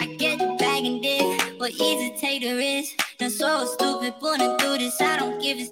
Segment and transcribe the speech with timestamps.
[0.00, 1.58] I get the bag and dip.
[1.58, 2.94] What easy to risk.
[3.20, 4.14] No, so stupid.
[4.20, 5.00] Born do this.
[5.00, 5.68] I don't give a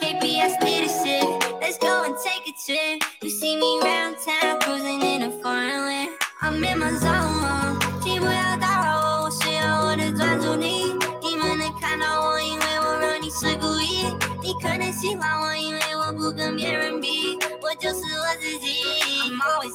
[0.00, 1.60] KPS leadership.
[1.60, 3.02] Let's go and take a trip.
[3.22, 6.10] You see me round town cruising in a foreign land.
[6.40, 7.78] I'm in my zone.
[8.00, 10.94] 机不要打扰我，需要我的专注力。
[11.20, 14.06] 你们能看到我，因为我惹你是故意。
[14.40, 18.84] 你可能喜欢我，因为我不跟别人比，我就是我自己。
[19.24, 19.74] I'm always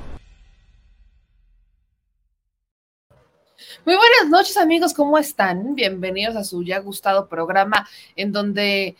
[3.83, 5.73] Muy buenas noches amigos, ¿cómo están?
[5.73, 8.95] Bienvenidos a su ya gustado programa en donde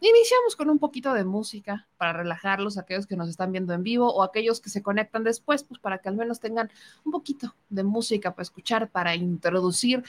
[0.00, 4.12] iniciamos con un poquito de música para relajarlos, aquellos que nos están viendo en vivo
[4.12, 6.70] o aquellos que se conectan después, pues para que al menos tengan
[7.06, 10.04] un poquito de música para escuchar, para introducir,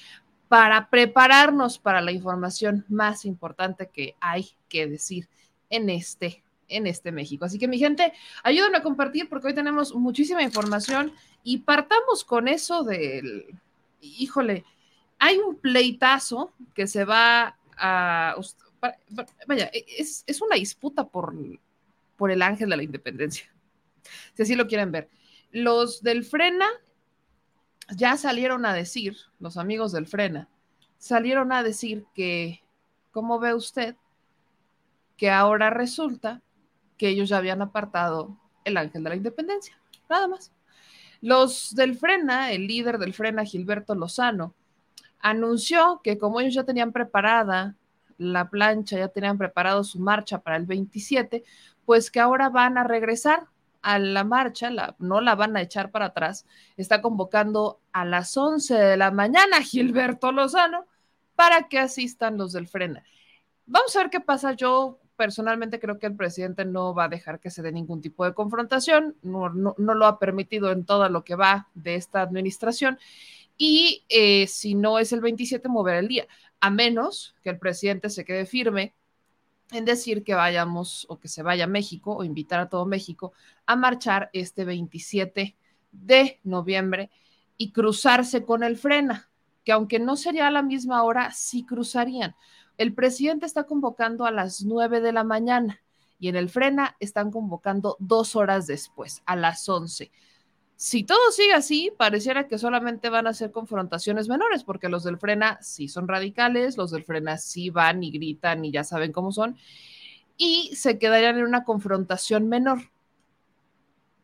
[0.49, 5.29] para prepararnos para la información más importante que hay que decir
[5.69, 7.45] en este en este México.
[7.45, 8.13] Así que mi gente,
[8.43, 11.13] ayúdenme a compartir porque hoy tenemos muchísima información
[11.43, 13.45] y partamos con eso del,
[14.01, 14.65] híjole,
[15.19, 18.35] hay un pleitazo que se va a,
[19.47, 21.35] vaya, es, es una disputa por,
[22.17, 23.51] por el ángel de la independencia,
[24.33, 25.09] si así lo quieren ver.
[25.51, 26.67] Los del Frena
[27.95, 30.49] ya salieron a decir, los amigos del Frena,
[30.97, 32.61] salieron a decir que,
[33.11, 33.95] ¿cómo ve usted?
[35.17, 36.41] Que ahora resulta
[36.97, 40.51] que ellos ya habían apartado el ángel de la independencia, nada más.
[41.21, 44.53] Los del Frena, el líder del Frena, Gilberto Lozano,
[45.19, 47.75] anunció que como ellos ya tenían preparada
[48.17, 51.43] la plancha, ya tenían preparado su marcha para el 27,
[51.85, 53.47] pues que ahora van a regresar
[53.81, 56.45] a la marcha, la, no la van a echar para atrás,
[56.75, 60.85] está convocando a las 11 de la mañana Gilberto Lozano
[61.35, 63.03] para que asistan los del Frena.
[63.65, 64.53] Vamos a ver qué pasa.
[64.53, 68.25] Yo personalmente creo que el presidente no va a dejar que se dé ningún tipo
[68.25, 72.21] de confrontación, no, no, no lo ha permitido en todo lo que va de esta
[72.21, 72.97] administración
[73.57, 76.27] y eh, si no es el 27, mover el día,
[76.59, 78.93] a menos que el presidente se quede firme
[79.71, 83.33] en decir que vayamos o que se vaya a México o invitar a todo México
[83.65, 85.55] a marchar este 27
[85.91, 87.09] de noviembre
[87.57, 89.29] y cruzarse con el frena,
[89.63, 92.35] que aunque no sería a la misma hora, sí cruzarían.
[92.77, 95.81] El presidente está convocando a las 9 de la mañana
[96.19, 100.11] y en el Frena están convocando dos horas después, a las 11.
[100.77, 105.17] Si todo sigue así, pareciera que solamente van a ser confrontaciones menores, porque los del
[105.17, 109.31] Frena sí son radicales, los del Frena sí van y gritan y ya saben cómo
[109.31, 109.55] son,
[110.37, 112.79] y se quedarían en una confrontación menor.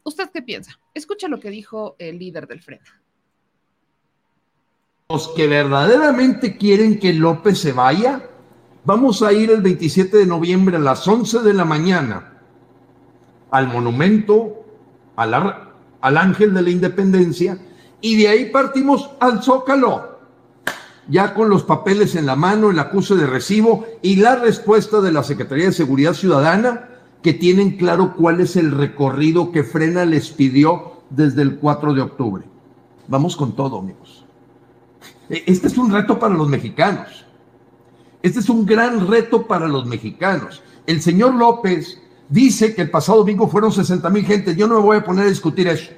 [0.03, 0.77] ¿Usted qué piensa?
[0.93, 3.01] Escucha lo que dijo el líder del Frena.
[5.09, 8.29] Los que verdaderamente quieren que López se vaya,
[8.83, 12.31] Vamos a ir el 27 de noviembre a las 11 de la mañana
[13.51, 14.65] al monumento
[15.15, 17.59] al, Ángel de la Independencia
[17.99, 20.19] y de ahí partimos al Zócalo,
[21.07, 25.11] ya con los papeles en la mano, el acuse de recibo y la respuesta de
[25.11, 26.89] la Secretaría de Seguridad Ciudadana
[27.21, 32.01] que tienen claro cuál es el recorrido que Frena les pidió desde el 4 de
[32.01, 32.45] octubre.
[33.07, 34.25] Vamos con todo, amigos.
[35.29, 37.20] E, este es un reto para los mexicanos.
[38.21, 40.61] Este es un gran reto para los mexicanos.
[40.85, 41.99] El señor López
[42.29, 44.55] dice que el pasado domingo fueron 60 mil gente.
[44.55, 45.91] Yo no me voy a poner a discutir eso.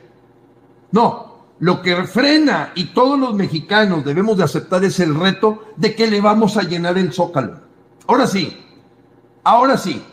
[0.92, 5.96] No, lo que frena y todos los mexicanos debemos de aceptar es el reto de
[5.96, 7.60] que le vamos a llenar el zócalo.
[8.08, 8.58] Ahora sí,
[9.44, 10.03] ahora sí,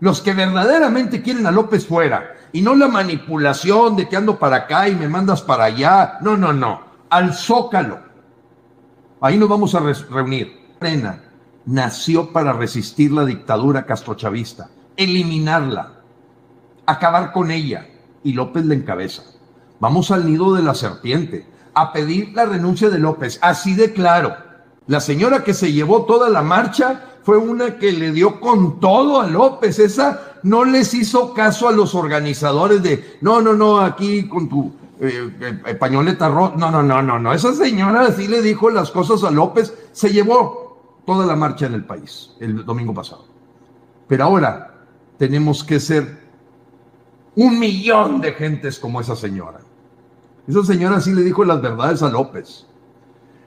[0.00, 4.56] los que verdaderamente quieren a López fuera y no la manipulación de que ando para
[4.56, 6.18] acá y me mandas para allá.
[6.20, 7.98] No, no, no, al zócalo.
[9.20, 10.58] Ahí nos vamos a reunir.
[10.78, 11.20] Frena,
[11.70, 16.00] nació para resistir la dictadura castrochavista, eliminarla,
[16.84, 17.86] acabar con ella.
[18.24, 19.22] Y López le encabeza.
[19.78, 24.34] Vamos al nido de la serpiente, a pedir la renuncia de López, así de claro.
[24.88, 29.20] La señora que se llevó toda la marcha fue una que le dio con todo
[29.20, 29.78] a López.
[29.78, 34.72] Esa no les hizo caso a los organizadores de, no, no, no, aquí con tu
[35.00, 35.78] eh, eh.
[35.80, 37.32] No, no, no, no, no.
[37.32, 40.69] Esa señora así le dijo las cosas a López, se llevó
[41.10, 43.24] toda la marcha en el país el domingo pasado.
[44.06, 44.74] Pero ahora
[45.18, 46.20] tenemos que ser
[47.34, 49.58] un millón de gentes como esa señora.
[50.46, 52.64] Esa señora sí le dijo las verdades a López.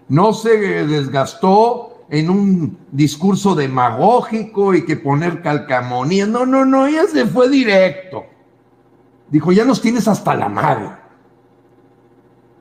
[0.09, 6.25] No se desgastó en un discurso demagógico y que poner calcamonía.
[6.25, 8.25] No, no, no, ella se fue directo.
[9.29, 10.89] Dijo, ya nos tienes hasta la madre.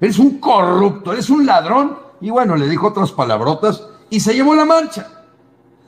[0.01, 1.99] Eres un corrupto, eres un ladrón.
[2.21, 5.07] Y bueno, le dijo otras palabrotas y se llevó la marcha.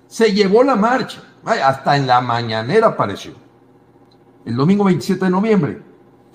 [0.09, 1.23] Se llevó la marcha.
[1.45, 3.35] hasta en la mañanera apareció.
[4.47, 5.83] El domingo 27 de noviembre.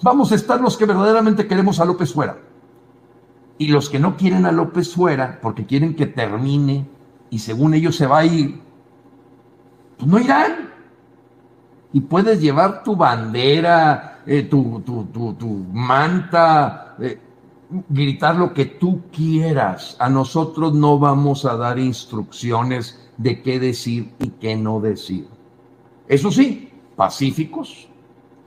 [0.04, 2.38] Vamos a estar los que verdaderamente queremos a López fuera.
[3.58, 6.88] Y los que no quieren a López fuera, porque quieren que termine
[7.32, 8.62] y según ellos se va a ir,
[9.98, 10.70] pues no irán.
[11.92, 17.20] Y puedes llevar tu bandera, eh, tu, tu, manta, eh,
[17.90, 19.96] gritar lo que tú quieras.
[20.00, 25.28] A nosotros no vamos a dar instrucciones de qué decir y qué no decir.
[26.08, 27.88] Eso sí, pacíficos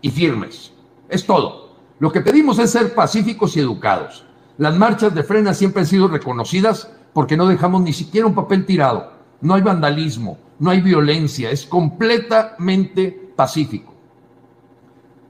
[0.00, 0.72] y firmes.
[1.08, 1.76] Es todo.
[1.98, 4.24] Lo que pedimos es ser pacíficos y educados.
[4.58, 8.66] Las marchas de frena siempre han sido reconocidas porque no dejamos ni siquiera un papel
[8.66, 9.12] tirado.
[9.40, 13.92] No hay vandalismo, no hay violencia, es completamente pacífico.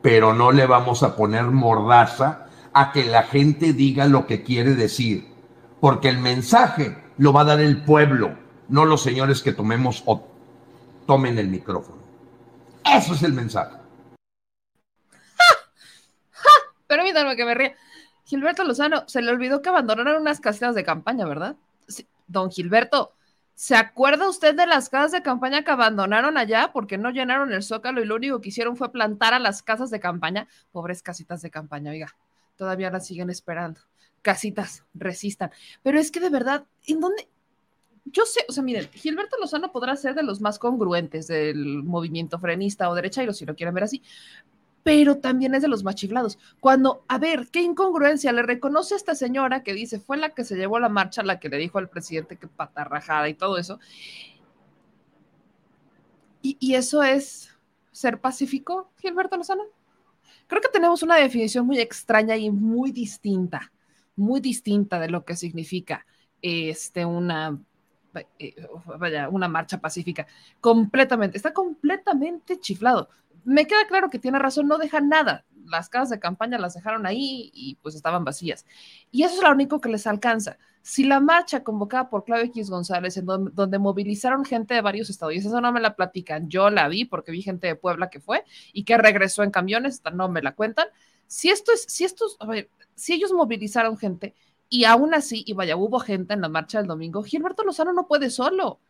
[0.00, 2.41] Pero no le vamos a poner mordaza
[2.72, 5.28] a que la gente diga lo que quiere decir,
[5.80, 8.36] porque el mensaje lo va a dar el pueblo,
[8.68, 10.26] no los señores que tomemos o
[11.06, 12.02] tomen el micrófono.
[12.84, 13.76] Eso es el mensaje.
[16.86, 17.74] Permítanme que me ría.
[18.24, 21.56] Gilberto Lozano, se le olvidó que abandonaron unas casitas de campaña, ¿verdad?
[22.26, 23.12] don Gilberto,
[23.54, 27.62] ¿se acuerda usted de las casas de campaña que abandonaron allá porque no llenaron el
[27.62, 30.48] zócalo y lo único que hicieron fue plantar a las casas de campaña?
[30.70, 32.16] Pobres casitas de campaña, oiga,
[32.62, 33.80] todavía las siguen esperando.
[34.22, 35.50] Casitas, resistan.
[35.82, 37.28] Pero es que de verdad, ¿en dónde?
[38.04, 42.38] Yo sé, o sea, miren, Gilberto Lozano podrá ser de los más congruentes del movimiento
[42.38, 44.00] frenista o derecha, y si lo quieren ver así,
[44.84, 46.38] pero también es de los más chiflados.
[46.60, 50.44] Cuando, a ver, qué incongruencia, le reconoce a esta señora que dice, fue la que
[50.44, 53.80] se llevó la marcha, la que le dijo al presidente que patarrajada y todo eso.
[56.42, 57.50] Y, y eso es
[57.90, 59.64] ser pacífico, Gilberto Lozano.
[60.52, 63.72] Creo que tenemos una definición muy extraña y muy distinta,
[64.16, 66.04] muy distinta de lo que significa
[66.42, 67.58] este, una
[68.38, 68.54] eh,
[68.98, 70.26] vaya, una marcha pacífica,
[70.60, 73.08] completamente, está completamente chiflado
[73.44, 75.44] me queda claro que tiene razón, no dejan nada.
[75.66, 78.66] Las casas de campaña las dejaron ahí y pues estaban vacías.
[79.10, 80.58] Y eso es lo único que les alcanza.
[80.82, 85.34] Si la marcha convocada por Claudio X González, en donde, movilizaron gente de varios estados,
[85.34, 88.18] y eso no me la platican, yo la vi porque vi gente de Puebla que
[88.18, 90.88] fue y que regresó en camiones, no me la cuentan.
[91.28, 94.34] Si esto es, si estos, a ver, si ellos movilizaron gente
[94.68, 98.08] y aún así, y vaya, hubo gente en la marcha del domingo, Gilberto Lozano no
[98.08, 98.80] puede solo.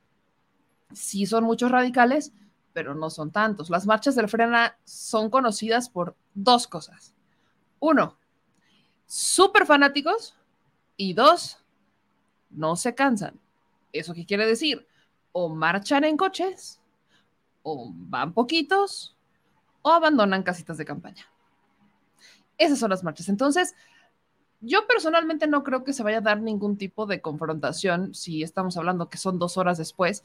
[0.92, 2.32] Si son muchos radicales,
[2.72, 3.70] pero no son tantos.
[3.70, 7.14] Las marchas del Frena son conocidas por dos cosas.
[7.80, 8.16] Uno,
[9.06, 10.36] súper fanáticos
[10.96, 11.58] y dos,
[12.50, 13.40] no se cansan.
[13.92, 14.86] ¿Eso qué quiere decir?
[15.32, 16.80] O marchan en coches,
[17.62, 19.16] o van poquitos,
[19.82, 21.26] o abandonan casitas de campaña.
[22.58, 23.28] Esas son las marchas.
[23.28, 23.74] Entonces,
[24.60, 28.76] yo personalmente no creo que se vaya a dar ningún tipo de confrontación si estamos
[28.76, 30.22] hablando que son dos horas después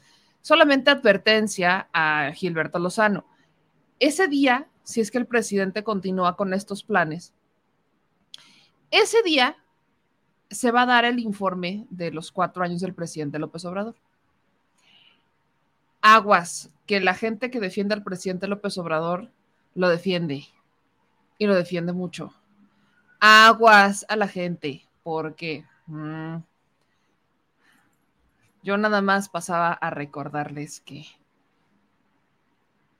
[0.48, 3.26] Solamente advertencia a Gilberto Lozano.
[4.00, 7.34] Ese día, si es que el presidente continúa con estos planes,
[8.90, 9.58] ese día
[10.48, 13.96] se va a dar el informe de los cuatro años del presidente López Obrador.
[16.00, 19.30] Aguas, que la gente que defiende al presidente López Obrador
[19.74, 20.46] lo defiende
[21.36, 22.32] y lo defiende mucho.
[23.20, 26.36] Aguas a la gente, porque mm,
[28.68, 31.06] yo nada más pasaba a recordarles que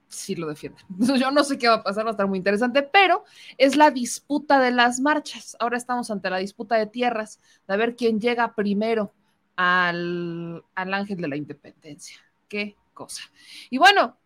[0.07, 0.83] sí lo defienden.
[1.21, 3.23] Yo no sé qué va a pasar, va a estar muy interesante, pero
[3.59, 5.55] es la disputa de las marchas.
[5.59, 9.13] Ahora estamos ante la disputa de tierras, de ver quién llega primero
[9.55, 12.19] al, al ángel de la independencia.
[12.47, 13.21] Qué cosa.
[13.69, 14.17] Y bueno,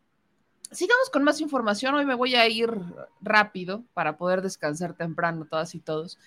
[0.71, 1.93] sigamos con más información.
[1.95, 2.71] Hoy me voy a ir
[3.19, 6.17] rápido para poder descansar temprano, todas y todos.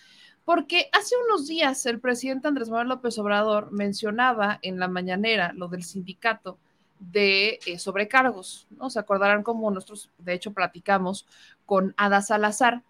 [0.47, 5.67] Porque hace unos días el presidente Andrés Manuel López Obrador mencionaba en la mañanera lo
[5.67, 6.57] del sindicato
[7.01, 8.89] de eh, sobrecargos, ¿no?
[8.89, 11.27] Se acordarán como nosotros, de hecho, platicamos
[11.67, 12.85] con Ada Salazar,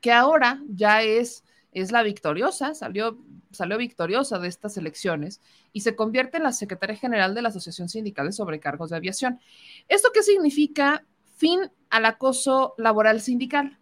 [0.00, 3.16] que ahora ya es, es la victoriosa, salió,
[3.52, 5.40] salió victoriosa de estas elecciones
[5.72, 9.38] y se convierte en la secretaria general de la Asociación Sindical de Sobrecargos de Aviación.
[9.86, 11.04] ¿Esto qué significa?
[11.36, 13.79] Fin al acoso laboral sindical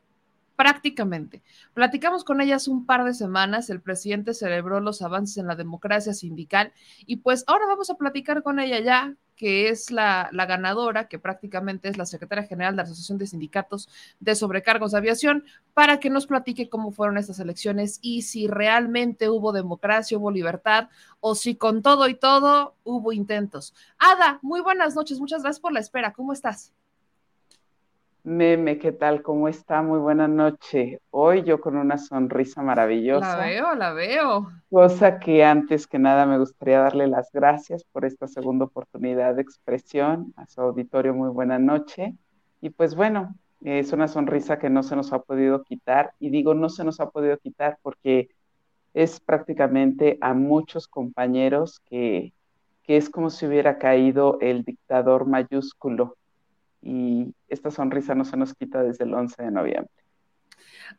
[0.58, 1.40] prácticamente.
[1.72, 6.12] Platicamos con ellas un par de semanas, el presidente celebró los avances en la democracia
[6.12, 6.72] sindical
[7.06, 11.20] y pues ahora vamos a platicar con ella ya, que es la, la, ganadora, que
[11.20, 13.88] prácticamente es la secretaria general de la Asociación de Sindicatos
[14.18, 19.30] de Sobrecargos de Aviación, para que nos platique cómo fueron estas elecciones y si realmente
[19.30, 20.88] hubo democracia, hubo libertad
[21.20, 23.74] o si con todo y todo hubo intentos.
[23.96, 26.72] Ada, muy buenas noches, muchas gracias por la espera, ¿cómo estás?
[28.24, 29.22] Meme, ¿qué tal?
[29.22, 29.80] ¿Cómo está?
[29.80, 31.00] Muy buena noche.
[31.10, 33.38] Hoy yo con una sonrisa maravillosa.
[33.38, 34.48] La veo, la veo.
[34.70, 39.42] Cosa que antes que nada me gustaría darle las gracias por esta segunda oportunidad de
[39.42, 40.34] expresión.
[40.36, 42.16] A su auditorio, muy buena noche.
[42.60, 46.12] Y pues bueno, es una sonrisa que no se nos ha podido quitar.
[46.18, 48.28] Y digo no se nos ha podido quitar porque
[48.94, 52.34] es prácticamente a muchos compañeros que,
[52.82, 56.17] que es como si hubiera caído el dictador mayúsculo
[56.88, 59.92] y esta sonrisa no se nos quita desde el 11 de noviembre.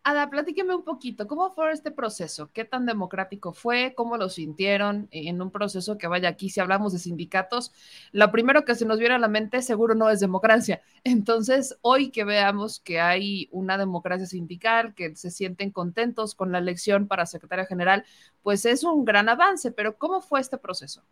[0.03, 2.51] Ada, platíqueme un poquito, ¿cómo fue este proceso?
[2.53, 3.96] ¿Qué tan democrático fue?
[3.96, 6.51] ¿Cómo lo sintieron en un proceso que vaya aquí?
[6.51, 7.74] Si hablamos de sindicatos,
[8.12, 10.84] lo primero que se nos viene a la mente seguro no es democracia.
[11.03, 16.59] Entonces, hoy que veamos que hay una democracia sindical, que se sienten contentos con la
[16.59, 18.05] elección para secretaria general,
[18.44, 21.03] pues es un gran avance, pero ¿cómo fue este proceso?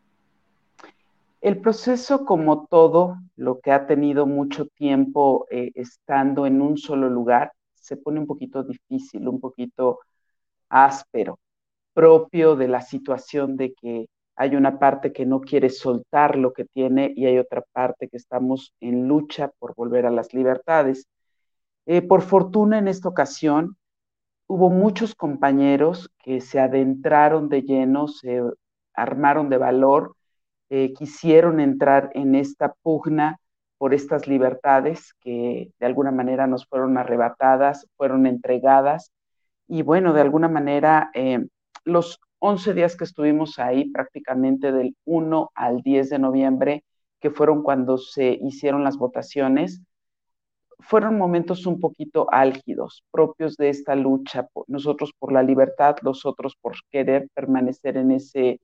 [1.41, 7.09] El proceso, como todo lo que ha tenido mucho tiempo eh, estando en un solo
[7.09, 9.99] lugar, se pone un poquito difícil, un poquito
[10.69, 11.39] áspero,
[11.93, 16.65] propio de la situación de que hay una parte que no quiere soltar lo que
[16.65, 21.07] tiene y hay otra parte que estamos en lucha por volver a las libertades.
[21.85, 23.77] Eh, por fortuna en esta ocasión
[24.47, 28.41] hubo muchos compañeros que se adentraron de lleno, se
[28.93, 30.16] armaron de valor
[30.69, 33.39] eh, quisieron entrar en esta pugna
[33.77, 39.11] por estas libertades que de alguna manera nos fueron arrebatadas, fueron entregadas.
[39.67, 41.45] Y bueno, de alguna manera, eh,
[41.85, 46.83] los 11 días que estuvimos ahí, prácticamente del 1 al 10 de noviembre,
[47.19, 49.81] que fueron cuando se hicieron las votaciones,
[50.79, 56.55] fueron momentos un poquito álgidos, propios de esta lucha, nosotros por la libertad, los otros
[56.61, 58.61] por querer permanecer en ese,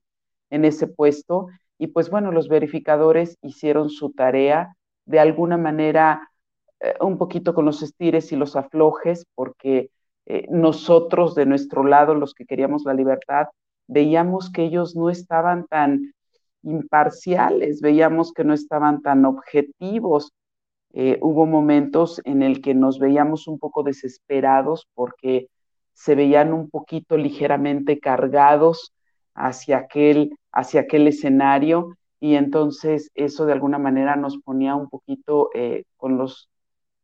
[0.50, 6.30] en ese puesto y pues bueno, los verificadores hicieron su tarea de alguna manera
[6.80, 9.90] eh, un poquito con los estires y los aflojes, porque
[10.26, 13.48] eh, nosotros de nuestro lado, los que queríamos la libertad,
[13.86, 16.14] veíamos que ellos no estaban tan
[16.62, 20.32] imparciales, veíamos que no estaban tan objetivos.
[20.92, 25.48] Eh, hubo momentos en el que nos veíamos un poco desesperados porque
[25.92, 28.92] se veían un poquito ligeramente cargados
[29.34, 35.50] hacia aquel, hacia aquel escenario y entonces eso de alguna manera nos ponía un poquito
[35.52, 36.48] eh, con, los,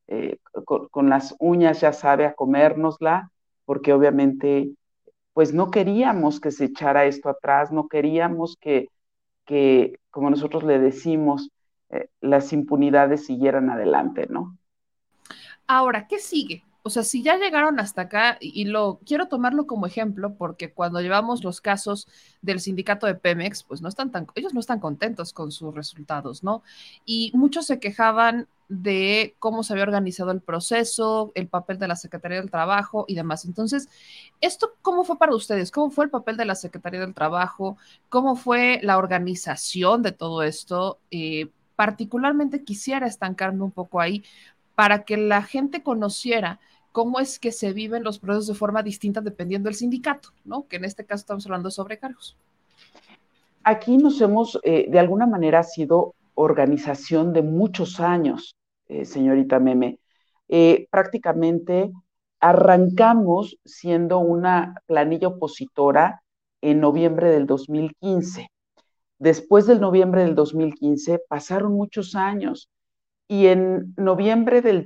[0.06, 3.30] eh, con, las uñas, ya sabe, a comérnosla,
[3.66, 4.70] porque obviamente
[5.32, 8.88] pues no queríamos que se echara esto atrás, no queríamos que,
[9.44, 11.50] que como nosotros le decimos,
[11.90, 14.56] eh, las impunidades siguieran adelante, ¿no?
[15.66, 16.64] Ahora, ¿qué sigue?
[16.82, 21.00] O sea, si ya llegaron hasta acá, y, lo quiero tomarlo como ejemplo, porque cuando
[21.00, 22.08] llevamos los casos
[22.42, 26.42] del sindicato de Pemex, pues no están tan, ellos no están contentos con sus resultados,
[26.42, 26.62] ¿no?
[27.04, 31.96] Y muchos se quejaban de cómo se había organizado el proceso, el papel de la
[31.96, 33.44] Secretaría del Trabajo y demás.
[33.44, 33.88] Entonces,
[34.40, 35.72] ¿esto cómo fue para ustedes?
[35.72, 37.76] ¿Cómo fue el papel de la Secretaría del Trabajo?
[38.08, 41.00] ¿Cómo fue la organización de todo esto?
[41.10, 44.22] Eh, particularmente quisiera estancarme un poco ahí
[44.76, 46.60] para que la gente conociera
[46.92, 50.66] cómo es que se viven los procesos de forma distinta dependiendo del sindicato, ¿no?
[50.68, 52.37] Que en este caso estamos hablando de sobrecargos.
[53.62, 58.57] Aquí nos hemos, eh, de alguna manera, sido organización de muchos años,
[58.88, 59.98] eh, señorita Meme.
[60.48, 61.92] Eh, prácticamente
[62.40, 66.22] arrancamos siendo una planilla opositora
[66.62, 68.48] en noviembre del 2015.
[69.18, 72.70] Después del noviembre del 2015 pasaron muchos años
[73.29, 74.83] y en noviembre del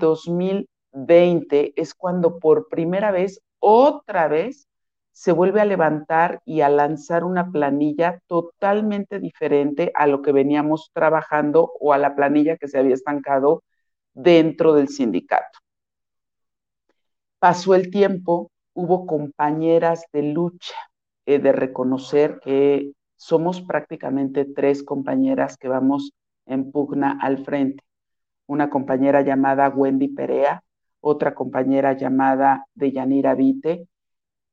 [0.94, 4.68] 2020 es cuando por primera vez, otra vez,
[5.12, 10.90] se vuelve a levantar y a lanzar una planilla totalmente diferente a lo que veníamos
[10.92, 13.62] trabajando o a la planilla que se había estancado
[14.12, 15.58] dentro del sindicato.
[17.38, 20.74] Pasó el tiempo, hubo compañeras de lucha,
[21.26, 26.12] eh, de reconocer que somos prácticamente tres compañeras que vamos
[26.46, 27.84] en pugna al frente
[28.46, 30.62] una compañera llamada Wendy Perea,
[31.04, 33.86] otra compañera llamada Deyanira Vite.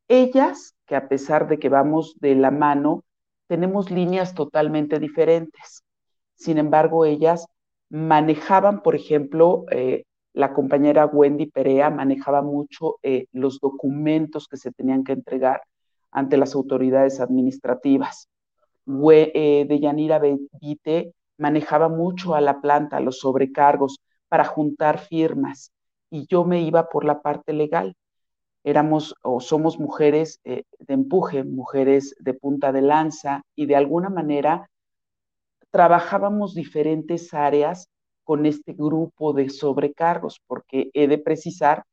[0.08, 3.04] Ellas, que a pesar de que vamos de la mano,
[3.48, 5.84] tenemos líneas totalmente diferentes.
[6.36, 7.48] Sin embargo, ellas
[7.90, 14.72] manejaban, por ejemplo, eh, la compañera Wendy Perea manejaba mucho eh, los documentos que se
[14.72, 15.62] tenían que entregar
[16.12, 18.30] ante las autoridades administrativas.
[18.86, 25.72] Eh, de Yanira Benite manejaba mucho a la planta, los sobrecargos, para juntar firmas,
[26.12, 27.96] y yo me iba por la parte legal.
[28.64, 34.10] Éramos o somos mujeres eh, de empuje, mujeres de punta de lanza, y de alguna
[34.10, 34.70] manera
[35.72, 37.88] trabajábamos diferentes áreas
[38.24, 41.86] con este grupo de sobrecargos, porque he de precisar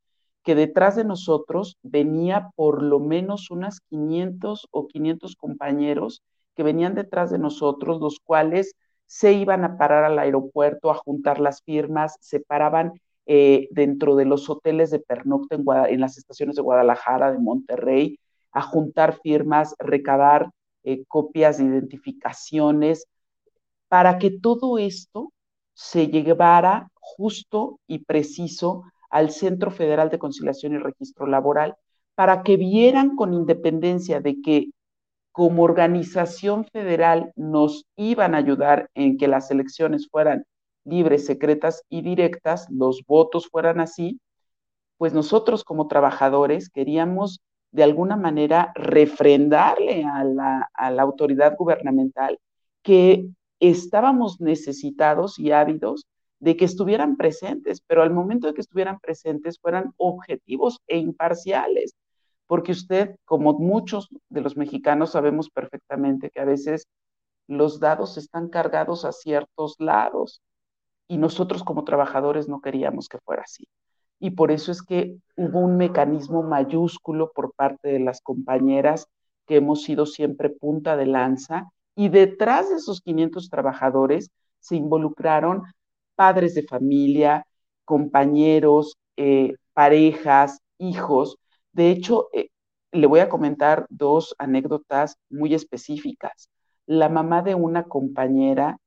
[0.43, 6.23] que detrás de nosotros venía por lo menos unas 500 o 500 compañeros
[6.55, 8.75] que venían detrás de nosotros, los cuales
[9.07, 12.93] se iban a parar al aeropuerto a juntar las firmas, se paraban
[13.31, 18.19] eh, dentro de los hoteles de pernocte en, las estaciones de Guadalajara, de Monterrey,
[18.53, 20.51] a juntar firmas, recabar
[20.83, 23.05] eh, copias de identificaciones,
[23.89, 25.35] para que todo esto
[25.75, 31.77] se llevara justo y preciso al Centro Federal de Conciliación y Registro Laboral,
[32.15, 34.71] para que vieran con independencia de que
[35.33, 40.47] como organización federal nos iban a ayudar en que las elecciones fueran
[40.89, 44.21] libres, secretas y directas, los votos fueran así,
[44.97, 52.39] pues nosotros como trabajadores queríamos de alguna manera refrendarle a la, a la autoridad gubernamental
[52.83, 53.29] que
[53.61, 56.07] estábamos necesitados y ávidos
[56.41, 61.95] de que estuvieran presentes, pero al momento de que estuvieran presentes fueran objetivos e imparciales,
[62.47, 66.87] porque usted, como muchos de los mexicanos, sabemos perfectamente que a veces
[67.47, 70.41] los dados están cargados a ciertos lados
[71.09, 73.67] y nosotros como trabajadores no queríamos que fuera así.
[74.21, 79.07] Y por eso es que hubo un mecanismo mayúsculo por parte de las compañeras
[79.47, 85.63] que hemos sido siempre punta de lanza y detrás de esos 500 trabajadores se involucraron
[86.15, 87.47] padres de familia,
[87.85, 91.39] compañeros, eh, parejas, hijos,
[91.73, 92.49] de hecho, eh,
[92.93, 96.51] le voy a comentar dos anécdotas muy específicas.
[96.87, 98.79] La mamá de una compañera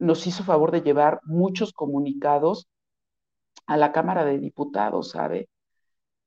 [0.00, 2.68] nos hizo favor de llevar muchos comunicados
[3.66, 5.48] a la Cámara de Diputados, ¿sabe?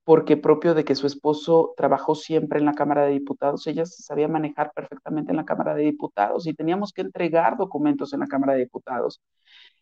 [0.06, 4.04] Porque propio de que su esposo trabajó siempre en la Cámara de Diputados, ella se
[4.04, 8.28] sabía manejar perfectamente en la Cámara de Diputados y teníamos que entregar documentos en la
[8.28, 9.22] Cámara de Diputados.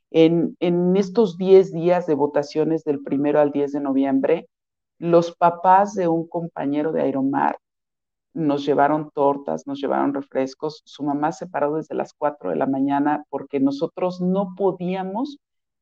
[0.09, 4.47] En, en estos 10 días de votaciones del primero al 10 de noviembre,
[4.99, 7.57] los papás de un compañero de Aeromar
[8.33, 10.81] nos llevaron tortas, nos llevaron refrescos.
[10.85, 15.37] Su mamá se paró desde las 4 de la mañana porque nosotros no podíamos.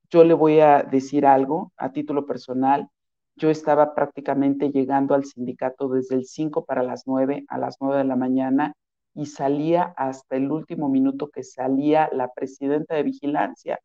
[0.10, 2.90] Yo le voy a decir algo a título personal.
[3.36, 7.98] Yo estaba prácticamente llegando al sindicato desde el 5 para las 9, a las 9
[8.00, 8.74] de la mañana,
[9.14, 13.80] y salía hasta el último minuto que salía la presidenta de vigilancia,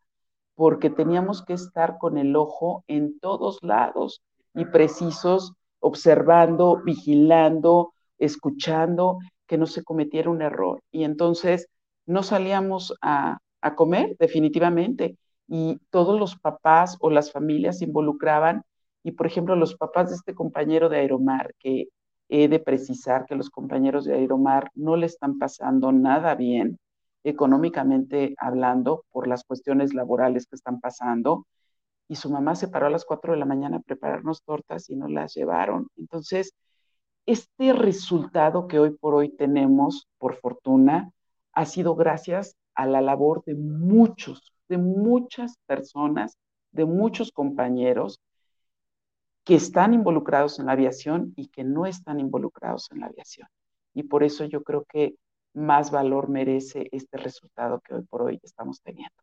[0.55, 4.23] porque teníamos que estar con el ojo en todos lados
[4.55, 10.83] y precisos, observando, vigilando, escuchando, que no se cometiera un error.
[10.91, 11.69] Y entonces
[12.07, 15.17] no salíamos a, a comer definitivamente
[15.49, 18.63] y todos los papás o las familias involucraban
[19.03, 21.89] y por ejemplo los papás de este compañero de Aeromar, que
[22.29, 26.79] he de precisar que los compañeros de Aeromar no le están pasando nada bien
[27.25, 31.47] económicamente hablando por las cuestiones laborales que están pasando,
[32.09, 34.97] y su mamá se paró a las 4 de la mañana a prepararnos tortas y
[34.97, 35.89] nos las llevaron.
[35.97, 36.55] Entonces,
[37.27, 41.11] este resultado que hoy por hoy tenemos, por fortuna,
[41.53, 46.37] ha sido gracias a la labor de muchos, de muchas personas,
[46.73, 48.21] de muchos compañeros
[49.45, 53.49] que están involucrados en la aviación y que no están involucrados en la aviación.
[53.95, 55.15] Y por eso yo creo que
[55.53, 59.15] más valor merece este resultado que hoy por hoy estamos teniendo.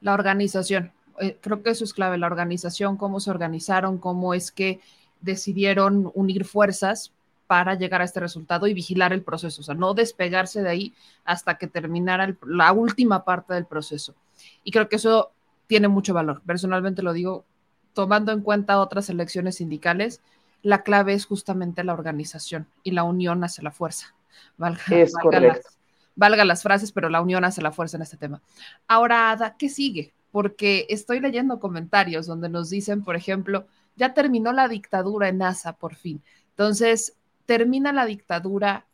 [0.00, 4.52] La organización, eh, creo que eso es clave, la organización, cómo se organizaron, cómo es
[4.52, 4.80] que
[5.20, 7.14] decidieron unir fuerzas
[7.50, 10.94] para llegar a este resultado y vigilar el proceso, o sea, no despegarse de ahí
[11.24, 14.14] hasta que terminara la última parte del proceso.
[14.62, 15.32] Y creo que eso
[15.66, 16.42] tiene mucho valor.
[16.46, 17.44] Personalmente lo digo,
[17.92, 20.20] tomando en cuenta otras elecciones sindicales,
[20.62, 24.14] la clave es justamente la organización y la unión hacia la fuerza.
[24.56, 25.78] Valga, es valga las,
[26.14, 28.40] valga las frases, pero la unión hacia la fuerza en este tema.
[28.86, 30.12] Ahora, Ada, ¿qué sigue?
[30.30, 35.72] porque estoy leyendo comentarios donde nos dicen, por ejemplo, ya terminó la dictadura en NASA
[35.72, 36.22] por fin.
[36.50, 37.14] Entonces,
[37.50, 38.86] termina la dictadura,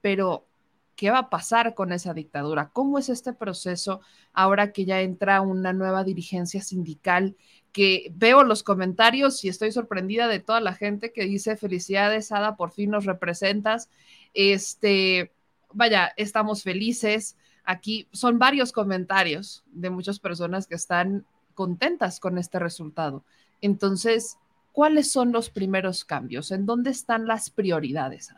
[0.00, 0.46] pero
[0.94, 2.70] ¿qué va a pasar con esa dictadura?
[2.72, 4.00] ¿Cómo es este proceso
[4.32, 7.34] ahora que ya entra una nueva dirigencia sindical?
[7.72, 12.54] Que veo los comentarios y estoy sorprendida de toda la gente que dice felicidades, Ada,
[12.54, 13.90] por fin nos representas.
[14.32, 15.32] Este,
[15.72, 22.60] vaya, estamos felices Aquí son varios comentarios de muchas personas que están contentas con este
[22.60, 23.24] resultado.
[23.60, 24.38] Entonces,
[24.76, 26.52] ¿cuáles son los primeros cambios?
[26.52, 28.30] ¿En dónde están las prioridades?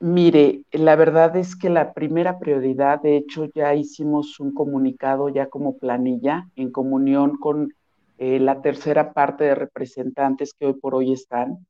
[0.00, 5.46] Mire, la verdad es que la primera prioridad, de hecho, ya hicimos un comunicado ya
[5.46, 7.72] como planilla en comunión con
[8.18, 11.64] eh, la tercera parte de representantes que hoy por hoy están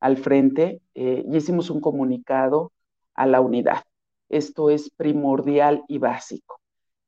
[0.00, 2.72] al frente eh, y hicimos un comunicado
[3.14, 3.84] a la unidad.
[4.28, 6.60] Esto es primordial y básico.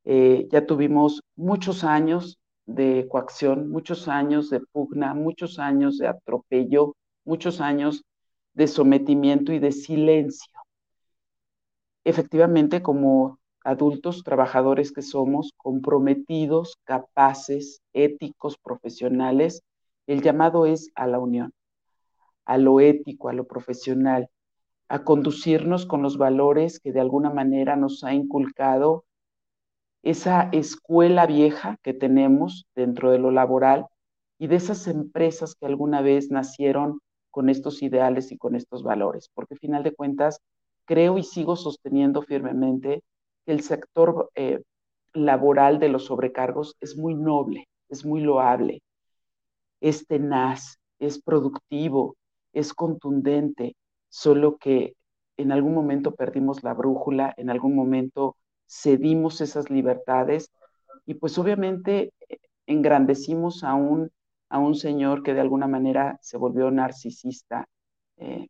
[0.04, 2.39] Eh, ya tuvimos muchos años
[2.74, 8.04] de coacción, muchos años de pugna, muchos años de atropello, muchos años
[8.54, 10.52] de sometimiento y de silencio.
[12.04, 19.62] Efectivamente, como adultos trabajadores que somos, comprometidos, capaces, éticos, profesionales,
[20.06, 21.52] el llamado es a la unión,
[22.44, 24.28] a lo ético, a lo profesional,
[24.88, 29.04] a conducirnos con los valores que de alguna manera nos ha inculcado
[30.02, 33.86] esa escuela vieja que tenemos dentro de lo laboral
[34.38, 39.30] y de esas empresas que alguna vez nacieron con estos ideales y con estos valores,
[39.34, 40.40] porque al final de cuentas
[40.84, 43.02] creo y sigo sosteniendo firmemente
[43.46, 44.62] que el sector eh,
[45.12, 48.82] laboral de los sobrecargos es muy noble, es muy loable,
[49.80, 52.16] es tenaz, es productivo,
[52.52, 53.76] es contundente,
[54.08, 54.94] solo que
[55.36, 58.36] en algún momento perdimos la brújula, en algún momento
[58.70, 60.50] cedimos esas libertades
[61.06, 64.10] y pues obviamente eh, engrandecimos a un,
[64.48, 67.66] a un señor que de alguna manera se volvió narcisista,
[68.16, 68.48] eh,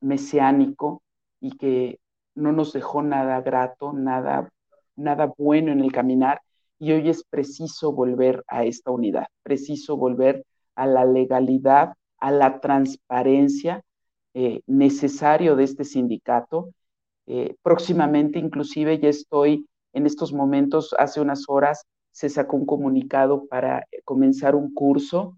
[0.00, 1.02] mesiánico
[1.40, 2.00] y que
[2.34, 4.50] no nos dejó nada grato, nada,
[4.96, 6.40] nada bueno en el caminar
[6.78, 12.60] y hoy es preciso volver a esta unidad, preciso volver a la legalidad, a la
[12.60, 13.84] transparencia
[14.34, 16.72] eh, necesario de este sindicato.
[17.32, 23.46] Eh, próximamente, inclusive, ya estoy en estos momentos, hace unas horas, se sacó un comunicado
[23.46, 25.36] para eh, comenzar un curso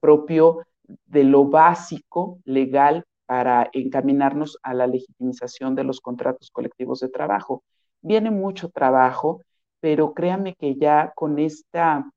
[0.00, 0.60] propio
[1.06, 7.64] de lo básico legal para encaminarnos a la legitimización de los contratos colectivos de trabajo.
[8.00, 9.40] Viene mucho trabajo,
[9.80, 12.08] pero créame que ya con, esta,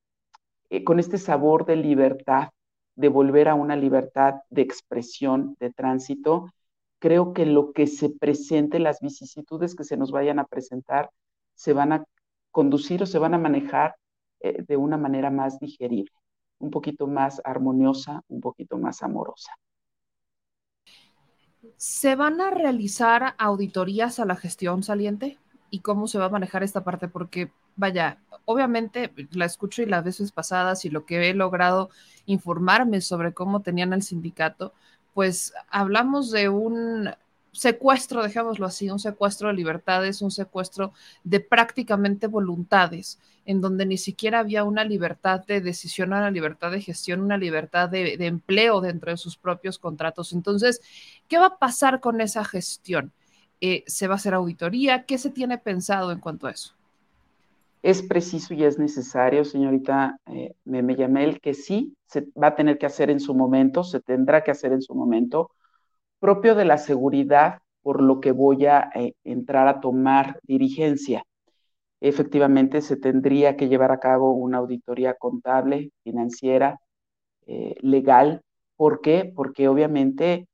[0.85, 2.49] con este sabor de libertad
[2.97, 6.49] de volver a una libertad de expresión, de tránsito,
[6.99, 11.09] creo que lo que se presente, las vicisitudes que se nos vayan a presentar,
[11.53, 12.05] se van a
[12.51, 13.95] conducir o se van a manejar
[14.39, 16.11] eh, de una manera más digerible,
[16.59, 19.51] un poquito más armoniosa, un poquito más amorosa.
[21.75, 25.37] ¿Se van a realizar auditorías a la gestión saliente?
[25.69, 27.07] ¿Y cómo se va a manejar esta parte?
[27.07, 31.89] Porque, vaya, obviamente la escucho y las veces pasadas y lo que he logrado
[32.25, 34.73] informarme sobre cómo tenían el sindicato,
[35.17, 37.09] pues hablamos de un
[37.51, 43.97] secuestro, dejémoslo así, un secuestro de libertades, un secuestro de prácticamente voluntades, en donde ni
[43.97, 49.09] siquiera había una libertad de decisión, una libertad de gestión, una libertad de, empleo dentro
[49.09, 50.33] de sus propios contratos.
[50.33, 50.81] Entonces,
[51.27, 53.11] ¿qué va a pasar con esa gestión?
[53.59, 55.05] Eh, ¿Se va a hacer auditoría?
[55.05, 56.76] ¿Qué se tiene pensado en cuanto a eso?
[57.87, 62.85] Es preciso y es necesario, señorita eh, Meme que sí se va a tener que
[62.85, 65.51] hacer en su momento, se tendrá que hacer en su momento,
[66.19, 71.23] propio de la seguridad por lo que voy a eh, entrar a tomar dirigencia.
[72.01, 76.81] Efectivamente, se tendría que llevar a cabo una auditoría contable, financiera,
[77.45, 78.41] eh, legal.
[78.75, 79.31] ¿Por qué?
[79.33, 80.49] Porque obviamente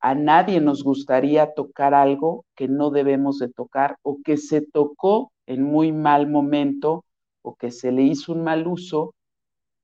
[0.00, 5.32] a nadie nos gustaría tocar algo que no debemos de tocar o que se tocó
[5.46, 7.04] en muy mal momento
[7.42, 9.14] o que se le hizo un mal uso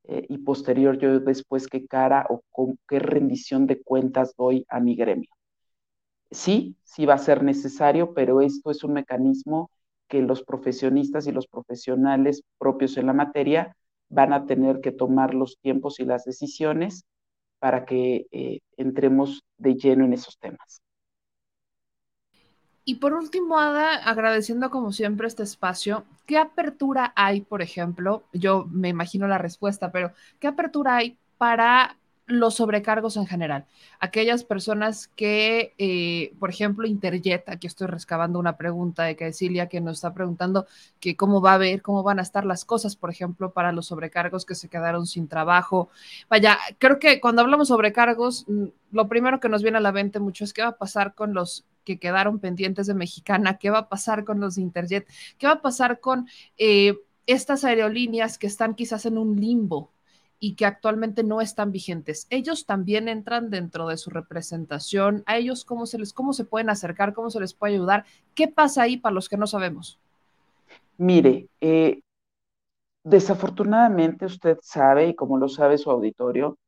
[0.04, 4.80] eh, y posterior yo después qué cara o con qué rendición de cuentas doy a
[4.80, 5.30] mi gremio.
[6.30, 9.70] Sí, sí va a ser necesario, pero esto es un mecanismo
[10.08, 13.76] que los profesionistas y los profesionales propios en la materia
[14.08, 17.04] van a tener que tomar los tiempos y las decisiones
[17.58, 20.82] para que eh, entremos de lleno en esos temas.
[22.84, 28.24] Y por último, Ada, agradeciendo como siempre este espacio, ¿qué apertura hay, por ejemplo?
[28.32, 31.96] Yo me imagino la respuesta, pero ¿qué apertura hay para
[32.30, 33.66] los sobrecargos en general.
[33.98, 39.80] Aquellas personas que, eh, por ejemplo, Interjet, aquí estoy rescabando una pregunta de Cecilia que
[39.80, 40.66] nos está preguntando
[41.00, 43.86] que cómo va a ver, cómo van a estar las cosas, por ejemplo, para los
[43.86, 45.90] sobrecargos que se quedaron sin trabajo.
[46.28, 50.20] Vaya, creo que cuando hablamos sobrecargos, mm, lo primero que nos viene a la mente
[50.20, 53.78] mucho es qué va a pasar con los que quedaron pendientes de Mexicana, qué va
[53.78, 58.46] a pasar con los de Interjet, qué va a pasar con eh, estas aerolíneas que
[58.46, 59.92] están quizás en un limbo,
[60.40, 62.26] y que actualmente no están vigentes.
[62.30, 65.22] Ellos también entran dentro de su representación.
[65.26, 68.06] A ellos cómo se les cómo se pueden acercar, cómo se les puede ayudar.
[68.34, 70.00] ¿Qué pasa ahí para los que no sabemos?
[70.96, 72.00] Mire, eh,
[73.04, 76.58] desafortunadamente usted sabe, y como lo sabe su auditorio,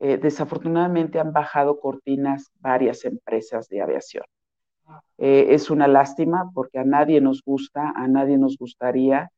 [0.00, 4.24] eh, desafortunadamente han bajado cortinas varias empresas de aviación.
[5.16, 9.30] Eh, es una lástima porque a nadie nos gusta, a nadie nos gustaría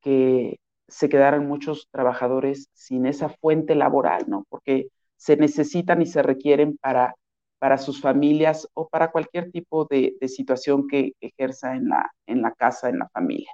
[0.00, 4.44] que se quedaran muchos trabajadores sin esa fuente laboral, ¿no?
[4.48, 7.14] Porque se necesitan y se requieren para,
[7.58, 12.52] para sus familias o para cualquier tipo de, situación que ejerza en la, en la
[12.52, 13.50] casa, en la familia.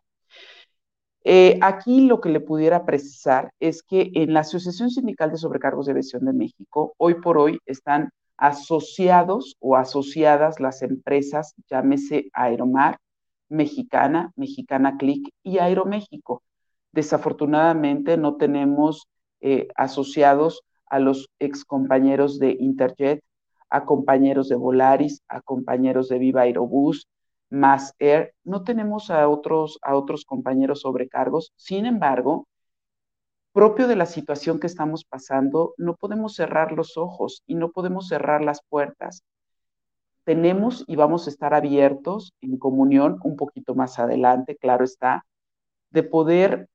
[1.25, 5.87] Eh, aquí lo que le pudiera precisar es que en la Asociación Sindical de Sobrecargos
[5.87, 12.99] de Aviación de México, hoy por hoy están asociados o asociadas las empresas, llámese Aeromar,
[13.49, 16.42] Mexicana, Mexicana Click y Aeroméxico.
[16.92, 19.09] Desafortunadamente no tenemos
[19.40, 23.24] eh, asociados a los excompañeros de Interjet,
[23.70, 27.09] a compañeros de Volaris, a compañeros de Viva Aerobús,
[27.48, 28.35] más Air.
[28.44, 31.52] No tenemos a otros, a otros compañeros sobrecargos.
[31.57, 32.46] Sin embargo,
[33.52, 38.09] propio de la situación que estamos pasando, no podemos cerrar los ojos y no podemos
[38.09, 39.22] cerrar las puertas.
[40.24, 45.24] Tenemos y vamos a estar abiertos en comunión un poquito más adelante, claro está,
[45.90, 46.68] de poder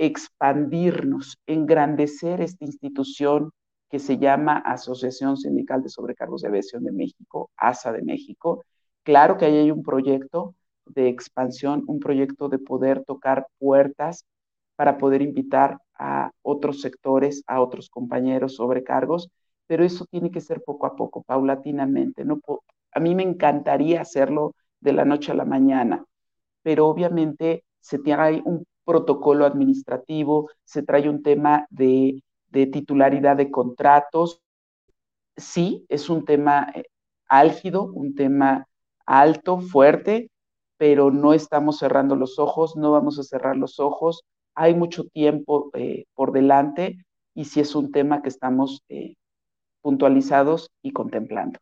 [0.00, 3.50] expandirnos, engrandecer esta institución
[3.90, 8.64] que se llama Asociación Sindical de Sobrecargos de Aviación de México, ASA de México.
[9.02, 10.54] Claro que ahí hay un proyecto
[10.86, 14.24] de expansión, un proyecto de poder tocar puertas
[14.74, 19.28] para poder invitar a otros sectores, a otros compañeros sobrecargos,
[19.66, 22.24] pero eso tiene que ser poco a poco, paulatinamente.
[22.24, 22.40] No
[22.92, 26.02] a mí me encantaría hacerlo de la noche a la mañana,
[26.62, 34.42] pero obviamente se tiene un protocolo administrativo, se trae un tema de, titularidad de contratos.
[35.36, 36.86] Sí, es un tema eh,
[37.28, 38.66] álgido, un tema
[39.06, 40.28] alto, fuerte,
[40.76, 44.24] pero no estamos cerrando los ojos, no vamos a cerrar los ojos.
[44.56, 46.98] Hay mucho tiempo eh, por delante
[47.32, 49.14] y sí es un tema que estamos eh,
[49.82, 51.60] puntualizados y contemplando.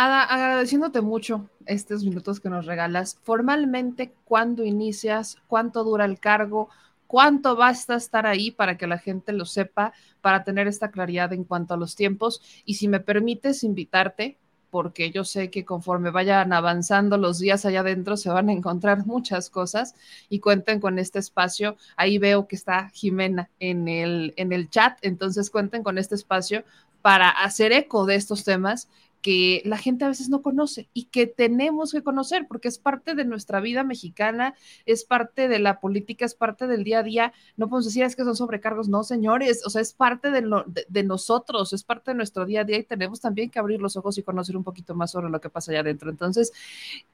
[0.00, 3.18] Ada, agradeciéndote mucho estos minutos que nos regalas.
[3.24, 5.38] Formalmente, ¿cuándo inicias?
[5.48, 6.68] ¿Cuánto dura el cargo?
[7.08, 11.42] ¿Cuánto basta estar ahí para que la gente lo sepa, para tener esta claridad en
[11.42, 12.40] cuanto a los tiempos?
[12.64, 14.38] Y si me permites invitarte,
[14.70, 19.04] porque yo sé que conforme vayan avanzando los días allá adentro se van a encontrar
[19.04, 19.96] muchas cosas
[20.28, 21.76] y cuenten con este espacio.
[21.96, 26.62] Ahí veo que está Jimena en el, en el chat, entonces cuenten con este espacio
[27.02, 28.88] para hacer eco de estos temas
[29.22, 33.14] que la gente a veces no conoce y que tenemos que conocer porque es parte
[33.14, 34.54] de nuestra vida mexicana,
[34.86, 37.32] es parte de la política, es parte del día a día.
[37.56, 41.72] No podemos decir es que son sobrecargos, no, señores, o sea, es parte de, nosotros,
[41.72, 44.22] es parte de nuestro día a día y tenemos también que abrir los ojos y
[44.22, 46.10] conocer un poquito más sobre lo que pasa allá adentro.
[46.10, 46.52] Entonces,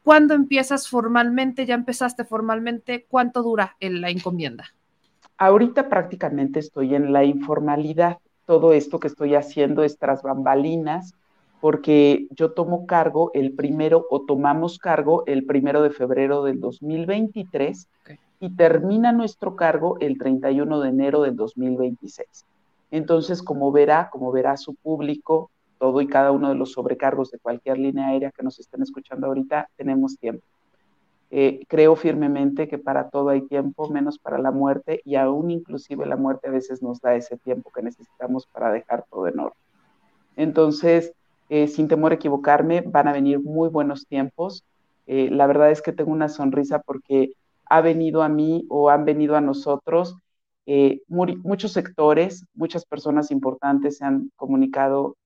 [0.03, 1.67] ¿cuándo empiezas formalmente?
[1.67, 3.07] ¿Ya empezaste formalmente?
[3.09, 4.75] ¿Cuánto dura la encomienda?
[5.37, 8.19] Ahorita prácticamente estoy en la informalidad.
[8.47, 11.15] Todo esto que estoy haciendo es tras bambalinas
[11.65, 17.89] porque yo tomo cargo el primero o tomamos cargo el primero de febrero del 2023
[18.39, 22.45] y termina nuestro cargo el 31 de enero del 2026.
[22.91, 27.39] Entonces, como verá, como verá su público, todo y cada uno de los sobrecargos de
[27.39, 30.45] cualquier línea aérea que nos estén escuchando ahorita, tenemos tiempo.
[31.31, 36.05] Eh, creo firmemente que para todo hay tiempo, menos para la muerte, y aún inclusive
[36.05, 39.59] la muerte a veces nos da ese tiempo que necesitamos para dejar todo en orden.
[40.37, 41.15] Entonces,
[41.55, 44.65] eh, sin temor a equivocarme, van a venir muy buenos tiempos.
[45.07, 47.35] Eh, la verdad es que tengo una sonrisa porque
[47.67, 50.17] ha venido a mí o han venido a nosotros
[50.67, 55.17] eh, muchos sectores, muchas personas importantes se han comunicado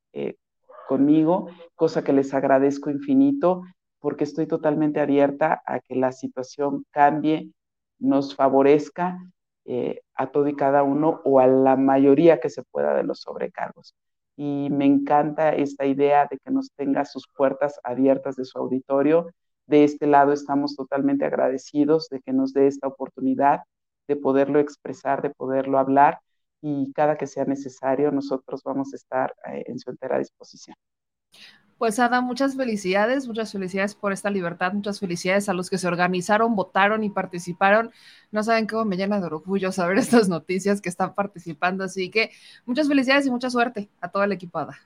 [0.86, 3.62] conmigo, cosa que les agradezco infinito
[3.98, 7.50] porque estoy totalmente abierta a que la situación cambie,
[7.98, 9.18] nos favorezca
[10.14, 13.94] a todo y cada uno o a la mayoría que se pueda de los sobrecargos
[14.38, 19.32] y me encanta esta idea de que nos tenga sus puertas abiertas de su auditorio.
[19.66, 23.62] De este lado estamos totalmente agradecidos de que nos dé esta oportunidad
[24.06, 26.20] de poderlo expresar, de poderlo hablar
[26.62, 30.76] y cada que sea necesario nosotros vamos a estar eh, en su entera disposición.
[31.78, 35.86] Pues Ada, muchas felicidades, muchas felicidades por esta libertad, muchas felicidades a los que se
[35.86, 37.92] organizaron, votaron y participaron.
[38.32, 42.32] No saben cómo me llena de orgullo saber estas noticias que están participando, así que
[42.66, 44.76] muchas felicidades y mucha suerte a todo el equipo Ada.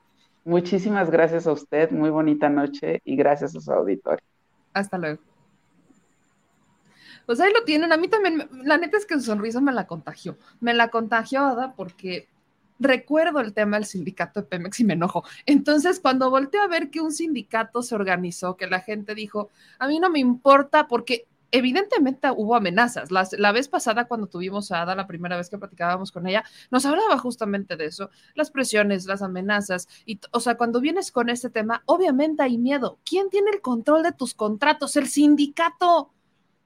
[0.44, 4.24] Muchísimas gracias a usted, muy bonita noche y gracias a su auditorio.
[4.74, 5.22] Hasta luego.
[7.24, 9.86] Pues ahí lo tienen, a mí también, la neta es que su sonrisa me la
[9.86, 12.28] contagió, me la contagió Ada porque
[12.78, 15.24] recuerdo el tema del sindicato de Pemex y me enojo.
[15.46, 19.86] Entonces, cuando volteé a ver que un sindicato se organizó, que la gente dijo, a
[19.86, 23.10] mí no me importa porque evidentemente hubo amenazas.
[23.10, 26.84] la vez pasada, cuando tuvimos a Ada, la primera vez que platicábamos con ella, nos
[26.86, 29.86] hablaba justamente de eso, las presiones, las amenazas.
[30.06, 32.98] Y, o sea, cuando vienes con este tema, obviamente hay miedo.
[33.04, 34.96] ¿Quién tiene el control de tus contratos?
[34.96, 36.10] El sindicato.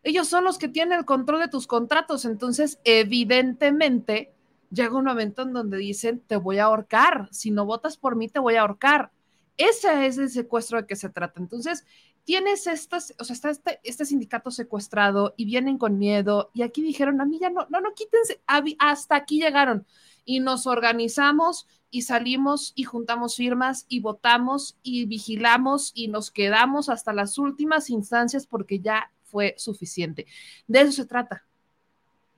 [0.04, 2.24] Ellos son los que tienen el control de tus contratos.
[2.24, 4.35] Entonces, evidentemente,
[4.76, 7.28] llega un momento en donde dicen, te voy a ahorcar.
[7.32, 9.10] Si no votas por mí, te voy a ahorcar.
[9.56, 11.40] Ese es el secuestro de que se trata.
[11.40, 11.84] Entonces,
[12.24, 16.82] tienes estas, o sea, está este, este, sindicato secuestrado y vienen con miedo y aquí
[16.82, 18.42] dijeron, a mí ya no, no, no, quítense,
[18.78, 19.86] hasta aquí llegaron
[20.24, 26.88] y nos organizamos y salimos y juntamos firmas y votamos y vigilamos y nos quedamos
[26.88, 30.26] hasta las últimas instancias porque ya fue suficiente.
[30.66, 31.46] De eso se trata,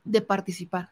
[0.05, 0.91] de participar,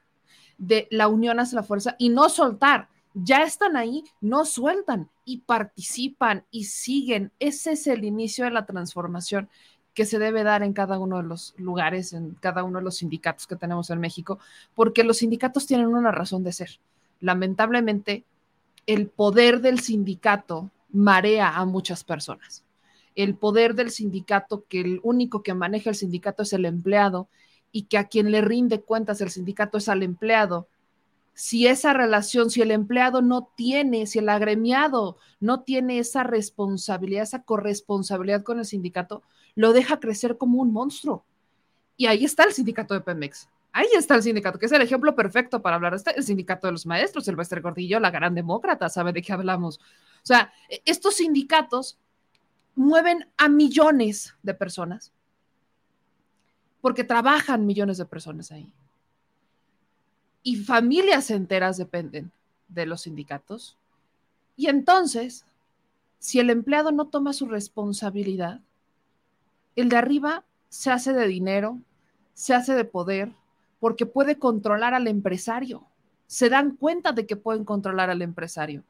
[0.59, 2.89] de la unión hacia la fuerza y no soltar
[3.19, 7.33] ya están ahí, no sueltan y participan y siguen.
[7.39, 9.49] Ese es el inicio de la transformación
[9.95, 12.99] que se debe dar en cada uno de los lugares, en cada uno de los
[12.99, 14.39] sindicatos que tenemos en México,
[14.75, 16.79] porque los sindicatos tienen una razón de ser.
[17.21, 18.25] Lamentablemente,
[18.87, 22.65] el poder del sindicato marea a muchas personas.
[23.15, 27.29] El poder del sindicato, que el único que maneja el sindicato es el empleado
[27.73, 30.69] y que a quien le rinde cuentas el sindicato es al empleado,
[31.37, 37.25] si esa relación, si el empleado no tiene, si el agremiado no tiene esa responsabilidad,
[37.25, 39.23] esa corresponsabilidad con el sindicato,
[39.55, 41.25] lo deja crecer como un monstruo.
[41.99, 43.51] Y ahí está el sindicato de Pemex.
[43.71, 45.93] Ahí está el sindicato, que es el ejemplo perfecto para hablar.
[45.93, 49.77] Está el sindicato de los maestros, Silvestre Gordillo, la gran demócrata, sabe de qué hablamos.
[49.79, 49.81] O
[50.23, 51.99] sea, e, estos sindicatos
[52.75, 55.12] mueven a millones de personas
[56.87, 58.72] porque trabajan millones de personas ahí
[60.45, 62.30] y familias enteras dependen
[62.68, 63.76] de los sindicatos.
[64.55, 65.45] Y entonces,
[66.20, 68.61] si el empleado no toma su responsabilidad,
[69.74, 71.80] el de arriba se hace de dinero,
[72.34, 73.32] se hace de poder,
[73.80, 75.82] porque puede controlar al empresario.
[76.28, 78.84] Se dan cuenta de que pueden controlar al empresario.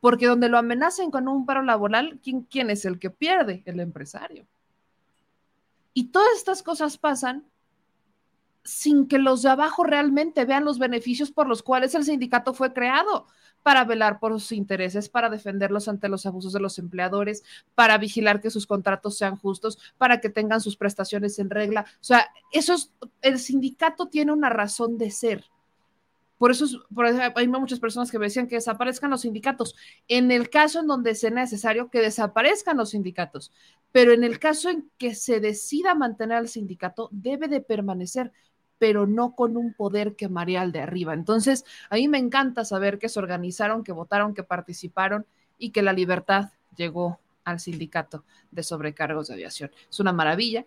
[0.00, 3.62] Porque donde lo amenacen con un paro laboral, ¿quién, quién es el que pierde?
[3.66, 4.46] El empresario.
[5.94, 7.46] Y todas estas cosas pasan
[8.64, 12.72] sin que los de abajo realmente vean los beneficios por los cuales el sindicato fue
[12.72, 13.26] creado,
[13.62, 18.40] para velar por sus intereses, para defenderlos ante los abusos de los empleadores, para vigilar
[18.40, 21.86] que sus contratos sean justos, para que tengan sus prestaciones en regla.
[22.00, 25.44] O sea, eso es, el sindicato tiene una razón de ser.
[26.42, 29.76] Por eso, por hay muchas personas que me decían que desaparezcan los sindicatos.
[30.08, 33.52] En el caso en donde sea necesario que desaparezcan los sindicatos,
[33.92, 38.32] pero en el caso en que se decida mantener al sindicato, debe de permanecer
[38.78, 41.14] pero no con un poder que marea al de arriba.
[41.14, 45.24] Entonces, a mí me encanta saber que se organizaron, que votaron, que participaron
[45.58, 49.70] y que la libertad llegó al sindicato de sobrecargos de aviación.
[49.88, 50.66] Es una maravilla.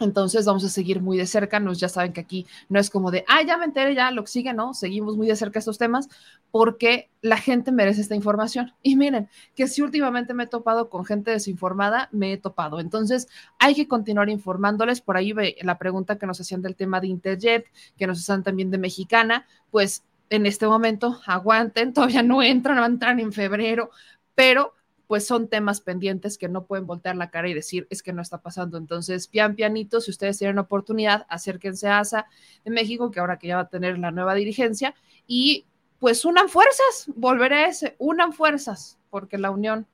[0.00, 3.10] Entonces vamos a seguir muy de cerca, nos ya saben que aquí no es como
[3.10, 5.76] de, ah, ya me enteré, ya lo que sigue, no, seguimos muy de cerca estos
[5.76, 6.08] temas
[6.50, 8.72] porque la gente merece esta información.
[8.82, 12.80] Y miren, que si últimamente me he topado con gente desinformada, me he topado.
[12.80, 13.28] Entonces
[13.58, 15.00] hay que continuar informándoles.
[15.00, 17.66] Por ahí la pregunta que nos hacían del tema de Interjet,
[17.98, 22.84] que nos hacen también de Mexicana, pues en este momento aguanten, todavía no entran, van
[22.84, 23.90] a entrar en febrero,
[24.34, 24.72] pero
[25.10, 28.22] pues son temas pendientes que no pueden voltear la cara y decir es que no
[28.22, 28.78] está pasando.
[28.78, 32.26] Entonces, pian pianito, si ustedes tienen oportunidad, acérquense a ASA
[32.64, 34.94] de México, que ahora que ya va a tener la nueva dirigencia,
[35.26, 35.66] y
[35.98, 39.88] pues unan fuerzas, volveré a ese, unan fuerzas, porque la unión,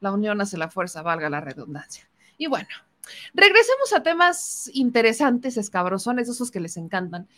[0.00, 2.08] la unión hace la fuerza, valga la redundancia.
[2.38, 2.70] Y bueno,
[3.34, 7.28] regresemos a temas interesantes, escabrosones, esos que les encantan,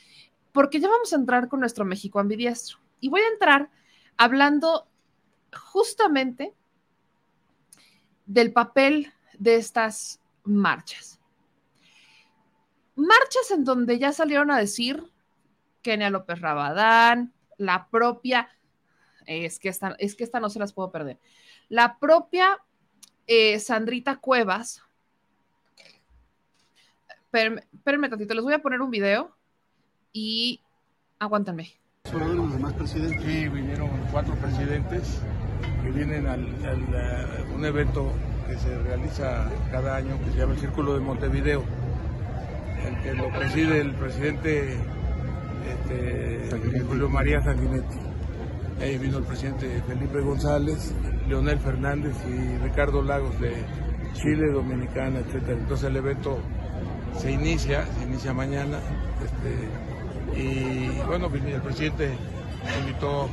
[0.53, 2.79] porque ya vamos a entrar con nuestro México ambidiestro.
[3.01, 3.71] Y voy a entrar
[4.19, 4.87] hablando
[5.53, 6.55] justamente
[8.27, 11.21] del papel de estas marchas.
[12.97, 15.03] Marchas en donde ya salieron a decir
[15.83, 18.49] Kenia López Rabadán, la propia,
[19.27, 21.19] es que esta, es que esta no se las puedo perder,
[21.69, 22.63] la propia
[23.27, 24.83] eh, Sandrita Cuevas,
[27.25, 29.37] espérenme tantito, les voy a poner un video
[30.13, 30.61] y
[31.19, 31.73] aguántenme.
[32.13, 33.23] los demás presidentes?
[33.23, 35.21] Sí, vinieron cuatro presidentes
[35.83, 36.37] que vienen a
[37.55, 38.13] un evento
[38.49, 41.63] que se realiza cada año que se llama el Círculo de Montevideo,
[42.87, 44.77] el que lo preside el presidente
[45.69, 47.99] este, Julio María Sanguinetti.
[48.81, 50.93] Ahí vino el presidente Felipe González,
[51.29, 53.53] Leonel Fernández y Ricardo Lagos de
[54.15, 55.43] Chile, Dominicana, etc.
[55.49, 56.39] Entonces el evento
[57.19, 58.79] se inicia, se inicia mañana.
[59.25, 62.11] Este, y bueno, el presidente
[62.81, 63.29] invitó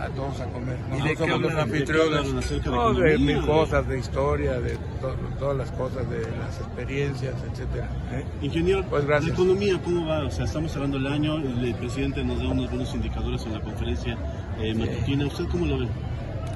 [0.00, 0.76] a todos a comer.
[0.98, 2.50] ¿Y de somos los anfitriones.
[2.50, 7.34] de No, de mil cosas, de historia, de to- todas las cosas, de las experiencias,
[7.50, 7.88] etcétera.
[8.12, 8.24] ¿eh?
[8.42, 9.28] Ingeniero, Pues gracias.
[9.28, 10.24] la economía, ¿cómo va?
[10.26, 13.60] O sea, estamos cerrando el año, el presidente nos da unos buenos indicadores en la
[13.60, 14.16] conferencia
[14.60, 15.26] eh, matutina.
[15.26, 15.88] ¿Usted cómo lo ve?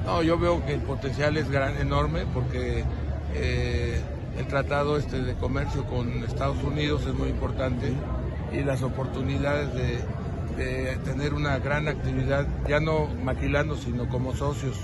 [0.05, 2.83] No, yo veo que el potencial es gran, enorme porque
[3.35, 3.99] eh,
[4.37, 7.93] el tratado este de comercio con Estados Unidos es muy importante
[8.51, 9.99] y las oportunidades de,
[10.57, 14.77] de tener una gran actividad, ya no maquilando, sino como socios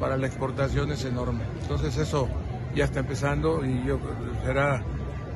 [0.00, 1.44] para la exportación es enorme.
[1.60, 2.28] Entonces eso
[2.74, 3.98] ya está empezando y yo
[4.44, 4.82] será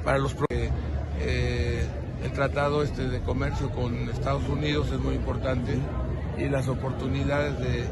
[0.05, 0.71] para los eh,
[1.21, 1.87] eh,
[2.25, 5.79] el tratado este de comercio con Estados Unidos es muy importante
[6.39, 7.85] y las oportunidades de,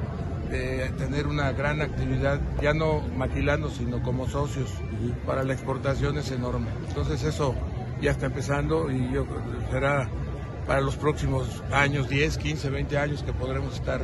[0.50, 4.70] de tener una gran actividad, ya no maquilando, sino como socios
[5.26, 6.68] para la exportación es enorme.
[6.88, 7.54] Entonces eso
[8.00, 9.26] ya está empezando y yo
[9.70, 10.08] será
[10.66, 14.00] para los próximos años, 10, 15, 20 años que podremos estar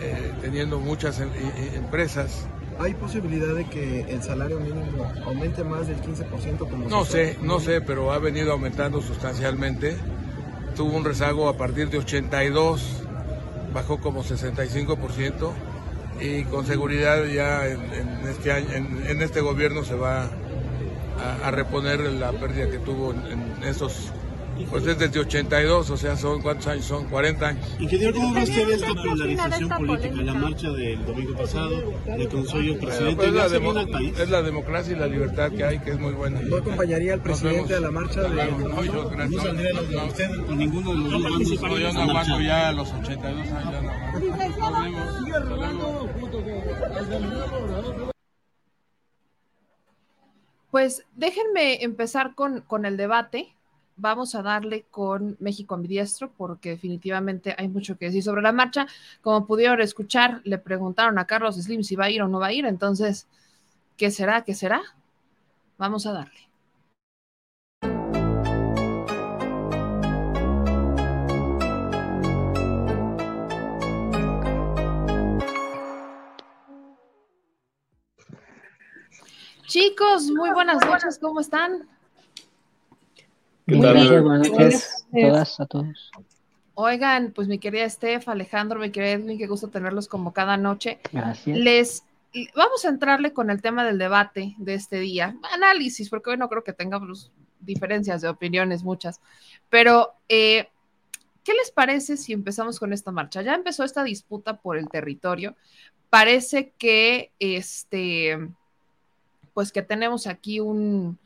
[0.00, 2.46] eh, teniendo muchas em- e- e- empresas.
[2.78, 7.42] ¿Hay posibilidad de que el salario mínimo aumente más del 15% como No sé, está-
[7.42, 9.96] no sé, pero ha venido aumentando sustancialmente.
[10.76, 13.02] Tuvo un rezago a partir de 82,
[13.74, 15.52] bajó como 65%
[16.20, 20.22] y con seguridad ya en, en este año, en, este gobierno se va
[21.20, 23.26] a, a reponer la pérdida que tuvo en,
[23.58, 24.12] en esos,
[24.66, 27.66] pues es desde 82, o sea, son cuántos años son, 40 años.
[27.78, 30.22] Ingeniero, ¿cómo ve usted esta polarización política?
[30.22, 33.14] La marcha del domingo pasado, el Pero, presidente, pues, ¿le
[33.74, 34.18] la país?
[34.18, 36.40] es la democracia y la libertad que hay, que es muy buena.
[36.42, 39.44] ¿No acompañaría al presidente a la marcha de- No, yo, gracias.
[39.90, 41.12] ¿No usted con ninguno de los
[41.48, 43.72] dos No, yo no aguanto ya a los 82 años.
[43.72, 44.98] ya no.
[50.70, 53.54] Pues déjenme empezar con, con el debate.
[54.00, 58.86] Vamos a darle con México ambidiestro porque definitivamente hay mucho que decir sobre la marcha.
[59.22, 62.46] Como pudieron escuchar, le preguntaron a Carlos Slim si va a ir o no va
[62.46, 62.64] a ir.
[62.64, 63.26] Entonces,
[63.96, 64.44] ¿qué será?
[64.44, 64.82] ¿Qué será?
[65.78, 66.48] Vamos a darle.
[79.66, 81.97] Chicos, muy buenas noches, ¿cómo están?
[83.68, 86.10] Muy bien, buenas noches a todas, a todos.
[86.72, 91.00] Oigan, pues mi querida Steph, Alejandro, mi querida Edwin, qué gusto tenerlos como cada noche.
[91.12, 91.58] Gracias.
[91.58, 92.04] Les
[92.56, 96.48] vamos a entrarle con el tema del debate de este día, análisis, porque hoy no
[96.48, 99.20] creo que tengamos diferencias de opiniones muchas,
[99.68, 100.68] pero eh,
[101.44, 103.42] ¿qué les parece si empezamos con esta marcha?
[103.42, 105.56] Ya empezó esta disputa por el territorio.
[106.08, 108.38] Parece que este,
[109.52, 111.18] pues que tenemos aquí un,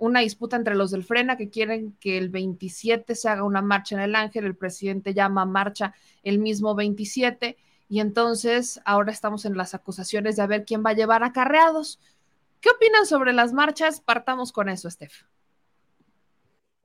[0.00, 3.94] una disputa entre los del Frena que quieren que el 27 se haga una marcha
[3.94, 7.56] en el Ángel, el presidente llama marcha el mismo 27
[7.88, 12.00] y entonces ahora estamos en las acusaciones de a ver quién va a llevar acarreados.
[12.60, 14.00] ¿Qué opinan sobre las marchas?
[14.00, 15.24] Partamos con eso, Steph.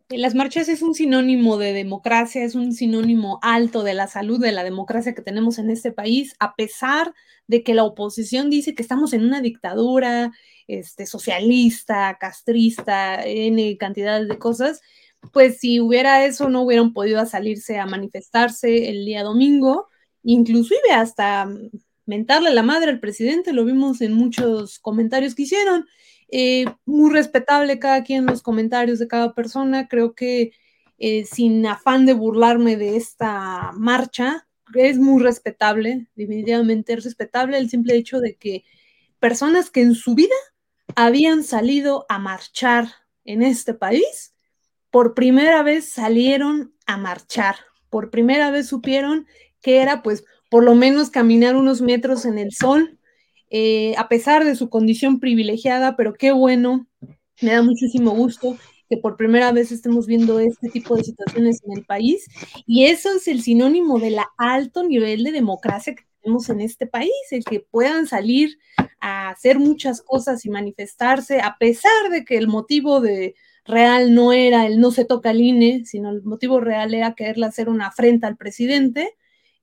[0.09, 4.51] Las marchas es un sinónimo de democracia, es un sinónimo alto de la salud de
[4.51, 7.15] la democracia que tenemos en este país, a pesar
[7.47, 10.31] de que la oposición dice que estamos en una dictadura
[10.67, 14.81] este, socialista, castrista, N cantidades de cosas,
[15.33, 19.87] pues si hubiera eso no hubieran podido salirse a manifestarse el día domingo,
[20.21, 21.49] inclusive hasta
[22.05, 25.87] mentarle la madre al presidente, lo vimos en muchos comentarios que hicieron.
[26.29, 29.87] Eh, muy respetable cada quien los comentarios de cada persona.
[29.87, 30.51] Creo que
[30.97, 37.69] eh, sin afán de burlarme de esta marcha, es muy respetable, definitivamente es respetable el
[37.69, 38.63] simple hecho de que
[39.19, 40.35] personas que en su vida
[40.95, 42.87] habían salido a marchar
[43.25, 44.33] en este país,
[44.89, 47.55] por primera vez salieron a marchar,
[47.89, 49.27] por primera vez supieron
[49.61, 52.97] que era pues por lo menos caminar unos metros en el sol,
[53.49, 56.87] eh, a pesar de su condición privilegiada, pero qué bueno,
[57.41, 58.57] me da muchísimo gusto
[58.89, 62.27] que por primera vez estemos viendo este tipo de situaciones en el país
[62.65, 67.11] y eso es el sinónimo del alto nivel de democracia que tenemos en este país,
[67.31, 68.57] el que puedan salir
[68.99, 73.35] a hacer muchas cosas y manifestarse a pesar de que el motivo de
[73.65, 77.47] real no era el no se toca el INE, sino el motivo real era quererle
[77.47, 79.15] hacer una afrenta al presidente.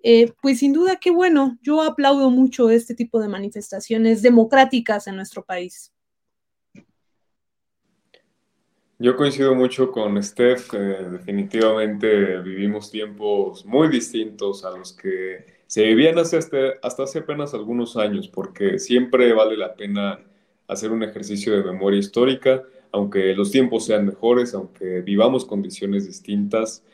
[0.02, 5.16] Eh, pues sin duda que bueno, yo aplaudo mucho este tipo de manifestaciones democráticas en
[5.16, 5.92] nuestro país.
[8.98, 15.82] Yo coincido mucho con Steph, eh, definitivamente vivimos tiempos muy distintos a los que se
[15.82, 16.38] vivían hasta,
[16.82, 20.20] hasta hace apenas algunos años, porque siempre vale la pena
[20.68, 26.84] hacer un ejercicio de memoria histórica, aunque los tiempos sean mejores, aunque vivamos condiciones distintas,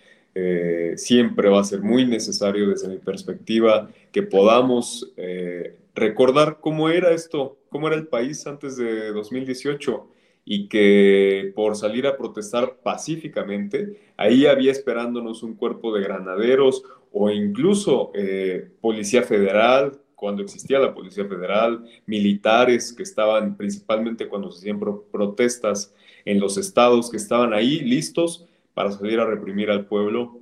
[0.41, 6.91] eh, siempre va a ser muy necesario desde mi perspectiva que podamos eh, recordar cómo
[6.91, 10.07] era esto, cómo era el país antes de 2018
[10.45, 17.31] y que por salir a protestar pacíficamente, ahí había esperándonos un cuerpo de granaderos o
[17.31, 24.59] incluso eh, policía federal, cuando existía la Policía Federal, militares que estaban principalmente cuando se
[24.59, 24.81] hacían
[25.11, 25.93] protestas
[26.25, 28.48] en los estados, que estaban ahí listos
[28.79, 30.39] para salir a reprimir al pueblo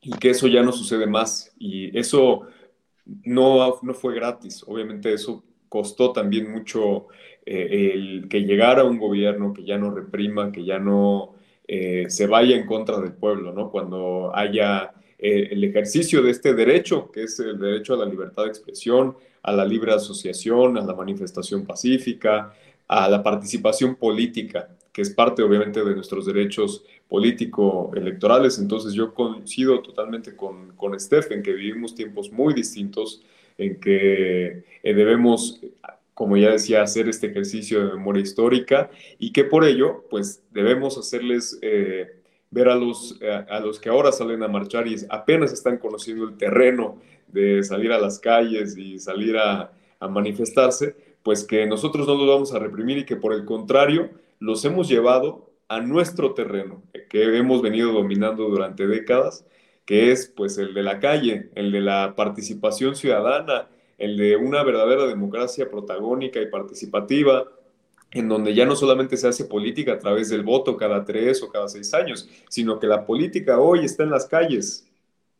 [0.00, 1.52] y que eso ya no sucede más.
[1.58, 2.42] Y eso
[3.24, 7.08] no, no fue gratis, obviamente eso costó también mucho
[7.44, 11.34] eh, el que llegara un gobierno que ya no reprima, que ya no
[11.66, 13.72] eh, se vaya en contra del pueblo, ¿no?
[13.72, 18.44] Cuando haya eh, el ejercicio de este derecho, que es el derecho a la libertad
[18.44, 22.54] de expresión, a la libre asociación, a la manifestación pacífica,
[22.86, 28.58] a la participación política que es parte obviamente de nuestros derechos político-electorales.
[28.58, 33.22] Entonces yo coincido totalmente con, con Steph en que vivimos tiempos muy distintos,
[33.58, 35.60] en que eh, debemos,
[36.14, 40.98] como ya decía, hacer este ejercicio de memoria histórica y que por ello, pues debemos
[40.98, 41.58] hacerles...
[41.62, 46.22] Eh, ver a los, a, los que ahora salen a marchar y apenas están conociendo
[46.22, 52.06] el terreno de salir a las calles y salir a, a manifestarse, pues que nosotros
[52.06, 56.34] no los vamos a reprimir y que por el contrario los hemos llevado a nuestro
[56.34, 59.44] terreno, que hemos venido dominando durante décadas,
[59.84, 63.68] que es pues el de la calle, el de la participación ciudadana,
[63.98, 67.48] el de una verdadera democracia protagónica y participativa,
[68.12, 71.50] en donde ya no solamente se hace política a través del voto cada tres o
[71.50, 74.86] cada seis años, sino que la política hoy está en las calles.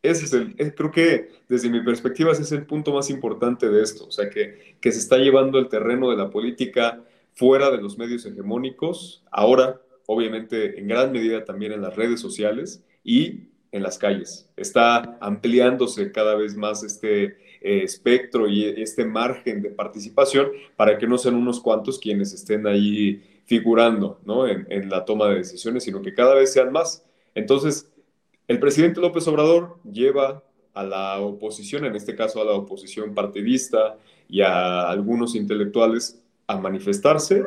[0.03, 3.83] Ese es el, creo que desde mi perspectiva ese es el punto más importante de
[3.83, 7.01] esto, o sea, que, que se está llevando el terreno de la política
[7.35, 12.83] fuera de los medios hegemónicos, ahora obviamente en gran medida también en las redes sociales
[13.03, 14.49] y en las calles.
[14.57, 17.25] Está ampliándose cada vez más este
[17.61, 22.67] eh, espectro y este margen de participación para que no sean unos cuantos quienes estén
[22.67, 24.47] ahí figurando ¿no?
[24.47, 27.05] en, en la toma de decisiones, sino que cada vez sean más.
[27.35, 27.91] Entonces,
[28.47, 30.45] el presidente López Obrador lleva
[30.75, 33.97] a la oposición, en este caso a la oposición partidista
[34.29, 37.45] y a algunos intelectuales, a manifestarse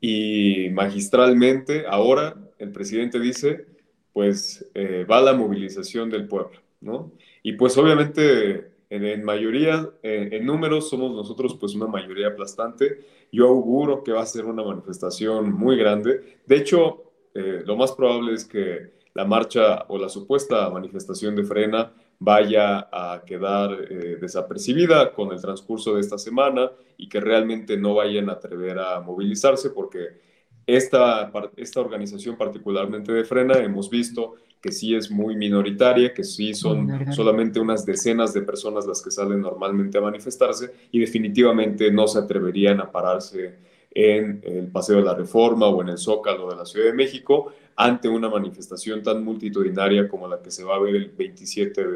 [0.00, 3.66] y magistralmente ahora el presidente dice,
[4.12, 7.12] pues eh, va la movilización del pueblo, ¿no?
[7.42, 13.00] Y pues obviamente en, mayoría, en números somos nosotros pues una mayoría aplastante.
[13.30, 16.40] Yo auguro que va a ser una manifestación muy grande.
[16.44, 21.44] De hecho, eh, lo más probable es que la marcha o la supuesta manifestación de
[21.44, 27.78] frena vaya a quedar eh, desapercibida con el transcurso de esta semana y que realmente
[27.78, 30.20] no vayan a atrever a movilizarse porque
[30.66, 36.52] esta, esta organización particularmente de frena hemos visto que sí es muy minoritaria, que sí
[36.52, 42.06] son solamente unas decenas de personas las que salen normalmente a manifestarse y definitivamente no
[42.06, 43.54] se atreverían a pararse
[43.90, 47.54] en el Paseo de la Reforma o en el Zócalo de la Ciudad de México
[47.76, 51.86] ante una manifestación tan multitudinaria como la que se va a ver el 27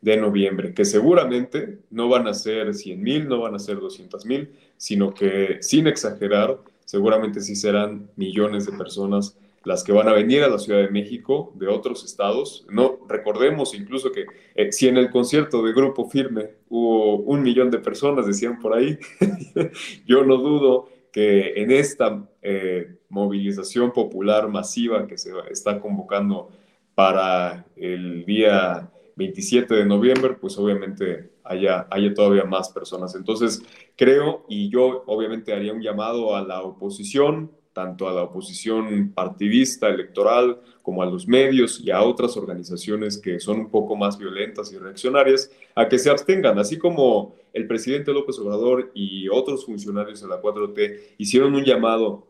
[0.00, 4.26] de, noviembre, que seguramente no van a ser 100 mil, no van a ser 200
[4.26, 10.12] mil, sino que sin exagerar, seguramente sí serán millones de personas las que van a
[10.12, 12.66] venir a la Ciudad de México de otros estados.
[12.68, 17.70] No recordemos incluso que eh, si en el concierto de Grupo Firme hubo un millón
[17.70, 18.98] de personas, decían por ahí,
[20.06, 26.48] yo no dudo que en esta eh, movilización popular masiva que se está convocando
[26.94, 33.14] para el día 27 de noviembre, pues obviamente haya, haya todavía más personas.
[33.14, 33.62] Entonces,
[33.94, 39.88] creo, y yo obviamente haría un llamado a la oposición, tanto a la oposición partidista,
[39.88, 44.72] electoral, como a los medios y a otras organizaciones que son un poco más violentas
[44.72, 50.20] y reaccionarias, a que se abstengan, así como el presidente López Obrador y otros funcionarios
[50.22, 52.26] de la 4T hicieron un llamado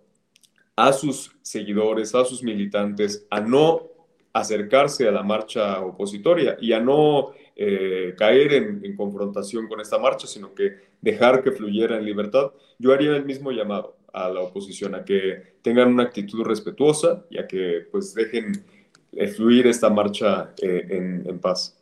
[0.77, 3.89] a sus seguidores, a sus militantes, a no
[4.33, 10.27] acercarse a la marcha opositoria y a no eh, caer en, confrontación con esta marcha,
[10.27, 14.95] sino que dejar que fluyera en libertad, yo haría el mismo llamado a la oposición,
[14.95, 18.65] a que tengan una actitud respetuosa y a que pues dejen
[19.13, 21.82] eh, fluir esta marcha eh, en paz.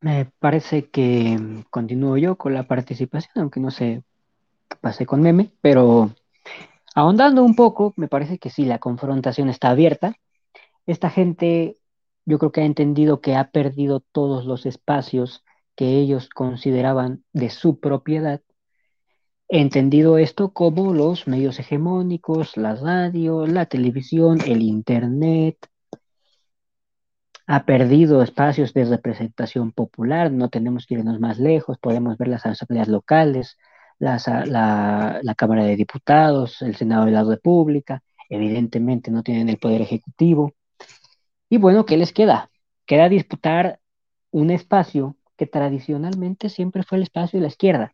[0.00, 1.38] Me parece que
[1.70, 4.02] continúo yo con la participación, aunque no sé
[4.68, 6.14] qué pase con Meme, pero
[6.94, 10.16] ahondando un poco, me parece que sí, la confrontación está abierta.
[10.86, 11.76] Esta gente
[12.24, 15.44] yo creo que ha entendido que ha perdido todos los espacios
[15.76, 18.40] que ellos consideraban de su propiedad
[19.50, 25.58] entendido esto como los medios hegemónicos, la radio, la televisión, el Internet,
[27.52, 32.46] ha perdido espacios de representación popular, no tenemos que irnos más lejos, podemos ver las
[32.46, 33.58] asambleas locales,
[33.98, 39.82] la, la Cámara de Diputados, el Senado de la República, evidentemente no tienen el poder
[39.82, 40.52] ejecutivo.
[41.48, 42.50] Y bueno, ¿qué les queda?
[42.86, 43.80] Queda disputar
[44.30, 47.92] un espacio que tradicionalmente siempre fue el espacio de la izquierda,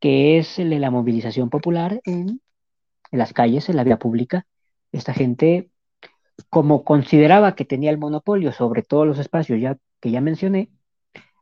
[0.00, 2.42] que es el de la movilización popular en,
[3.10, 4.46] en las calles, en la vía pública.
[4.92, 5.70] Esta gente,
[6.50, 10.70] como consideraba que tenía el monopolio sobre todos los espacios ya, que ya mencioné,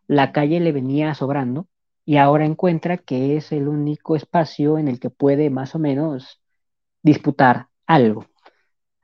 [0.07, 1.69] la calle le venía sobrando
[2.05, 6.41] y ahora encuentra que es el único espacio en el que puede más o menos
[7.03, 8.27] disputar algo.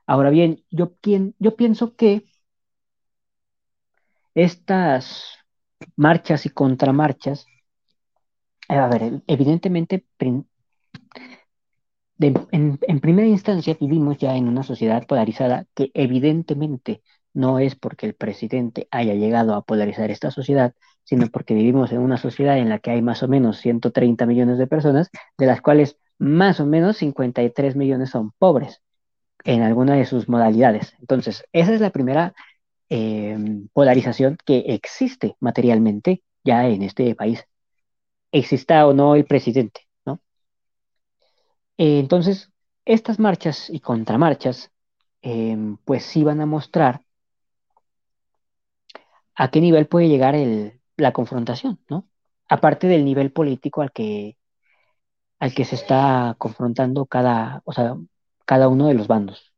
[0.05, 0.93] Ahora bien, yo,
[1.39, 2.25] yo pienso que
[4.35, 5.37] estas
[5.95, 7.45] marchas y contramarchas,
[8.67, 10.05] a ver, evidentemente,
[12.21, 17.01] en, primera instancia vivimos ya en una sociedad polarizada que evidentemente
[17.33, 21.99] no es porque el presidente haya llegado a polarizar esta sociedad, sino porque vivimos en
[21.99, 25.61] una sociedad en la que hay más o menos 130 millones de personas, de las
[25.61, 28.81] cuales más o menos 53 millones son pobres
[29.43, 30.93] en alguna de sus modalidades.
[30.99, 32.33] Entonces, esa es la primera
[32.89, 33.37] eh,
[33.73, 37.45] polarización que existe materialmente ya en este país,
[38.31, 39.87] exista o no el presidente.
[41.77, 42.51] Eh, entonces,
[42.85, 44.71] estas marchas y contramarchas,
[45.21, 47.01] eh, pues sí van a mostrar
[49.35, 50.35] a qué nivel puede llegar
[50.97, 52.07] la confrontación, ¿no?
[52.49, 54.37] Aparte del nivel político al que,
[55.39, 57.95] al que se está confrontando cada, o sea,
[58.45, 59.53] cada uno de los bandos.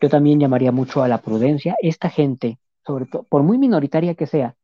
[0.00, 1.76] Yo también llamaría mucho a la prudencia.
[1.82, 4.56] Esta gente, sobre todo, por muy minoritaria que sea,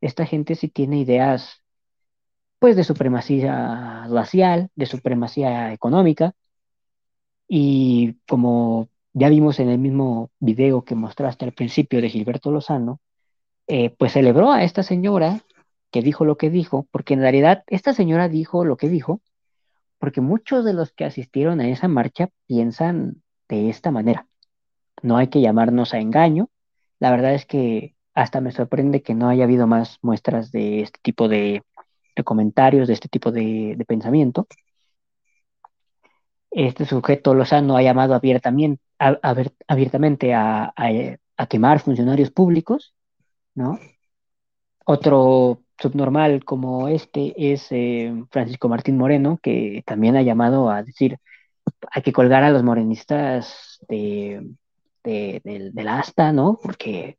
[0.00, 1.62] esta gente sí tiene ideas,
[2.58, 6.34] pues, de supremacía racial, de supremacía económica,
[7.48, 13.00] y como ya vimos en el mismo video que mostraste al principio de Gilberto Lozano,
[13.66, 15.40] eh, pues celebró a esta señora
[15.90, 19.22] que dijo lo que dijo, porque en realidad esta señora dijo lo que dijo,
[19.98, 24.28] porque muchos de los que asistieron a esa marcha piensan de esta manera.
[25.02, 26.50] No hay que llamarnos a engaño.
[27.00, 30.98] La verdad es que hasta me sorprende que no haya habido más muestras de este
[31.02, 31.62] tipo de,
[32.18, 34.46] de comentarios, de este tipo de, pensamiento.
[36.50, 38.80] Este sujeto Lozano ha llamado abiertamente,
[40.34, 40.72] a-
[41.48, 42.94] quemar funcionarios públicos,
[43.54, 43.78] ¿no?
[44.86, 51.18] Otro subnormal como este es eh, Francisco Martín Moreno, que también ha llamado a decir
[51.92, 54.50] hay que colgar a los morenistas de,
[55.04, 55.40] de,
[55.74, 56.58] del asta, ¿no?
[56.62, 57.18] Porque,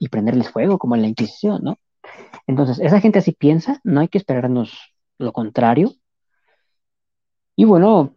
[0.00, 1.76] y prenderles fuego, como en la Inquisición, ¿no?
[2.46, 5.92] Entonces, esa gente así piensa, no hay que esperarnos lo contrario.
[7.56, 8.14] Y bueno,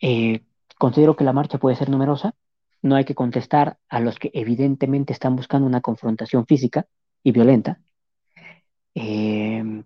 [0.00, 0.42] eh,
[0.78, 2.34] considero que la marcha puede ser numerosa,
[2.82, 6.86] no hay que contestar a los que evidentemente están buscando una confrontación física
[7.22, 7.80] y violenta.
[8.94, 9.84] Eh,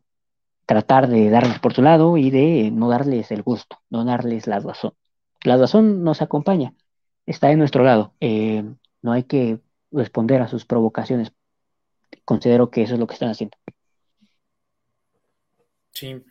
[0.66, 4.58] tratar de darles por su lado y de no darles el gusto, no darles la
[4.58, 4.92] razón.
[5.44, 6.74] La razón nos acompaña,
[7.24, 8.14] está de nuestro lado.
[8.20, 8.64] Eh,
[9.02, 9.60] no hay que
[9.92, 11.32] responder a sus provocaciones.
[12.24, 13.56] Considero que eso es lo que están haciendo.
[15.92, 16.22] Sí.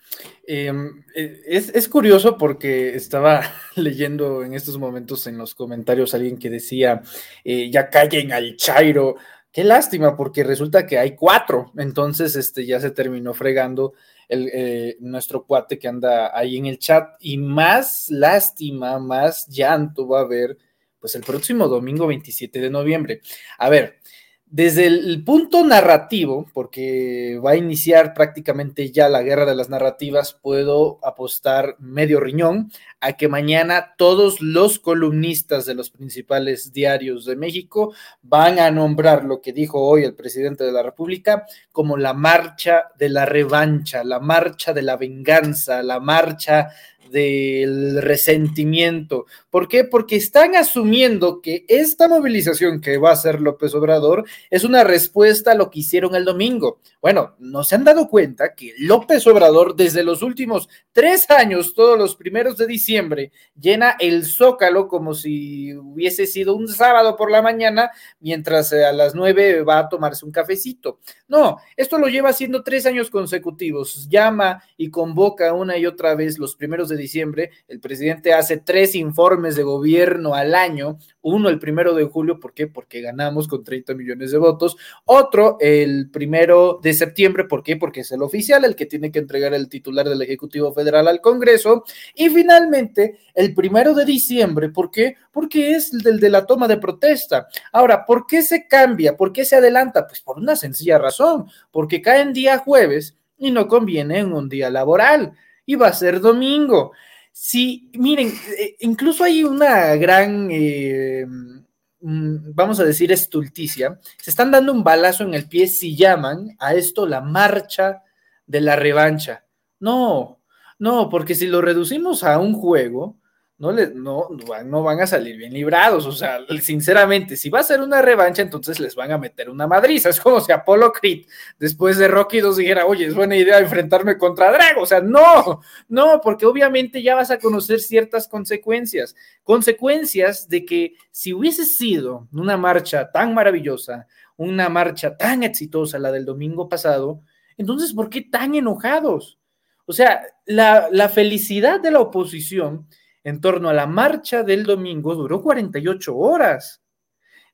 [0.48, 0.72] Eh,
[1.16, 3.42] eh, es, es curioso porque estaba
[3.76, 7.02] leyendo en estos momentos en los comentarios alguien que decía,
[7.44, 9.16] eh, ya callen al Chairo.
[9.52, 11.72] Qué lástima, porque resulta que hay cuatro.
[11.78, 13.94] Entonces, este ya se terminó fregando
[14.28, 17.16] el, eh, nuestro cuate que anda ahí en el chat.
[17.20, 20.58] Y más lástima, más llanto va a haber,
[21.00, 23.22] pues el próximo domingo 27 de noviembre.
[23.58, 24.00] A ver,
[24.48, 30.38] desde el punto narrativo, porque va a iniciar prácticamente ya la guerra de las narrativas,
[30.40, 32.72] puedo apostar medio riñón
[33.02, 39.26] a que mañana todos los columnistas de los principales diarios de México van a nombrar
[39.26, 44.04] lo que dijo hoy el presidente de la República como la marcha de la revancha,
[44.04, 46.70] la marcha de la venganza, la marcha
[47.10, 49.26] del resentimiento.
[49.50, 49.84] ¿Por qué?
[49.84, 55.52] Porque están asumiendo que esta movilización que va a hacer López Obrador es una respuesta
[55.52, 56.80] a lo que hicieron el domingo.
[57.02, 61.98] Bueno, no se han dado cuenta que López Obrador desde los últimos tres años, todos
[61.98, 67.42] los primeros de diciembre, llena el zócalo como si hubiese sido un sábado por la
[67.42, 71.00] mañana, mientras a las nueve va a tomarse un cafecito.
[71.28, 74.08] No, esto lo lleva haciendo tres años consecutivos.
[74.10, 78.96] Llama y convoca una y otra vez los primeros de diciembre, el presidente hace tres
[78.96, 82.68] informes de gobierno al año, uno el primero de julio, ¿por qué?
[82.68, 87.78] Porque ganamos con 30 millones de votos, otro el primero de septiembre, ¿por qué?
[87.78, 91.22] Porque es el oficial, el que tiene que entregar el titular del Ejecutivo Federal al
[91.22, 91.84] Congreso,
[92.14, 95.16] y finalmente el primero de diciembre, ¿por qué?
[95.32, 97.48] Porque es el de la toma de protesta.
[97.72, 99.18] Ahora, ¿por qué se cambia?
[99.18, 100.08] ¿Por qué se adelanta?
[100.08, 104.50] Pues por una sencilla razón, porque cae en día jueves y no conviene en un
[104.50, 105.34] día laboral
[105.66, 106.92] y va a ser domingo.
[107.32, 114.00] Si, miren, eh, incluso hay una gran, eh, mm, vamos a decir, estulticia.
[114.18, 118.04] Se están dando un balazo en el pie si llaman a esto la marcha
[118.46, 119.46] de la revancha.
[119.80, 120.42] No,
[120.80, 123.18] no, porque si lo reducimos a un juego,
[123.58, 124.28] no, le, no,
[124.66, 126.06] no van a salir bien librados.
[126.06, 129.66] O sea, sinceramente, si va a ser una revancha, entonces les van a meter una
[129.66, 130.10] madriza.
[130.10, 131.26] Es como si Apolo Creed,
[131.58, 134.82] después de Rocky 2, dijera, oye, es buena idea enfrentarme contra Drago.
[134.82, 139.16] O sea, no, no, porque obviamente ya vas a conocer ciertas consecuencias.
[139.44, 146.12] Consecuencias de que si hubiese sido una marcha tan maravillosa, una marcha tan exitosa, la
[146.12, 147.22] del domingo pasado,
[147.58, 149.40] entonces, ¿por qué tan enojados?
[149.86, 152.88] O sea, la, la felicidad de la oposición
[153.26, 156.82] en torno a la marcha del domingo duró 48 horas.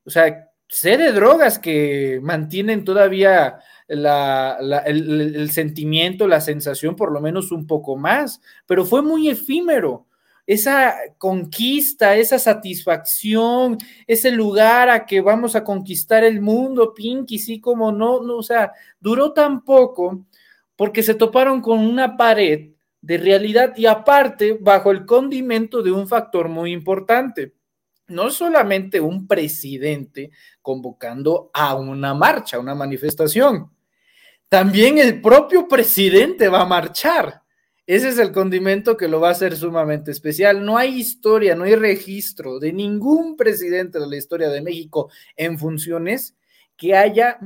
[0.04, 3.58] O sea, sé de drogas que mantienen todavía
[3.88, 10.06] el, sentimiento, la sensación, por lo menos un poco más, pero fue muy efímero.
[10.46, 17.60] Esa conquista, esa satisfacción, ese lugar a que vamos a conquistar el mundo, Pinky, sí
[17.60, 20.26] como no, no, o sea, duró tan poco
[20.76, 22.71] porque se toparon con una pared
[23.02, 27.52] de realidad y aparte bajo el condimento de un factor muy importante.
[28.06, 30.30] No solamente un presidente
[30.60, 33.70] convocando a una marcha, una manifestación,
[34.48, 37.42] también el propio presidente va a marchar.
[37.86, 40.64] Ese es el condimento que lo va a hacer sumamente especial.
[40.64, 45.58] No hay historia, no hay registro de ningún presidente de la historia de México en
[45.58, 46.36] funciones
[46.76, 47.38] que, haya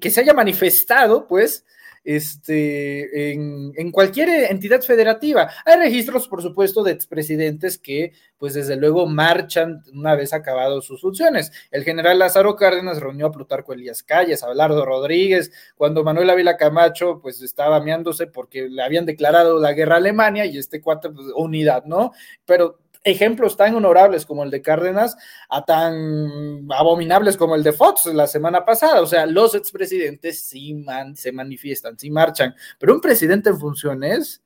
[0.00, 1.64] que se haya manifestado, pues,
[2.04, 5.50] este, en, cualquier entidad federativa.
[5.64, 11.00] Hay registros, por supuesto, de expresidentes que, pues desde luego, marchan una vez acabados sus
[11.00, 11.52] funciones.
[11.70, 16.56] El general Lázaro Cárdenas reunió a Plutarco Elías Calles, a Abelardo Rodríguez, cuando Manuel Ávila
[16.56, 21.12] Camacho, pues estaba meándose porque le habían declarado la guerra a Alemania y este cuatro
[21.12, 22.12] pues, unidad, ¿no?
[22.44, 25.16] Pero ejemplos tan honorables como el de Cárdenas
[25.48, 29.00] a tan abominables como el de Fox la semana pasada.
[29.00, 30.84] O sea, los expresidentes sí
[31.14, 34.42] se manifiestan, sí marchan, pero un presidente en funciones,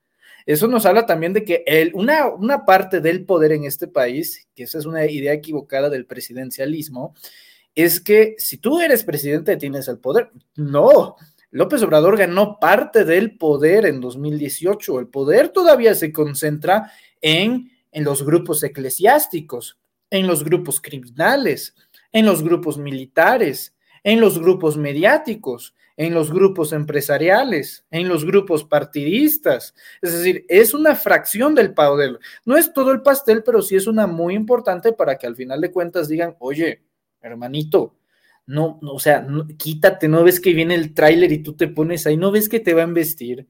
[0.47, 4.47] eso nos habla también de que el, una, una parte del poder en este país,
[4.55, 7.15] que esa es una idea equivocada del presidencialismo,
[7.75, 10.31] es que si tú eres presidente tienes el poder.
[10.57, 11.17] No,
[11.51, 15.01] López Obrador ganó parte del poder en 2018.
[15.01, 16.91] El poder todavía se concentra
[17.21, 19.79] en en los grupos eclesiásticos,
[20.11, 21.75] en los grupos criminales,
[22.13, 28.65] en los grupos militares, en los grupos mediáticos, en los grupos empresariales, en los grupos
[28.65, 29.75] partidistas.
[30.03, 32.19] Es decir, es una fracción del poder.
[32.45, 35.61] No es todo el pastel, pero sí es una muy importante para que al final
[35.61, 36.83] de cuentas digan, oye,
[37.23, 37.97] hermanito,
[38.47, 39.25] no, no o sea,
[39.57, 42.61] quítate, no ves que viene el tráiler y tú te pones ahí, no ves que
[42.61, 43.47] te va a investir.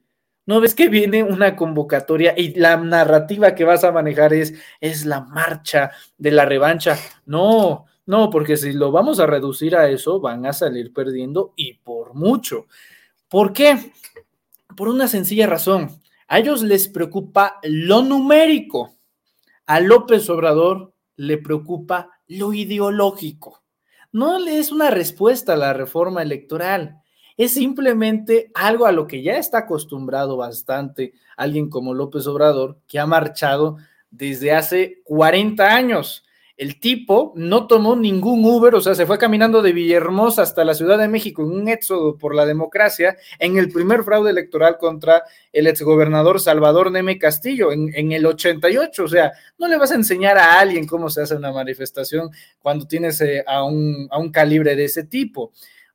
[0.47, 5.05] ¿No ves que viene una convocatoria y la narrativa que vas a manejar es, es
[5.05, 6.97] la marcha de la revancha?
[7.25, 11.73] No, no, porque si lo vamos a reducir a eso, van a salir perdiendo y
[11.73, 12.67] por mucho.
[13.27, 13.91] ¿Por qué?
[14.77, 15.89] Por una sencilla razón.
[16.27, 18.93] A ellos les preocupa lo numérico.
[19.65, 23.63] A López Obrador le preocupa lo ideológico.
[24.11, 27.01] No le es una respuesta a la reforma electoral
[27.37, 32.99] es simplemente algo a lo que ya está acostumbrado bastante alguien como López Obrador, que
[32.99, 33.77] ha marchado
[34.09, 36.23] desde hace 40 años.
[36.57, 40.73] El tipo no tomó ningún Uber, o sea, se fue caminando de Villahermosa hasta la
[40.73, 45.23] Ciudad de México en un éxodo por la democracia en el primer fraude electoral contra
[45.51, 49.03] el exgobernador Salvador Neme Castillo en, en, el 88.
[49.03, 52.29] O sea, no le vas a enseñar a alguien cómo se hace una manifestación
[52.59, 55.51] cuando tienes eh, a, un, a un calibre de ese tipo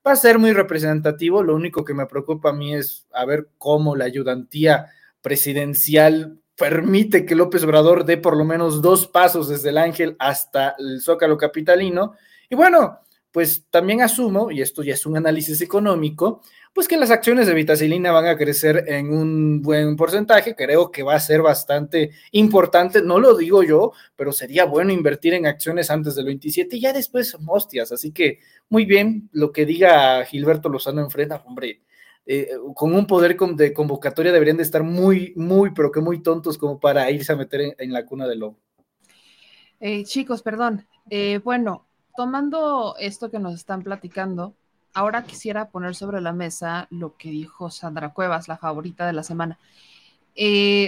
[0.06, 1.42] va a ser muy representativo.
[1.42, 4.86] Lo único que me preocupa a mí es a ver cómo la ayudantía
[5.20, 10.76] presidencial permite que López Obrador dé por lo menos dos pasos desde el Ángel hasta
[10.78, 12.14] el Zócalo Capitalino.
[12.48, 13.00] Y bueno,
[13.32, 16.40] pues también asumo, y esto ya es un análisis económico,
[16.72, 21.02] pues que las acciones de vitacilina van a crecer en un buen porcentaje, creo que
[21.02, 25.90] va a ser bastante importante, no lo digo yo, pero sería bueno invertir en acciones
[25.90, 30.68] antes del 27 y ya después hostias, así que muy bien, lo que diga Gilberto
[30.68, 31.82] Lozano enfrenta, hombre,
[32.26, 36.58] eh, con un poder de convocatoria deberían de estar muy, muy, pero que muy tontos
[36.58, 38.60] como para irse a meter en, la cuna del lobo.
[39.80, 40.86] Eh, chicos, perdón.
[41.08, 41.88] Eh, bueno,
[42.20, 44.52] tomando esto que nos están platicando,
[44.92, 49.22] ahora quisiera poner sobre la mesa lo que dijo Sandra Cuevas, la favorita de la
[49.22, 49.58] semana,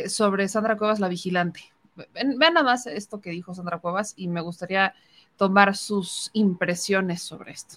[0.09, 1.73] sobre Sandra Cuevas, la vigilante.
[2.13, 4.93] Vean nada más esto que dijo Sandra Cuevas y me gustaría
[5.39, 7.77] tomar sus impresiones sobre esto.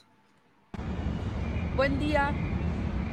[1.78, 2.34] Buen día,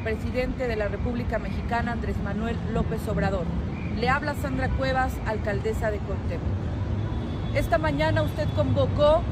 [0.03, 3.47] presidente de la República Mexicana Andrés Manuel López Obrador.
[3.97, 6.43] Le habla Sandra Cuevas, alcaldesa de Cortemo.
[7.55, 9.23] Esta mañana usted convocó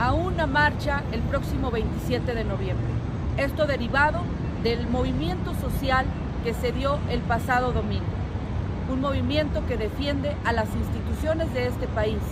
[0.00, 2.86] a una marcha el próximo 27 de noviembre.
[3.36, 4.22] Esto derivado
[4.62, 6.06] del movimiento social
[6.42, 8.06] que se dio el pasado domingo.
[8.90, 12.22] Un movimiento que defiende a las instituciones de este país.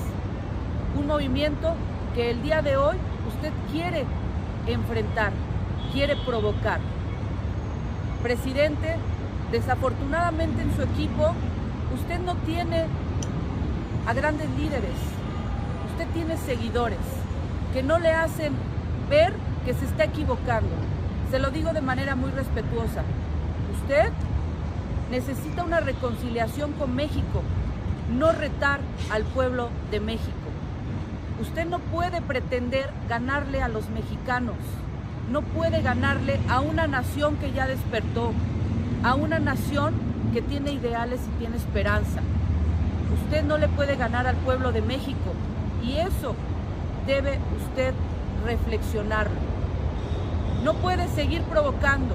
[0.99, 1.75] Un movimiento
[2.15, 2.97] que el día de hoy
[3.29, 4.07] usted quiere
[4.67, 5.33] enfrentar,
[5.93, 6.81] quiere provocar
[8.23, 8.97] presidente,
[9.53, 11.35] desafortunadamente en su equipo
[11.95, 12.87] usted no tiene
[14.07, 14.97] a grandes líderes,
[15.93, 17.18] usted tiene seguidores
[17.73, 18.53] que no le hacen
[19.09, 19.33] ver
[19.65, 20.71] que se está equivocando.
[21.31, 23.03] Se lo digo de manera muy respetuosa.
[23.75, 24.11] Usted
[25.11, 27.43] necesita una reconciliación con México,
[28.19, 30.33] no retar al pueblo de México.
[31.41, 34.57] Usted no puede pretender ganarle a los mexicanos
[35.31, 38.33] no puede ganarle a una nación que ya despertó,
[39.03, 39.95] a una nación
[40.33, 42.21] que tiene ideales y tiene esperanza.
[43.25, 45.35] Usted no le puede ganar al pueblo de México
[45.83, 46.35] y eso
[47.09, 47.95] debe usted
[48.45, 49.41] reflexionarlo.
[50.63, 52.15] No puede seguir provocando.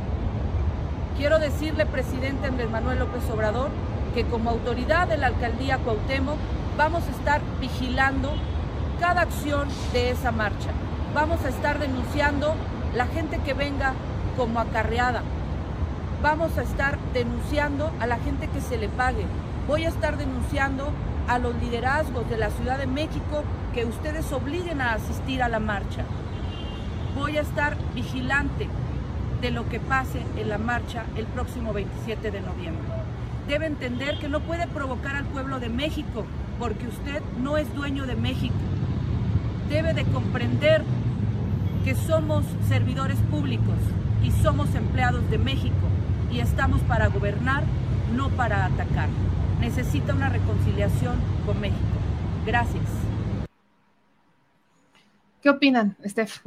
[1.17, 3.69] Quiero decirle, presidente Andrés Manuel López Obrador,
[4.13, 6.37] que como autoridad de la alcaldía Cuauhtémoc
[6.77, 8.33] vamos a estar vigilando
[8.99, 10.69] cada acción de esa marcha.
[11.15, 12.53] Vamos a estar denunciando
[12.95, 13.93] la gente que venga
[14.37, 15.23] como acarreada.
[16.21, 19.25] Vamos a estar denunciando a la gente que se le pague.
[19.67, 20.89] Voy a estar denunciando
[21.27, 23.43] a los liderazgos de la Ciudad de México
[23.73, 26.03] que ustedes obliguen a asistir a la marcha.
[27.15, 28.67] Voy a estar vigilante
[29.41, 32.87] de lo que pase en la marcha el próximo 27 de noviembre.
[33.47, 36.25] Debe entender que no puede provocar al pueblo de México
[36.59, 38.55] porque usted no es dueño de México.
[39.69, 40.83] Debe de comprender
[41.83, 43.77] que somos servidores públicos
[44.23, 45.87] y somos empleados de México
[46.31, 47.63] y estamos para gobernar,
[48.15, 49.09] no para atacar.
[49.63, 51.79] Necesita una reconciliación con México.
[52.45, 52.83] Gracias.
[55.41, 56.39] ¿Qué opinan, Steph?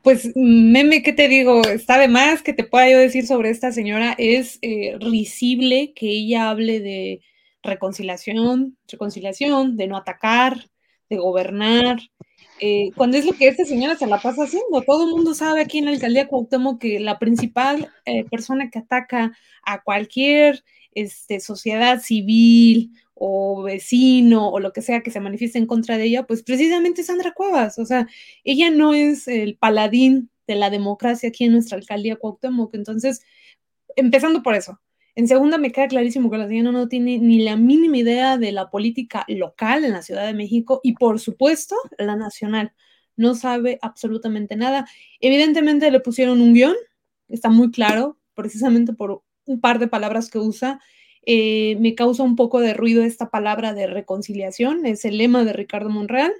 [0.00, 1.60] Pues, meme, ¿qué te digo?
[1.60, 4.14] Está de más que te pueda yo decir sobre esta señora.
[4.16, 7.20] Es eh, risible que ella hable de
[7.62, 10.70] reconciliación, reconciliación, de no atacar,
[11.10, 11.98] de gobernar,
[12.60, 14.82] eh, cuando es lo que esta señora se la pasa haciendo.
[14.82, 18.78] Todo el mundo sabe aquí en la alcaldía Cuauhtémoc que la principal eh, persona que
[18.78, 20.62] ataca a cualquier
[20.92, 26.04] este, sociedad civil o vecino o lo que sea que se manifieste en contra de
[26.04, 27.78] ella, pues precisamente Sandra Cuevas.
[27.78, 28.08] O sea,
[28.44, 32.74] ella no es el paladín de la democracia aquí en nuestra alcaldía Cuauhtémoc.
[32.74, 33.22] Entonces,
[33.96, 34.80] empezando por eso.
[35.16, 38.52] En segunda, me queda clarísimo que la señora no tiene ni la mínima idea de
[38.52, 42.72] la política local en la Ciudad de México y, por supuesto, la nacional.
[43.16, 44.86] No sabe absolutamente nada.
[45.20, 46.74] Evidentemente le pusieron un guion,
[47.28, 50.80] está muy claro, precisamente por un par de palabras que usa.
[51.26, 55.52] Eh, me causa un poco de ruido esta palabra de reconciliación, es el lema de
[55.52, 56.32] Ricardo Monreal,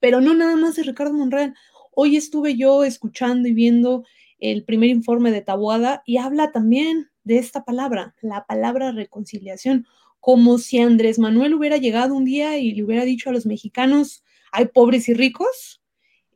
[0.00, 1.54] pero no nada más de Ricardo Monreal.
[1.94, 4.04] Hoy estuve yo escuchando y viendo
[4.38, 9.86] el primer informe de Tabuada y habla también de esta palabra, la palabra reconciliación,
[10.20, 14.24] como si Andrés Manuel hubiera llegado un día y le hubiera dicho a los mexicanos,
[14.52, 15.82] hay pobres y ricos,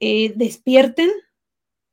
[0.00, 1.10] eh, despierten.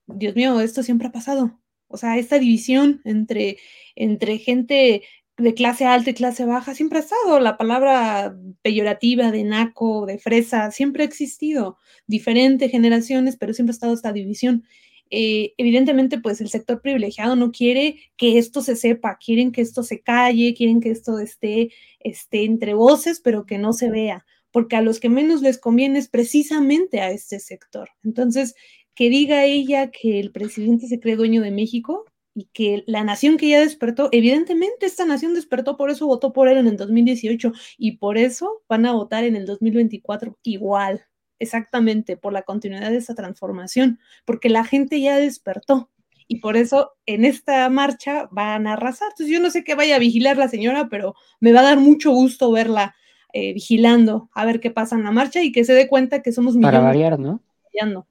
[0.07, 1.59] Dios mío, esto siempre ha pasado.
[1.89, 3.57] O sea, esta división entre,
[3.95, 5.03] entre gente
[5.37, 7.39] de clase alta y clase baja siempre ha estado.
[7.39, 11.77] La palabra peyorativa de naco, de fresa, siempre ha existido.
[12.07, 14.63] Diferentes generaciones, pero siempre ha estado esta división.
[15.11, 19.81] Eh, evidentemente, pues el sector privilegiado no quiere que esto se sepa, quieren que esto
[19.83, 24.75] se calle, quieren que esto esté, esté entre voces, pero que no se vea, porque
[24.75, 27.89] a los que menos les conviene es precisamente a este sector.
[28.03, 28.53] Entonces,
[28.99, 33.37] que diga ella que el presidente se cree dueño de México y que la nación
[33.37, 37.53] que ya despertó, evidentemente esta nación despertó, por eso votó por él en el 2018
[37.77, 41.05] y por eso van a votar en el 2024 igual
[41.39, 45.89] exactamente por la continuidad de esa transformación, porque la gente ya despertó
[46.27, 49.07] y por eso en esta marcha van a arrasar.
[49.11, 51.79] Entonces yo no sé qué vaya a vigilar la señora, pero me va a dar
[51.79, 52.95] mucho gusto verla
[53.31, 56.33] eh, vigilando a ver qué pasa en la marcha y que se dé cuenta que
[56.33, 56.79] somos millones.
[56.79, 58.09] Para variar, ¿no?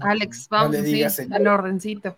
[0.00, 2.16] Alex, vamos a al ordencito.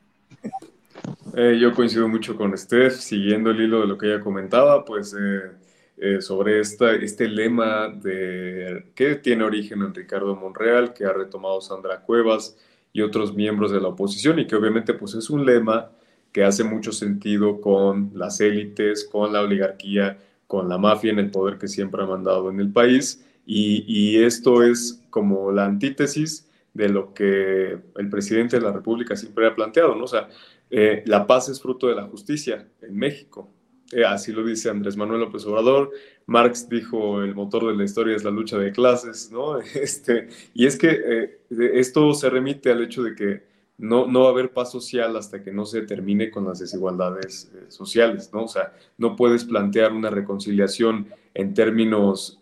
[1.34, 5.14] Eh, yo coincido mucho con Steph, siguiendo el hilo de lo que ella comentaba, pues
[5.14, 5.52] eh,
[5.96, 11.60] eh, sobre esta, este lema de, que tiene origen en Ricardo Monreal, que ha retomado
[11.60, 12.56] Sandra Cuevas
[12.92, 15.90] y otros miembros de la oposición, y que obviamente pues es un lema
[16.32, 21.30] que hace mucho sentido con las élites, con la oligarquía, con la mafia en el
[21.30, 26.47] poder que siempre ha mandado en el país, y, y esto es como la antítesis
[26.74, 30.04] de lo que el presidente de la República siempre ha planteado, ¿no?
[30.04, 30.28] O sea,
[30.70, 33.50] eh, la paz es fruto de la justicia en México.
[33.90, 35.90] Eh, así lo dice Andrés Manuel López Obrador.
[36.26, 39.58] Marx dijo, el motor de la historia es la lucha de clases, ¿no?
[39.74, 41.40] Este, y es que eh,
[41.74, 43.42] esto se remite al hecho de que
[43.78, 47.50] no, no va a haber paz social hasta que no se termine con las desigualdades
[47.68, 48.44] sociales, ¿no?
[48.44, 52.38] O sea, no puedes plantear una reconciliación en términos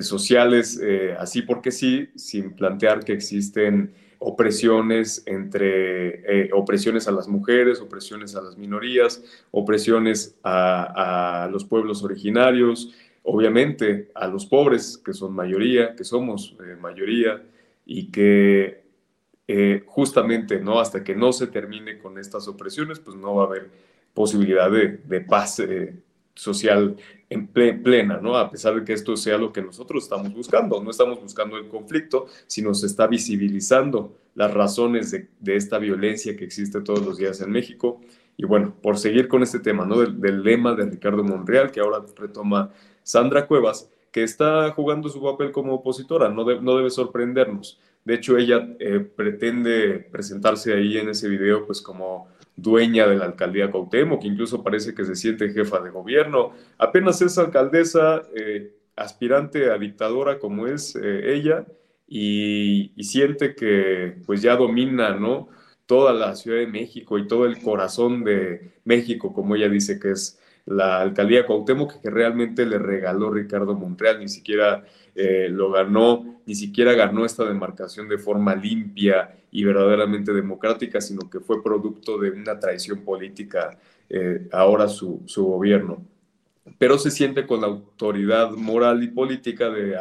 [0.00, 0.80] sociales
[1.18, 3.92] así porque sí, sin plantear que existen
[4.24, 12.02] opresiones entre eh, opresiones a las mujeres, opresiones a las minorías, opresiones a, los pueblos
[12.04, 17.42] originarios, obviamente a los pobres, que son mayoría, que somos eh, mayoría,
[17.84, 18.84] y que
[19.48, 23.46] eh, justamente no hasta que no se termine con estas opresiones, pues no va a
[23.46, 23.70] haber
[24.14, 25.60] posibilidad de, de paz
[26.34, 26.96] social
[27.32, 28.36] en plena, ¿no?
[28.36, 31.68] A pesar de que esto sea lo que nosotros estamos buscando, no estamos buscando el
[31.68, 37.40] conflicto, sino se está visibilizando las razones de, esta violencia que existe todos los días
[37.40, 38.00] en México.
[38.36, 40.00] Y bueno, por seguir con este tema, ¿no?
[40.00, 42.70] Del, lema de Ricardo Monreal, que ahora retoma
[43.02, 47.80] Sandra Cuevas, que está jugando su papel como opositora, no, no debe sorprendernos.
[48.04, 53.26] De hecho, ella eh, pretende presentarse ahí en ese video pues como dueña de la
[53.26, 56.52] alcaldía Cuauhtémoc, que incluso parece que se siente jefa de gobierno.
[56.78, 61.66] Apenas es alcaldesa, eh, aspirante a dictadora como es eh, ella,
[62.06, 65.48] y, siente que pues ya domina, ¿no?
[65.86, 70.10] Toda la Ciudad de México y todo el corazón de México, como ella dice que
[70.12, 74.84] es la alcaldía Cuauhtémoc, que realmente le regaló Ricardo Montreal, ni siquiera
[75.14, 81.28] eh, lo ganó, ni siquiera ganó esta demarcación de forma limpia y verdaderamente democrática, sino
[81.28, 86.04] que fue producto de una traición política eh, ahora su, su gobierno
[86.78, 89.96] pero se siente con la autoridad moral y política de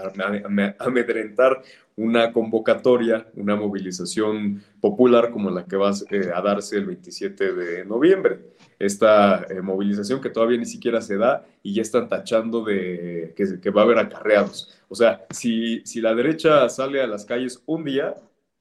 [0.77, 1.63] amedrentar
[1.95, 7.85] una convocatoria, una movilización popular como la que va eh, a darse el 27 de
[7.85, 8.39] noviembre.
[8.85, 13.59] Esta eh, movilización que todavía ni siquiera se da y ya están tachando de que,
[13.59, 14.69] que va a haber acarreados.
[14.89, 18.15] O sea, si, si la derecha sale a las calles un día,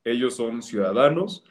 [0.04, 1.44] ellos son ciudadanos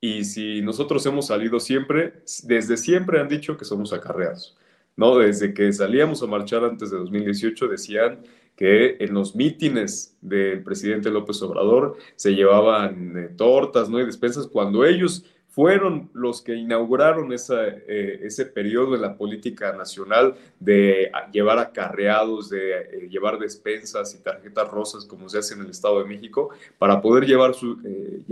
[0.00, 4.56] y si nosotros hemos salido siempre, desde siempre han dicho que somos acarreados.
[4.96, 5.18] ¿no?
[5.18, 8.20] Desde que salíamos a marchar antes de 2018 decían
[8.56, 14.00] que en los mítines del presidente López Obrador se llevaban eh, tortas, ¿no?
[14.00, 15.26] Y despensas cuando ellos
[15.56, 22.72] fueron los que inauguraron eh, ese periodo en la política nacional de llevar acarreados, de
[22.72, 27.00] eh, llevar despensas y tarjetas rosas, como se hace en el Estado de México, para
[27.00, 27.78] poder, llevar su,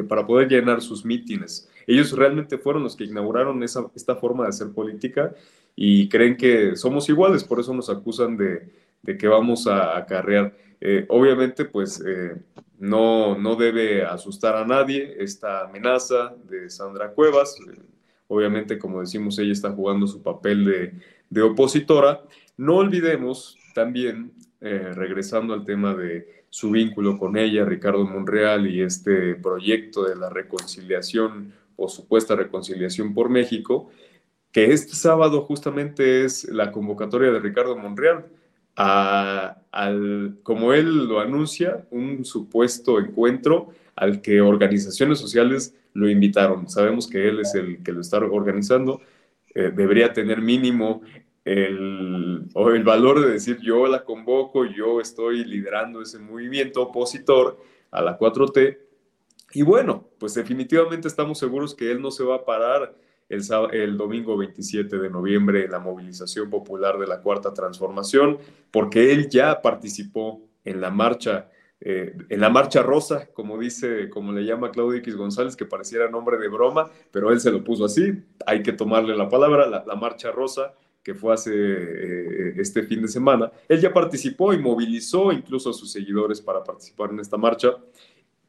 [0.06, 1.66] para poder llenar sus mítines.
[1.86, 5.32] Ellos realmente fueron los que inauguraron esa, esta forma de hacer política
[5.74, 8.68] y creen que somos iguales, por eso nos acusan de,
[9.16, 10.54] que vamos a acarrear.
[10.78, 12.36] Eh, obviamente, pues eh,
[12.78, 17.56] no, no debe asustar a nadie esta amenaza de Sandra Cuevas.
[18.28, 20.92] obviamente, como decimos, ella está jugando su papel de,
[21.30, 22.22] de opositora.
[22.56, 28.80] No olvidemos también, eh, regresando al tema de su vínculo con ella, Ricardo Monreal, y
[28.80, 33.90] este proyecto de la reconciliación o supuesta reconciliación por México,
[34.52, 38.26] que este sábado justamente es la convocatoria de Ricardo Monreal,
[38.76, 46.68] al, como él lo anuncia, un supuesto encuentro al que organizaciones sociales lo invitaron.
[46.68, 49.00] Sabemos que él es el que lo está organizando,
[49.54, 51.02] eh, debería tener mínimo
[51.44, 57.60] el, o el valor de decir yo la convoco, yo estoy liderando ese movimiento opositor
[57.90, 58.78] a la 4T.
[59.52, 62.96] Y bueno, pues definitivamente estamos seguros que él no se va a parar
[63.28, 68.38] el, domingo 27 de noviembre en la movilización popular de la Cuarta Transformación,
[68.70, 74.32] porque él ya participó en la marcha, eh, en la marcha rosa, como dice, como
[74.32, 77.84] le llama Claudio X González, que pareciera nombre de broma, pero él se lo puso
[77.84, 78.12] así,
[78.46, 83.08] hay que tomarle la palabra, la, marcha rosa que fue hace eh, este fin de
[83.08, 87.76] semana, él ya participó y movilizó incluso a sus seguidores para participar en esta marcha,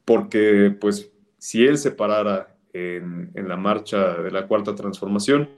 [0.05, 5.49] porque pues si él se parara en, la marcha de la cuarta transformación.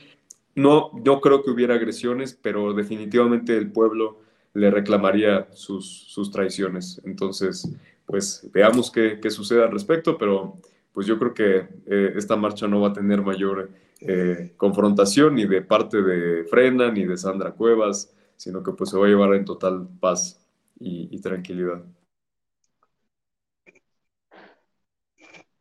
[0.56, 4.20] No, no creo que hubiera agresiones, pero definitivamente el pueblo
[4.54, 7.02] le reclamaría sus, sus traiciones.
[7.06, 7.70] Entonces,
[8.06, 10.58] pues veamos qué, qué, sucede al respecto, pero
[10.94, 13.70] pues yo creo que eh, esta marcha no va a tener mayor
[14.02, 18.98] eh, confrontación ni de parte de Frena ni de Sandra Cuevas, sino que pues se
[18.98, 20.40] va a llevar en total paz
[20.80, 21.84] y tranquilidad.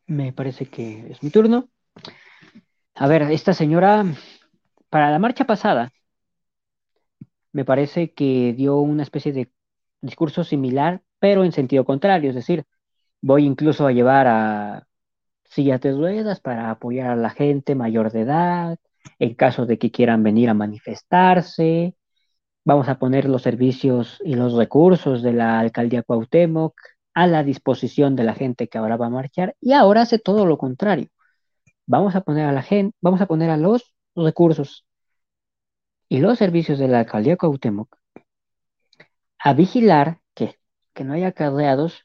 [0.07, 1.69] Me parece que es mi turno.
[2.95, 4.05] A ver, esta señora,
[4.89, 5.93] para la marcha pasada,
[7.53, 9.51] me parece que dio una especie de
[10.01, 12.65] discurso similar, pero en sentido contrario, es decir,
[13.21, 14.87] voy incluso a llevar a
[15.45, 18.79] sillas de ruedas para apoyar a la gente mayor de edad,
[19.19, 21.97] en caso de que quieran venir a manifestarse.
[22.65, 26.75] Vamos a poner los servicios y los recursos de la alcaldía Cuauhtémoc
[27.17, 30.45] a la disposición de la gente que ahora va a marchar y ahora hace todo
[30.45, 31.09] lo contrario.
[31.87, 34.85] Vamos a poner a la gente, vamos a poner a los recursos
[36.11, 37.97] y los servicios de la alcaldía Cuauhtémoc
[39.39, 40.59] a vigilar que,
[40.93, 42.05] que no haya acarreados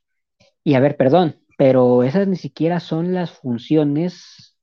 [0.64, 4.56] y a ver, perdón, pero esas ni siquiera son las funciones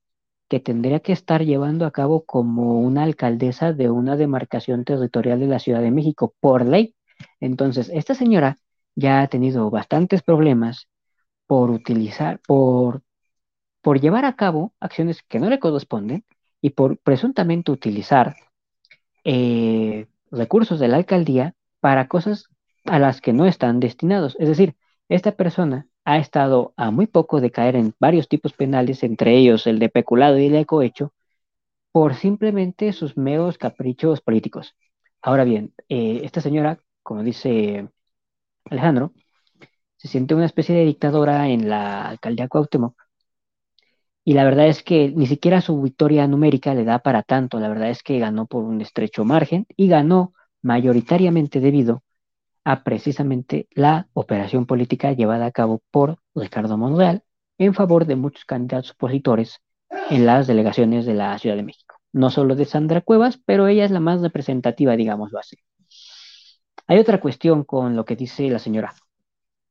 [0.47, 5.47] que tendría que estar llevando a cabo como una alcaldesa de una demarcación territorial de
[5.47, 6.95] la Ciudad de México por ley.
[7.39, 8.57] Entonces, esta señora
[8.95, 10.87] ya ha tenido bastantes problemas
[11.47, 13.03] por utilizar, por,
[13.81, 16.25] por llevar a cabo acciones que no le corresponden
[16.61, 18.35] y por presuntamente utilizar
[19.23, 22.49] eh, recursos de la alcaldía para cosas
[22.85, 24.35] a las que no están destinados.
[24.39, 24.75] Es decir,
[25.09, 29.67] esta persona ha estado a muy poco de caer en varios tipos penales, entre ellos
[29.67, 31.13] el de peculado y el de cohecho,
[31.91, 34.75] por simplemente sus meros caprichos políticos.
[35.21, 37.89] Ahora bien, eh, esta señora, como dice
[38.69, 39.13] Alejandro,
[39.97, 42.95] se siente una especie de dictadora en la alcaldía Cuauhtémoc,
[44.23, 47.69] y la verdad es que ni siquiera su victoria numérica le da para tanto, la
[47.69, 52.03] verdad es que ganó por un estrecho margen y ganó mayoritariamente debido
[52.63, 57.23] a precisamente la operación política llevada a cabo por Ricardo Monreal
[57.57, 59.61] en favor de muchos candidatos opositores
[60.11, 61.95] en las delegaciones de la Ciudad de México.
[62.13, 65.57] No solo de Sandra Cuevas, pero ella es la más representativa, digámoslo así.
[66.87, 68.93] Hay otra cuestión con lo que dice la señora,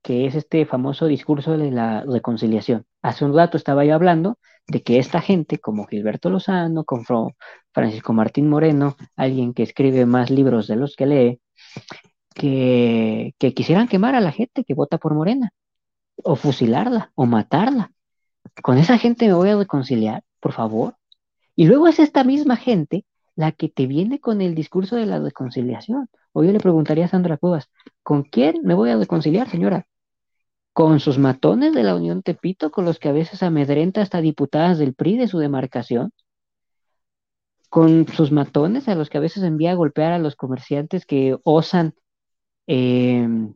[0.02, 2.86] que es este famoso discurso de la reconciliación.
[3.02, 7.32] Hace un rato estaba yo hablando de que esta gente, como Gilberto Lozano, como
[7.72, 11.40] Francisco Martín Moreno, alguien que escribe más libros de los que lee,
[12.34, 15.50] que, quisieran quemar a la gente que vota por Morena,
[16.22, 17.92] o fusilarla, o matarla.
[18.62, 20.96] Con esa gente me voy a reconciliar, por favor.
[21.56, 23.04] Y luego es esta misma gente
[23.34, 26.08] la que te viene con el discurso de la reconciliación.
[26.32, 27.68] O yo le preguntaría a Sandra Cuevas,
[28.02, 29.86] ¿con quién me voy a reconciliar, señora?
[30.72, 34.78] ¿Con sus matones de la Unión Tepito, con los que a veces amedrenta hasta diputadas
[34.78, 36.12] del PRI de su demarcación?
[37.68, 41.36] ¿Con sus matones a los que a veces envía a golpear a los comerciantes que
[41.42, 41.94] osan
[42.70, 43.54] Em,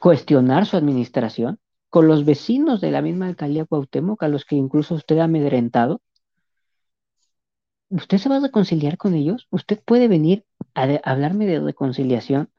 [0.00, 1.58] cuestionar su administración
[1.90, 6.00] con los vecinos de la misma alcaldía Cuauhtémoc, a los que incluso usted ha amedrentado.
[7.88, 9.48] ¿Usted se va a reconciliar con ellos?
[9.50, 10.44] ¿Usted puede venir
[10.74, 12.50] a hablarme de reconciliación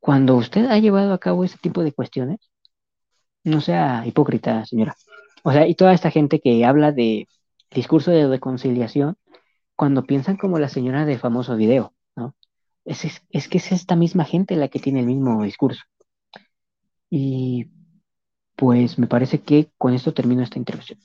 [0.00, 2.40] cuando usted ha llevado a cabo ese tipo de cuestiones?
[3.44, 4.96] No sea hipócrita, señora.
[5.44, 7.28] O sea, y toda esta gente que habla de
[7.70, 9.16] discurso de reconciliación
[9.76, 12.36] cuando piensan como la señora del famoso video, ¿no?
[12.84, 15.82] Es, que es esta misma gente la que tiene el mismo discurso.
[17.10, 17.70] Y
[18.56, 20.98] pues me parece que con esto termino esta intervención.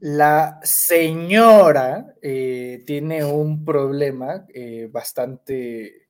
[0.00, 6.06] La señora eh, tiene un problema eh, bastante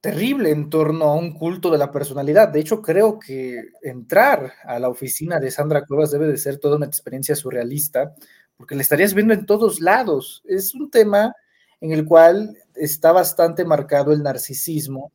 [0.00, 2.48] terrible en torno a un culto de la personalidad.
[2.48, 6.76] De hecho, creo que entrar a la oficina de Sandra Cuevas debe de ser toda
[6.76, 8.14] una experiencia surrealista,
[8.56, 10.42] porque le estarías viendo en todos lados.
[10.46, 11.34] Es un tema
[11.82, 15.12] en el cual está bastante marcado el narcisismo,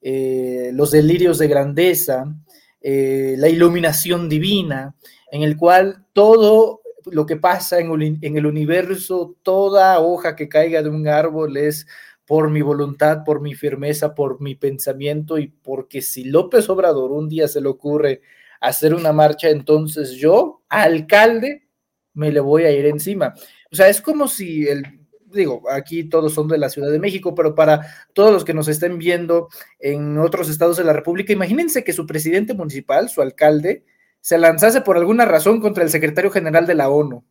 [0.00, 2.32] eh, los delirios de grandeza,
[2.80, 4.94] la iluminación divina,
[5.32, 10.90] en el cual todo lo que pasa en, el universo, toda hoja que caiga de
[10.90, 11.86] un árbol es
[12.26, 17.28] por mi voluntad, por mi firmeza, por mi pensamiento y porque si López Obrador un
[17.28, 18.20] día se le ocurre
[18.60, 21.68] hacer una marcha, entonces yo, alcalde,
[22.14, 23.34] me le voy a ir encima.
[23.72, 24.98] O sea, es como si el
[25.32, 28.68] digo, aquí todos son de la Ciudad de México, pero para todos los que nos
[28.68, 29.48] estén viendo
[29.78, 33.84] en otros estados de la República, imagínense que su presidente municipal, su alcalde,
[34.20, 37.24] se lanzase por alguna razón contra el secretario general de la ONU.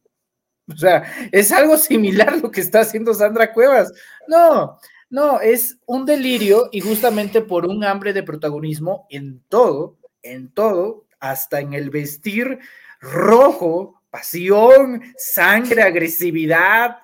[0.69, 3.93] O sea, es algo similar lo que está haciendo Sandra Cuevas.
[4.27, 4.77] No,
[5.09, 11.05] no, es un delirio y justamente por un hambre de protagonismo en todo, en todo,
[11.19, 12.59] hasta en el vestir
[12.99, 16.97] rojo, pasión, sangre, agresividad,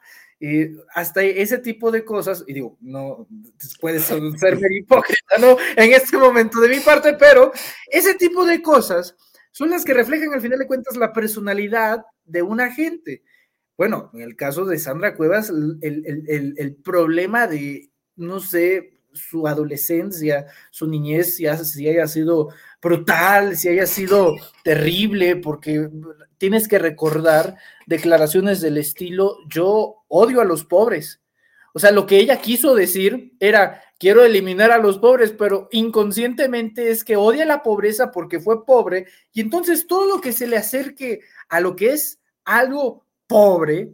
[0.93, 3.27] hasta ese tipo de cosas, y digo, no
[3.79, 4.21] puede ser
[4.71, 5.55] hipócrita, ¿no?
[5.77, 7.53] En este momento de mi parte, pero
[7.89, 9.15] ese tipo de cosas
[9.53, 13.23] son las que reflejan al final de cuentas la personalidad de una gente.
[13.77, 18.99] Bueno, en el caso de Sandra Cuevas, el, el- el- el problema de, no sé,
[19.13, 22.49] su adolescencia, su niñez, si, ha- si haya sido
[22.81, 25.89] brutal, si haya sido terrible, porque
[26.39, 27.55] tienes que recordar
[27.87, 31.21] declaraciones del estilo, yo odio a los pobres.
[31.73, 36.91] O sea, lo que ella quiso decir era, quiero eliminar a los pobres, pero inconscientemente
[36.91, 40.57] es que odia la pobreza porque fue pobre y entonces todo lo que se le
[40.57, 43.93] acerque a lo que es algo pobre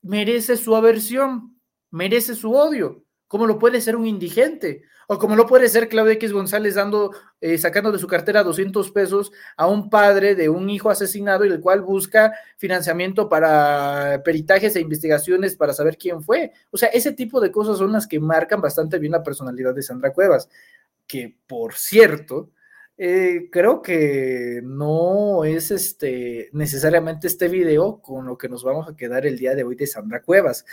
[0.00, 1.56] merece su aversión,
[1.92, 4.82] merece su odio, como lo puede ser un indigente
[5.12, 8.90] o como lo puede ser Claudia X González dando, eh, sacando de su cartera 200
[8.92, 14.74] pesos a un padre de un hijo asesinado y el cual busca financiamiento para peritajes
[14.74, 16.52] e investigaciones para saber quién fue.
[16.70, 19.82] O sea, ese tipo de cosas son las que marcan bastante bien la personalidad de
[19.82, 20.48] Sandra Cuevas,
[21.06, 22.50] que por cierto,
[22.96, 28.96] eh, creo que no es este necesariamente este video con lo que nos vamos a
[28.96, 30.64] quedar el día de hoy de Sandra Cuevas.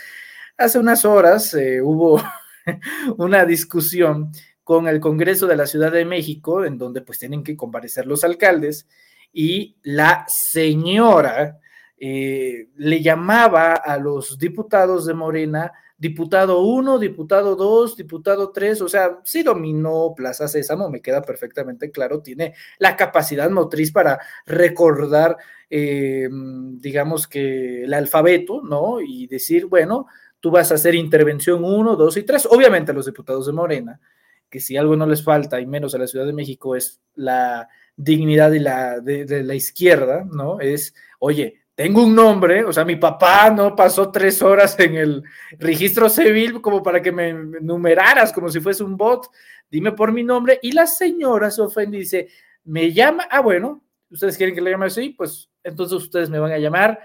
[0.56, 2.22] Hace unas horas eh, hubo
[3.18, 4.32] una discusión
[4.64, 8.24] con el Congreso de la Ciudad de México, en donde pues tienen que comparecer los
[8.24, 8.86] alcaldes,
[9.32, 11.58] y la señora
[11.96, 18.88] eh, le llamaba a los diputados de Morena, diputado 1, diputado 2, diputado 3, o
[18.88, 25.36] sea, sí dominó Plaza Sésamo, me queda perfectamente claro, tiene la capacidad motriz para recordar,
[25.68, 29.02] eh, digamos que el alfabeto, ¿no?
[29.02, 30.06] Y decir, bueno,
[30.40, 32.48] tú vas a hacer intervención 1, 2 y 3.
[32.50, 34.00] Obviamente los diputados de Morena,
[34.48, 37.68] que si algo no les falta, y menos a la Ciudad de México, es la
[37.96, 40.58] dignidad de la, de, de la izquierda, ¿no?
[40.60, 45.22] Es, oye, tengo un nombre, o sea, mi papá no pasó tres horas en el
[45.58, 49.28] registro civil como para que me numeraras como si fuese un bot,
[49.70, 52.28] dime por mi nombre, y la señora se ofende y dice,
[52.64, 56.52] me llama, ah, bueno, ustedes quieren que le llame así, pues entonces ustedes me van
[56.52, 57.00] a llamar.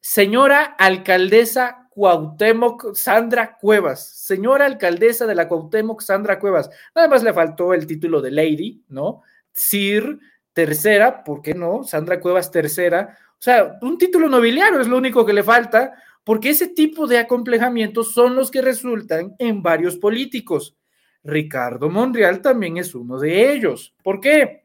[0.00, 6.70] Señora alcaldesa Cuauhtémoc Sandra Cuevas, señora alcaldesa de la Cuauhtémoc Sandra Cuevas.
[6.94, 9.22] Nada más le faltó el título de lady, ¿no?
[9.52, 10.18] Sir
[10.52, 11.82] tercera, ¿por qué no?
[11.82, 13.18] Sandra Cuevas tercera.
[13.32, 17.18] O sea, un título nobiliario es lo único que le falta, porque ese tipo de
[17.18, 20.76] acomplejamientos son los que resultan en varios políticos.
[21.24, 23.94] Ricardo Monreal también es uno de ellos.
[24.04, 24.64] ¿Por qué?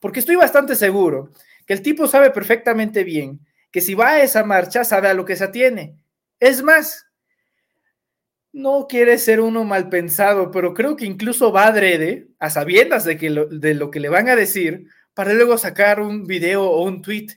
[0.00, 1.30] Porque estoy bastante seguro
[1.66, 5.24] que el tipo sabe perfectamente bien que si va a esa marcha sabe a lo
[5.24, 5.96] que se atiene.
[6.42, 7.06] Es más,
[8.52, 13.16] no quiere ser uno mal pensado, pero creo que incluso va adrede, a sabiendas de,
[13.16, 16.82] que lo, de lo que le van a decir, para luego sacar un video o
[16.82, 17.28] un tweet.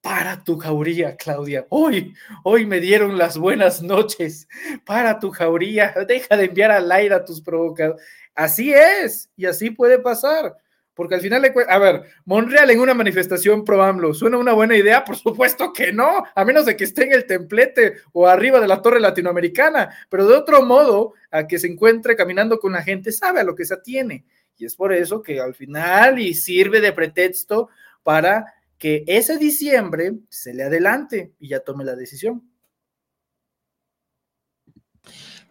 [0.00, 1.68] Para tu jauría, Claudia.
[1.68, 4.48] Hoy, hoy me dieron las buenas noches.
[4.84, 5.94] Para tu jauría.
[6.08, 8.04] Deja de enviar al aire a tus provocadores.
[8.34, 10.56] Así es, y así puede pasar.
[10.94, 15.04] Porque al final a ver, Monreal en una manifestación pro AMLO, ¿suena una buena idea?
[15.04, 18.68] Por supuesto que no, a menos de que esté en el templete o arriba de
[18.68, 23.10] la torre latinoamericana, pero de otro modo, a que se encuentre caminando con la gente,
[23.10, 24.26] sabe a lo que se atiene.
[24.58, 27.70] Y es por eso que al final y sirve de pretexto
[28.02, 32.42] para que ese diciembre se le adelante y ya tome la decisión.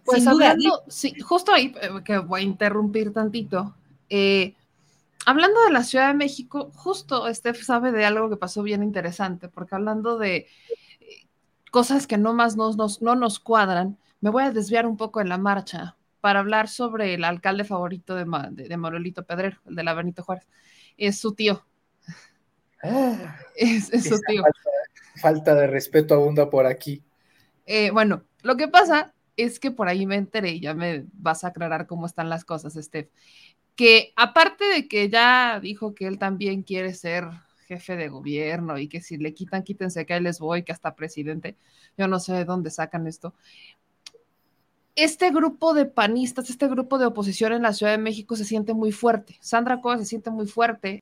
[0.03, 3.75] Pues Sin duda, hablando, sí, justo ahí eh, que voy a interrumpir tantito.
[4.09, 4.55] Eh,
[5.25, 9.49] hablando de la Ciudad de México, justo Steph sabe de algo que pasó bien interesante,
[9.49, 10.47] porque hablando de
[10.99, 11.27] eh,
[11.71, 15.21] cosas que no más nos, nos, no nos cuadran, me voy a desviar un poco
[15.21, 19.57] en la marcha para hablar sobre el alcalde favorito de, Ma- de, de Manuelito Pedrero,
[19.65, 20.47] el de la Benito Juárez.
[20.97, 21.65] Es su tío.
[23.55, 24.43] Es, es su tío.
[24.43, 24.69] Falta,
[25.21, 27.03] falta de respeto abunda por aquí.
[27.65, 31.43] Eh, bueno, lo que pasa es que por ahí me enteré, y ya me vas
[31.43, 33.09] a aclarar cómo están las cosas, Steph,
[33.75, 37.25] que aparte de que ya dijo que él también quiere ser
[37.67, 40.95] jefe de gobierno y que si le quitan, quítense que ahí les voy, que hasta
[40.95, 41.55] presidente,
[41.97, 43.33] yo no sé de dónde sacan esto.
[44.95, 48.73] Este grupo de panistas, este grupo de oposición en la Ciudad de México se siente
[48.73, 49.37] muy fuerte.
[49.41, 50.99] Sandra Cuevas se siente muy fuerte.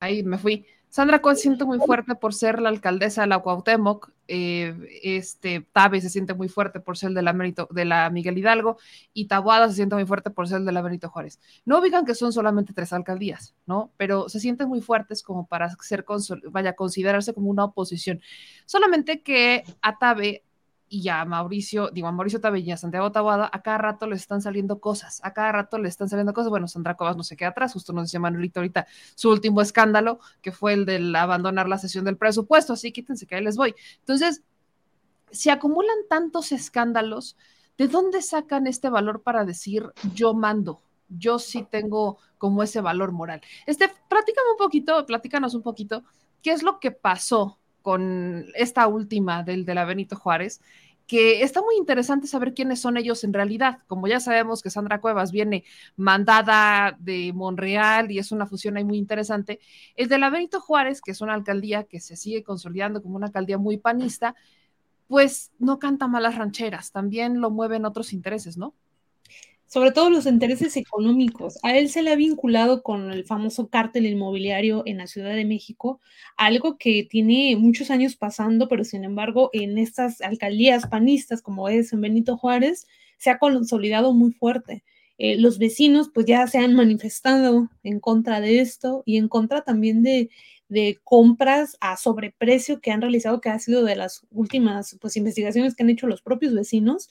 [0.00, 0.66] Ahí me fui.
[0.90, 4.10] Sandra Cuevas se siente muy fuerte por ser la alcaldesa de la Cuauhtémoc.
[4.26, 8.76] eh, este, Tabe se siente muy fuerte por ser de la, de la Miguel Hidalgo
[9.12, 11.40] y Tabuada se siente muy fuerte por ser el de la Benito Juárez.
[11.64, 13.92] No digan que son solamente tres alcaldías, ¿no?
[13.96, 16.04] Pero se sienten muy fuertes como para ser,
[16.50, 18.20] vaya, considerarse como una oposición.
[18.66, 20.44] Solamente que a Tabe
[20.92, 24.20] y a Mauricio, digo a Mauricio Tabe y a Santiago Tabuada, a cada rato les
[24.20, 26.50] están saliendo cosas, a cada rato le están saliendo cosas.
[26.50, 30.18] Bueno, Sandra Cuevas no se queda atrás, justo nos decía Manuelito ahorita su último escándalo,
[30.42, 33.74] que fue el del abandonar la sesión del presupuesto, así quítense que ahí les voy.
[34.00, 34.42] Entonces,
[35.30, 37.36] se acumulan tantos escándalos,
[37.78, 40.82] ¿de dónde sacan este valor para decir yo mando?
[41.12, 43.40] yo sí tengo como ese valor moral.
[43.66, 46.04] Este, platícame un poquito, platícanos un poquito,
[46.40, 50.60] ¿qué es lo que pasó con esta última del de la Benito Juárez?
[51.10, 53.80] que está muy interesante saber quiénes son ellos en realidad.
[53.88, 55.64] Como ya sabemos que Sandra Cuevas viene
[55.96, 59.58] mandada de Monreal y es una fusión ahí muy interesante,
[59.96, 63.26] el de la Benito Juárez, que es una alcaldía que se sigue consolidando como una
[63.26, 64.36] alcaldía muy panista,
[65.08, 68.76] pues no canta malas rancheras, también lo mueven otros intereses, ¿no?
[69.70, 71.56] Sobre todo los intereses económicos.
[71.62, 75.44] A él se le ha vinculado con el famoso cártel inmobiliario en la Ciudad de
[75.44, 76.00] México,
[76.36, 81.92] algo que tiene muchos años pasando, pero sin embargo en estas alcaldías panistas como es
[81.92, 84.82] en Benito Juárez, se ha consolidado muy fuerte.
[85.18, 89.62] Eh, los vecinos pues ya se han manifestado en contra de esto y en contra
[89.62, 90.30] también de,
[90.68, 95.76] de compras a sobreprecio que han realizado, que ha sido de las últimas pues investigaciones
[95.76, 97.10] que han hecho los propios vecinos,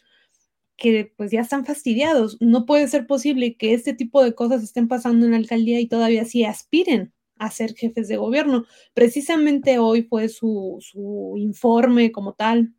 [0.80, 2.38] que pues ya están fastidiados.
[2.40, 5.88] No puede ser posible que este tipo de cosas estén pasando en la alcaldía y
[5.88, 8.66] todavía sí aspiren a ser jefes de gobierno.
[8.94, 12.74] Precisamente hoy fue su, su informe como tal,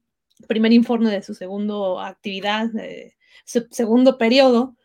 [0.48, 2.70] primer informe de su segundo actividad,
[3.44, 4.76] su segundo periodo,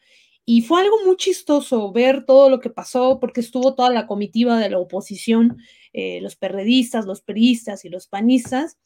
[0.45, 4.59] y fue algo muy chistoso ver todo lo que pasó, porque estuvo toda la comitiva
[4.59, 5.57] de la oposición,
[5.91, 8.77] eh, los perredistas, los peristas y los panistas,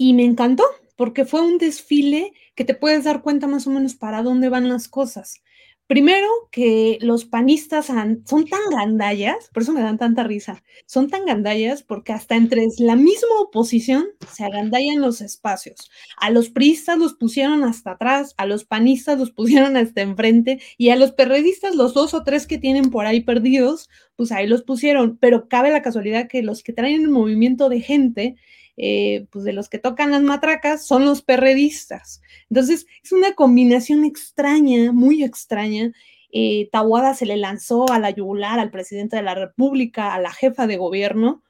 [0.00, 0.64] y me encantó,
[0.96, 4.66] porque fue un desfile que te puedes dar cuenta más o menos para dónde van
[4.70, 5.42] las cosas.
[5.86, 11.26] Primero, que los panistas son tan gandallas, por eso me dan tanta risa, son tan
[11.26, 15.90] gandallas porque hasta entre la misma oposición se agandallan los espacios.
[16.16, 20.88] A los priistas los pusieron hasta atrás, a los panistas los pusieron hasta enfrente y
[20.88, 24.62] a los perredistas, los dos o tres que tienen por ahí perdidos, pues ahí los
[24.62, 25.18] pusieron.
[25.18, 28.36] Pero cabe la casualidad que los que traen el movimiento de gente
[28.82, 32.22] eh, pues de los que tocan las matracas son los perredistas.
[32.48, 35.92] Entonces, es una combinación extraña, muy extraña.
[36.32, 36.70] Eh,
[37.14, 40.78] se le lanzó a la yugular al presidente de la República, a la jefa de
[40.78, 41.42] gobierno,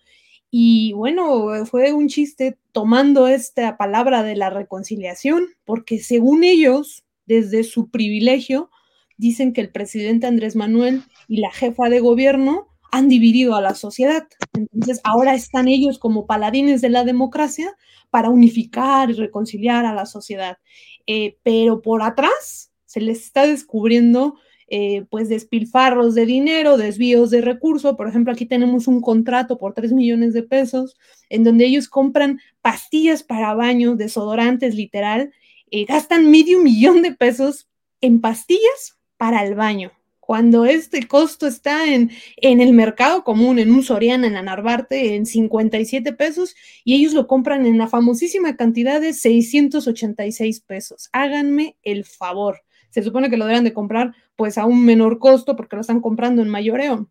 [0.50, 7.62] y bueno, fue un chiste tomando esta palabra de la reconciliación, porque según ellos, desde
[7.62, 8.70] su privilegio,
[9.16, 13.74] dicen que el presidente Andrés Manuel y la jefa de gobierno han dividido a la
[13.74, 14.26] sociedad.
[14.52, 17.76] Entonces, ahora están ellos como paladines de la democracia
[18.10, 20.58] para unificar y reconciliar a la sociedad.
[21.06, 24.36] Eh, pero por atrás se les está descubriendo
[24.68, 27.96] eh, pues despilfarros de dinero, desvíos de recursos.
[27.96, 30.96] Por ejemplo, aquí tenemos un contrato por 3 millones de pesos
[31.28, 35.32] en donde ellos compran pastillas para baños, desodorantes, literal,
[35.72, 37.68] eh, gastan medio millón de pesos
[38.00, 39.92] en pastillas para el baño
[40.30, 45.16] cuando este costo está en, en el mercado común, en un Soriana, en la Narvarte,
[45.16, 46.54] en 57 pesos,
[46.84, 51.08] y ellos lo compran en la famosísima cantidad de 686 pesos.
[51.12, 52.62] Háganme el favor.
[52.90, 56.00] Se supone que lo deben de comprar pues a un menor costo porque lo están
[56.00, 57.10] comprando en mayoreo.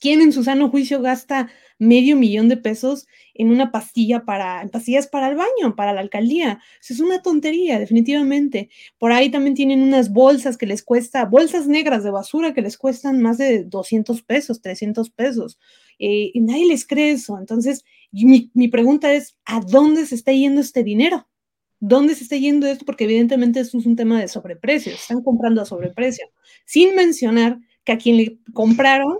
[0.00, 4.68] ¿Quién en su sano juicio gasta medio millón de pesos en una pastilla para, en
[4.68, 6.60] pastillas para el baño, para la alcaldía?
[6.80, 8.70] Eso es una tontería, definitivamente.
[8.98, 12.76] Por ahí también tienen unas bolsas que les cuesta, bolsas negras de basura que les
[12.76, 15.58] cuestan más de 200 pesos, 300 pesos.
[15.98, 17.38] Eh, y nadie les cree eso.
[17.38, 21.28] Entonces, mi, pregunta es, ¿a dónde se está yendo este dinero?
[21.80, 22.84] ¿Dónde se está yendo esto?
[22.84, 26.26] Porque evidentemente esto es un tema de sobreprecio, están comprando a sobreprecio,
[26.64, 29.18] sin mencionar que a quien le compraron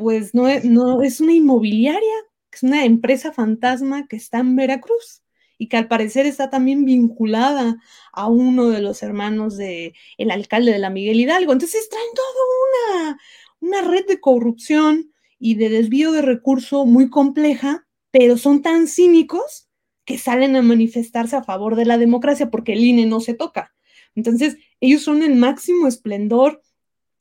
[0.00, 2.14] pues no es, una inmobiliaria,
[2.50, 5.22] es una empresa fantasma que está en Veracruz
[5.58, 7.76] y que al parecer está también vinculada
[8.14, 11.52] a uno de los hermanos del el alcalde de la Miguel Hidalgo.
[11.52, 13.18] Entonces traen toda una,
[13.60, 19.68] una red de corrupción y de desvío de recurso muy compleja, pero son tan cínicos
[20.06, 23.74] que salen a manifestarse a favor de la democracia porque el INE no se toca.
[24.14, 26.62] Entonces, ellos son el máximo esplendor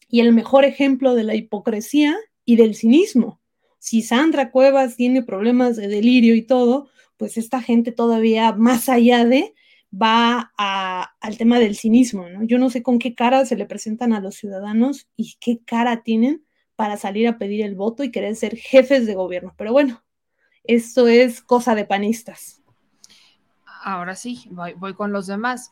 [0.07, 2.17] y el mejor ejemplo de la hipocresía
[2.49, 3.39] y del cinismo.
[3.77, 9.23] Si Sandra Cuevas tiene problemas de delirio y todo, pues esta gente todavía más allá
[9.23, 9.53] de
[9.93, 12.25] va al tema del cinismo.
[12.41, 16.01] Yo no sé con qué cara se le presentan a los ciudadanos y qué cara
[16.01, 16.43] tienen
[16.75, 19.53] para salir a pedir el voto y querer ser jefes de gobierno.
[19.55, 20.03] Pero bueno,
[20.63, 22.63] esto es cosa de panistas.
[23.83, 25.71] Ahora sí, voy con los demás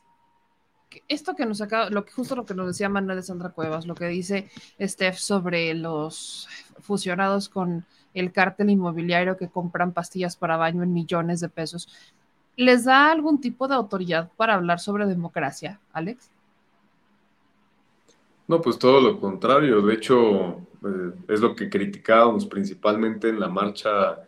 [1.07, 3.85] esto que nos acaba, lo que justo lo que nos decía Manuel de Sandra Cuevas,
[3.85, 4.49] lo que dice
[4.79, 6.47] Steph sobre los
[6.79, 11.87] fusionados con el cártel inmobiliario que compran pastillas para baño en millones de pesos,
[12.55, 16.29] ¿les da algún tipo de autoridad para hablar sobre democracia, Alex?
[18.47, 19.81] No, pues todo lo contrario.
[19.81, 24.23] De hecho, eh, es lo que criticábamos principalmente en la marcha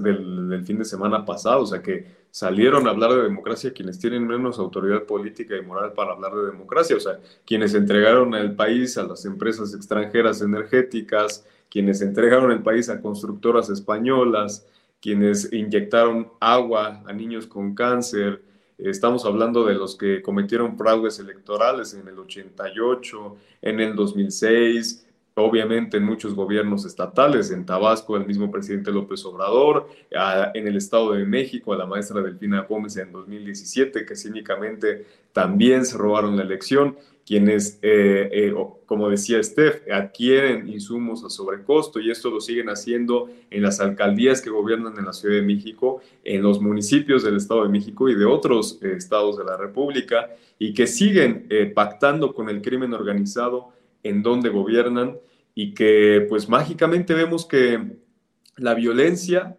[0.00, 1.60] del, del fin de semana pasado.
[1.60, 5.92] O sea que salieron a hablar de democracia quienes tienen menos autoridad política y moral
[5.92, 11.46] para hablar de democracia, o sea, quienes entregaron el país a las empresas extranjeras energéticas,
[11.70, 14.66] quienes entregaron el país a constructoras españolas,
[15.02, 18.42] quienes inyectaron agua a niños con cáncer.
[18.78, 25.96] Estamos hablando de los que cometieron fraudes electorales en el 88, en el 2006, obviamente
[25.96, 29.88] en muchos gobiernos estatales, en Tabasco el mismo presidente López Obrador,
[30.54, 35.86] en el Estado de México a la maestra Delfina Gómez en 2017, que cínicamente también
[35.86, 38.54] se robaron la elección, quienes, eh, eh,
[38.84, 44.42] como decía Steph, adquieren insumos a sobrecosto y esto lo siguen haciendo en las alcaldías
[44.42, 48.16] que gobiernan en la Ciudad de México, en los municipios del Estado de México y
[48.16, 53.72] de otros eh, estados de la República y que siguen pactando con el crimen organizado
[54.02, 55.18] en donde gobiernan
[55.54, 57.98] y que pues mágicamente vemos que
[58.56, 59.58] la violencia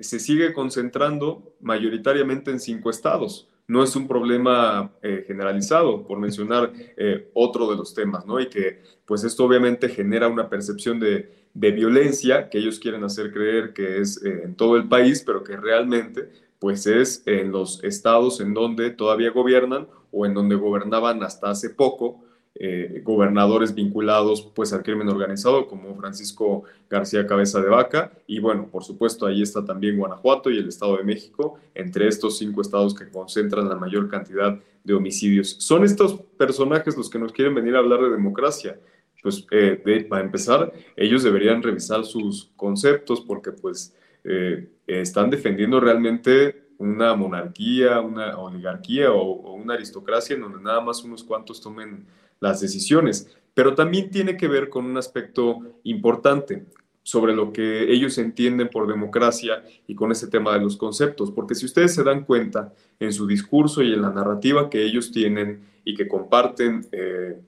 [0.00, 3.48] se sigue concentrando mayoritariamente en cinco estados.
[3.68, 8.40] No es un problema eh, generalizado, por mencionar eh, otro de los temas, ¿no?
[8.40, 13.74] Y que pues esto obviamente genera una percepción de, violencia que ellos quieren hacer creer
[13.74, 18.40] que es eh, en todo el país, pero que realmente pues es en los estados
[18.40, 22.24] en donde todavía gobiernan o en donde gobernaban hasta hace poco
[22.64, 28.68] eh, gobernadores vinculados pues al crimen organizado como Francisco García Cabeza de Vaca y bueno,
[28.70, 32.94] por supuesto ahí está también Guanajuato y el Estado de México, entre estos cinco estados
[32.94, 35.56] que concentran la mayor cantidad de homicidios.
[35.58, 38.78] Son estos personajes los que nos quieren venir a hablar de democracia.
[39.24, 46.62] Pues eh, para empezar, ellos deberían revisar sus conceptos porque pues eh, están defendiendo realmente
[46.78, 52.06] una monarquía, una oligarquía o, o, una aristocracia en donde nada más unos cuantos tomen
[52.42, 56.66] las decisiones, pero también tiene que ver con un aspecto importante
[57.04, 61.54] sobre lo que ellos entienden por democracia y con ese tema de los conceptos, porque
[61.54, 65.62] si ustedes se dan cuenta en su discurso y en la narrativa que ellos tienen
[65.84, 67.40] y que comparten, eh,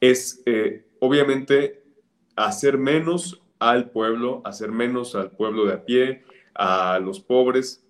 [0.00, 1.82] es eh, obviamente
[2.36, 6.24] hacer menos al pueblo, hacer menos al pueblo de a pie,
[6.54, 7.82] a los pobres,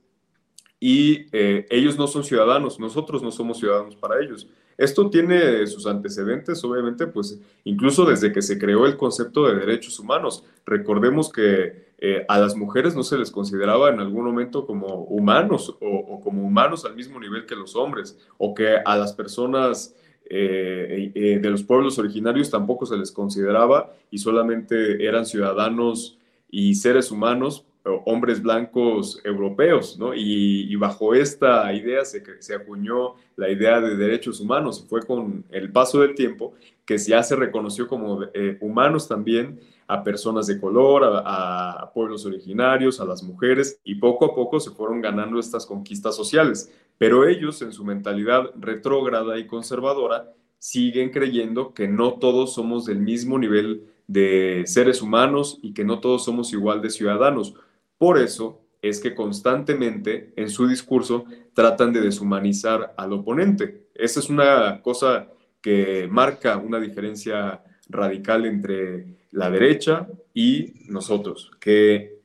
[0.79, 4.49] y eh, ellos no son ciudadanos, nosotros no somos ciudadanos para ellos.
[4.77, 9.99] Esto tiene sus antecedentes, obviamente, pues incluso desde que se creó el concepto de derechos
[9.99, 10.45] humanos.
[10.67, 15.77] Recordemos que eh, a las mujeres no se les consideraba en algún momento como humanos
[15.81, 19.95] o, como humanos al mismo nivel que los hombres, o que a las personas
[20.29, 26.19] eh, eh, de los pueblos originarios tampoco se les consideraba y solamente eran ciudadanos
[26.51, 30.15] y seres humanos hombres blancos europeos, ¿no?
[30.15, 34.85] Y, bajo esta idea se, acuñó la idea de derechos humanos.
[34.89, 36.55] Fue con el paso del tiempo
[36.85, 43.01] que ya se reconoció como eh, humanos también a personas de color, a, pueblos originarios,
[43.01, 46.73] a las mujeres, y poco a poco se fueron ganando estas conquistas sociales.
[46.99, 53.01] Pero ellos, en su mentalidad retrógrada y conservadora, siguen creyendo que no todos somos del
[53.01, 57.55] mismo nivel de seres humanos y que no todos somos igual de ciudadanos
[58.03, 61.25] por eso es que constantemente en su discurso
[61.55, 63.87] tratan de deshumanizar al oponente.
[63.95, 65.29] Esa es una cosa
[65.61, 72.19] que marca una diferencia radical entre la derecha y nosotros, que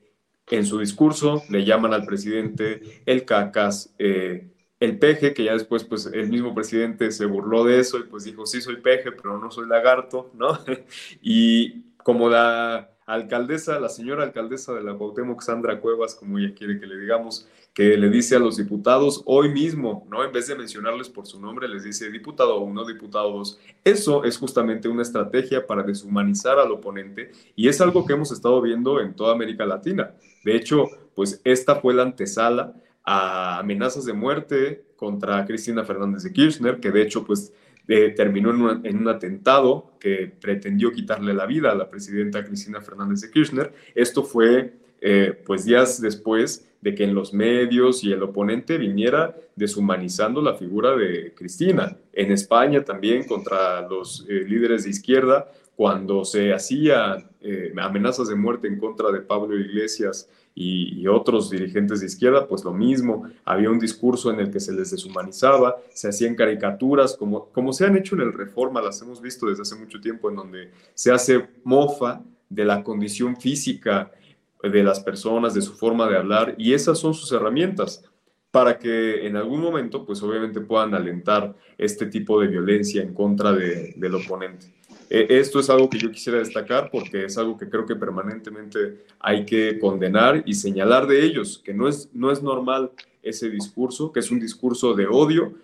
[0.50, 4.50] en su discurso le llaman al presidente el cacas, eh,
[4.80, 8.24] el peje, que ya después pues el mismo presidente se burló de eso y pues
[8.24, 10.58] dijo, sí soy peje, pero no soy lagarto, ¿no?
[11.22, 16.78] y como la alcaldesa, la señora alcaldesa de la Cuauhtémoc, Sandra Cuevas, como ella quiere
[16.78, 20.22] que le digamos, que le dice a los diputados hoy mismo, ¿no?
[20.22, 23.58] En vez de mencionarles por su nombre, les dice diputado 1, diputado 2.
[23.82, 28.60] Eso es justamente una estrategia para deshumanizar al oponente y es algo que hemos estado
[28.60, 30.14] viendo en toda América Latina.
[30.44, 32.74] De hecho, pues esta fue la antesala
[33.04, 37.54] a amenazas de muerte contra Cristina Fernández de Kirchner, que de hecho, pues
[37.90, 38.50] eh, terminó
[38.84, 43.72] en un, atentado que pretendió quitarle la vida a la presidenta Cristina Fernández de Kirchner.
[43.94, 49.34] Esto fue eh, pues días después de que en los medios y el oponente viniera
[49.56, 51.96] deshumanizando la figura de Cristina.
[52.12, 57.24] En España también contra los eh, líderes de izquierda, cuando se hacía
[57.80, 60.28] amenazas de muerte en contra de Pablo Iglesias
[60.60, 64.72] y, otros dirigentes de izquierda, pues lo mismo, había un discurso en el que se
[64.72, 69.22] les deshumanizaba, se hacían caricaturas, como, como se han hecho en el Reforma, las hemos
[69.22, 74.10] visto desde hace mucho tiempo, en donde se hace mofa de la condición física
[74.62, 78.04] de las personas, de su forma de hablar, y esas son sus herramientas
[78.50, 83.52] para que en algún momento, pues obviamente puedan alentar este tipo de violencia en contra
[83.52, 84.77] del oponente.
[85.10, 89.04] Eh, esto es algo que yo quisiera destacar porque es algo que creo que permanentemente
[89.18, 92.90] hay que condenar y señalar de ellos, que no es, no es normal
[93.22, 95.54] ese discurso, que es un discurso de odio,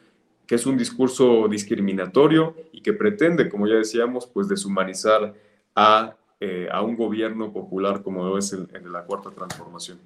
[0.47, 5.35] que es un discurso discriminatorio y que pretende, como ya decíamos, pues deshumanizar
[5.75, 9.99] a, eh, a un gobierno popular como es el, el de la Cuarta Transformación.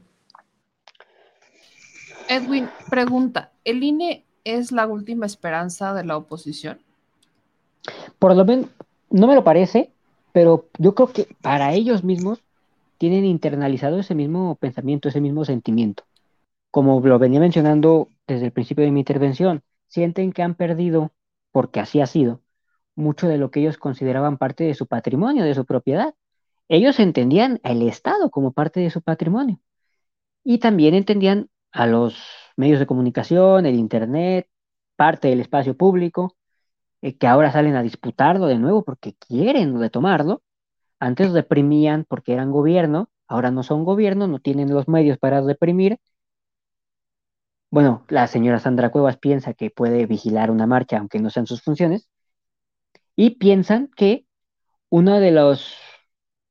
[2.28, 6.78] Edwin, pregunta, ¿el INE es la última esperanza de la oposición?
[8.19, 8.69] Por lo menos,
[9.10, 9.93] no me lo parece,
[10.32, 12.43] pero yo creo que para ellos mismos
[12.98, 16.05] tienen internalizado ese mismo pensamiento, ese mismo sentimiento.
[16.70, 21.12] Como lo venía mencionando desde el principio de mi intervención, sienten que han perdido,
[21.52, 22.43] porque así ha sido,
[22.94, 26.14] mucho de lo que ellos consideraban parte de su patrimonio, de su propiedad.
[26.68, 29.60] Ellos entendían el Estado como parte de su patrimonio
[30.44, 32.18] y también entendían a los
[32.56, 34.48] medios de comunicación, el Internet,
[34.97, 36.38] parte del espacio público,
[37.03, 40.43] eh, que ahora salen a disputarlo de nuevo porque quieren retomarlo.
[41.01, 45.99] Antes reprimían porque eran gobierno, ahora no son gobierno, no tienen los medios para reprimir.
[47.70, 51.62] Bueno, la señora Sandra Cuevas piensa que puede vigilar una marcha aunque no sean sus
[51.62, 52.09] funciones.
[53.16, 54.27] Y piensan que
[54.91, 55.77] uno de los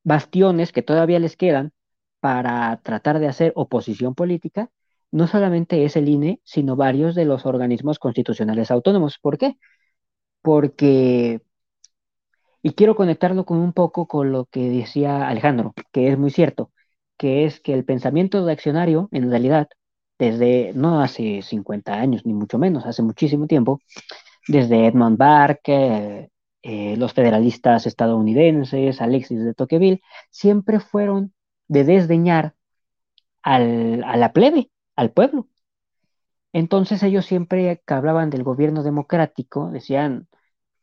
[0.03, 1.73] bastiones que todavía les quedan
[2.19, 4.69] para tratar de hacer oposición política
[5.11, 9.19] no solamente es el INE, sino varios de los organismos constitucionales autónomos.
[9.21, 9.57] ¿Por qué?
[10.47, 11.41] Porque,
[12.61, 16.71] y quiero conectarlo con un poco con lo que decía Alejandro, que es muy cierto,
[17.17, 19.67] que es que el pensamiento reaccionario, en realidad,
[20.19, 23.79] desde no hace 50 años, ni mucho menos, hace muchísimo tiempo,
[24.47, 26.31] desde Edmund Burke,
[26.63, 30.01] eh, los federalistas estadounidenses, Alexis de Tocqueville,
[30.31, 31.33] siempre fueron
[31.67, 32.55] de desdeñar
[33.43, 35.47] al, a la plebe, al pueblo.
[36.53, 40.27] Entonces ellos siempre que hablaban del gobierno democrático, decían,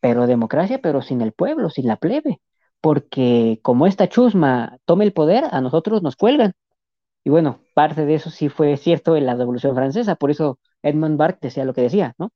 [0.04, 2.42] pero democracia, pero sin el pueblo, sin la plebe,
[2.82, 6.52] porque como esta chusma tome el poder, a nosotros nos cuelgan.
[7.24, 11.16] Y bueno, parte de eso sí fue cierto en la Revolución Francesa, por eso Edmund
[11.18, 12.32] Burke decía lo que decía, ¿no?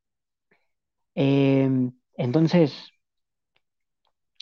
[1.15, 2.91] Em, entonces,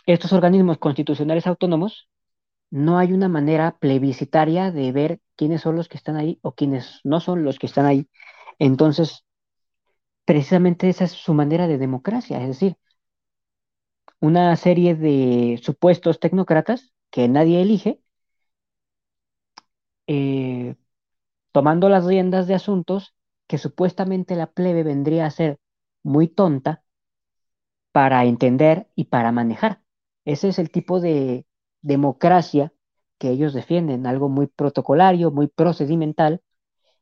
[0.06, 2.08] estos organismos constitucionales autónomos,
[2.70, 7.00] no hay una manera plebiscitaria de ver quiénes son los que están ahí o quiénes
[7.04, 8.08] no son los que están ahí.
[8.60, 9.24] Entonces,
[10.24, 12.76] precisamente esa es su manera de democracia, es decir,
[14.20, 18.00] una serie de supuestos tecnócratas que nadie elige,
[20.06, 20.76] eh,
[21.52, 23.14] tomando las riendas de asuntos
[23.48, 25.58] que supuestamente la plebe vendría a ser
[26.04, 26.84] muy tonta
[27.92, 29.82] para entender y para manejar.
[30.24, 31.46] Ese es el tipo de
[31.82, 32.72] democracia
[33.18, 36.42] que ellos defienden, algo muy protocolario, muy procedimental,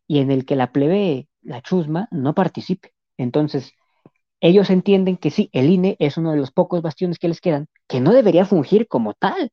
[0.08, 2.94] y en el que la plebe, la chusma, no participe.
[3.18, 3.72] Entonces,
[4.44, 7.66] ellos entienden que sí, el INE es uno de los pocos bastiones que les quedan,
[7.88, 9.50] que no debería fungir como tal,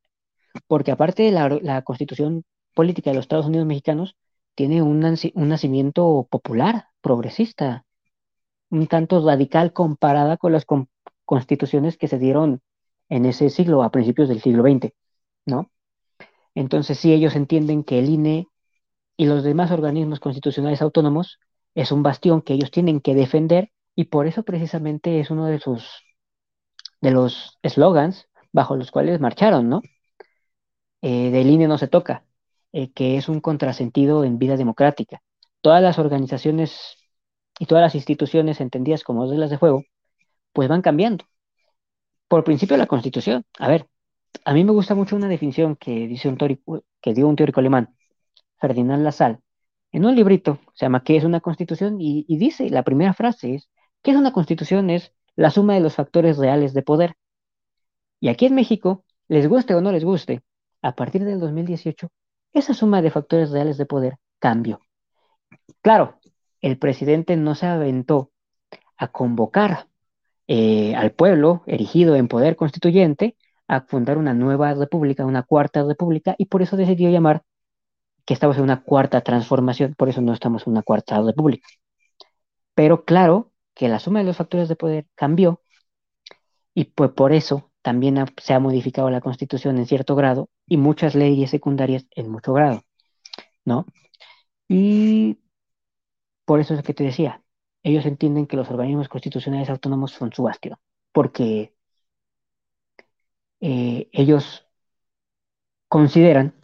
[0.68, 2.44] porque aparte de la, constitución
[2.76, 4.18] política de los Estados Unidos mexicanos,
[4.54, 7.86] tiene un, nacimiento popular, progresista,
[8.70, 10.66] un tanto radical comparada con las
[11.24, 12.60] constituciones que se dieron
[13.08, 14.92] en ese siglo, a principios del siglo XX,
[15.46, 15.72] ¿no?
[16.54, 18.50] Entonces, sí, ellos entienden que el INE
[19.16, 21.40] y los demás organismos constitucionales autónomos
[21.76, 25.60] es un bastión que ellos tienen que defender y por eso precisamente es uno de
[25.60, 26.04] sus
[27.02, 29.82] de los eslogans bajo los cuales marcharon, ¿no?
[31.02, 32.26] Eh, del INE no se toca,
[32.74, 35.22] eh, que es un contrasentido en vida democrática.
[35.62, 36.98] Todas las organizaciones
[37.60, 39.84] y todas las instituciones entendidas como reglas de juego,
[40.54, 41.26] pues van cambiando.
[42.28, 43.88] Por principio la Constitución, a ver,
[44.46, 47.60] a mí me gusta mucho una definición que, dice un teórico, que dio un teórico
[47.60, 47.96] alemán,
[48.60, 49.40] Ferdinand Lassalle,
[49.92, 52.00] en un librito, se llama ¿Qué es una constitución?
[52.00, 53.70] Y, y dice, la primera frase es,
[54.02, 54.90] ¿qué es una constitución?
[54.90, 57.16] Es la suma de los factores reales de poder.
[58.20, 60.42] Y aquí en México, les guste o no les guste,
[60.82, 62.10] a partir del 2018,
[62.54, 64.80] esa suma de factores reales de poder cambió.
[65.82, 66.20] Claro,
[66.62, 68.32] el presidente no se aventó
[68.98, 69.88] a convocar
[70.48, 73.38] eh, al pueblo erigido en poder constituyente
[73.68, 77.44] a fundar una nueva república, una cuarta república, y por eso decidió llamar
[78.26, 81.68] que estamos en una cuarta transformación, por eso no estamos en una cuarta república.
[82.76, 85.62] Pero claro que la suma de los factores de poder cambió
[86.74, 91.16] y pues por eso también se ha modificado la constitución en cierto grado y muchas
[91.16, 92.84] leyes secundarias en mucho grado,
[93.66, 93.86] ¿no?
[94.68, 95.40] Y
[96.46, 97.44] por eso es que te decía,
[97.84, 100.78] ellos entienden que los organismos constitucionales autónomos son su bastión,
[101.12, 101.74] porque
[103.60, 104.68] eh, ellos
[105.88, 106.56] consideran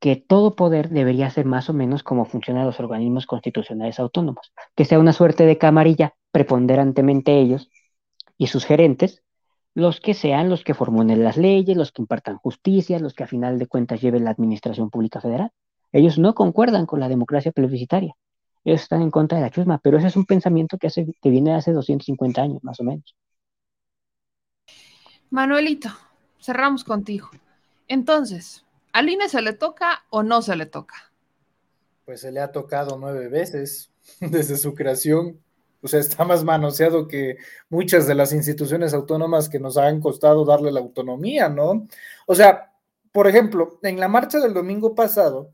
[0.00, 4.84] que todo poder debería ser más o menos como funcionan los organismos constitucionales autónomos, que
[4.84, 7.70] sea una suerte de camarilla preponderantemente ellos
[8.36, 9.22] y sus gerentes,
[9.72, 13.28] los que sean los que formulen las leyes, los que impartan justicia, los que a
[13.28, 15.52] final de cuentas lleven la administración pública federal.
[15.92, 18.16] Ellos no concuerdan con la democracia plebiscitaria.
[18.64, 21.30] ellos están en contra de la chusma, pero ese es un pensamiento que, hace, que
[21.30, 23.14] viene de hace 250 años, más o menos.
[25.30, 25.90] Manuelito,
[26.40, 27.30] cerramos contigo.
[27.86, 31.12] Entonces, ¿al INE se le toca o no se le toca?
[32.04, 35.38] Pues se le ha tocado nueve veces desde su creación.
[35.84, 37.36] O sea, está más manoseado que
[37.68, 41.86] muchas de las instituciones autónomas que nos han costado darle la autonomía, ¿no?
[42.26, 42.72] O sea,
[43.12, 45.50] por ejemplo, en la marcha del domingo pasado,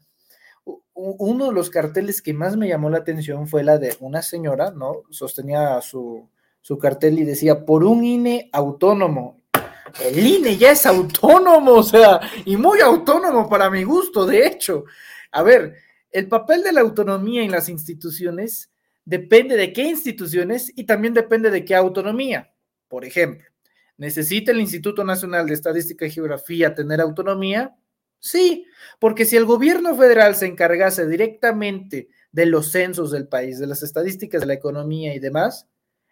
[0.95, 4.71] uno de los carteles que más me llamó la atención fue la de una señora,
[4.71, 5.03] ¿no?
[5.11, 6.29] Sostenía su,
[6.61, 9.39] su cartel y decía, por un INE autónomo.
[10.01, 14.85] El INE ya es autónomo, o sea, y muy autónomo para mi gusto, de hecho.
[15.33, 15.75] A ver,
[16.11, 18.71] el papel de la autonomía en las instituciones
[19.05, 22.53] depende de qué instituciones y también depende de qué autonomía.
[22.89, 23.49] Por ejemplo,
[23.97, 27.77] ¿necesita el Instituto Nacional de Estadística y Geografía tener autonomía?
[28.19, 28.67] Sí,
[28.99, 33.83] porque si el gobierno federal se encargase directamente de los censos del país, de las
[33.83, 35.67] estadísticas de la economía y demás,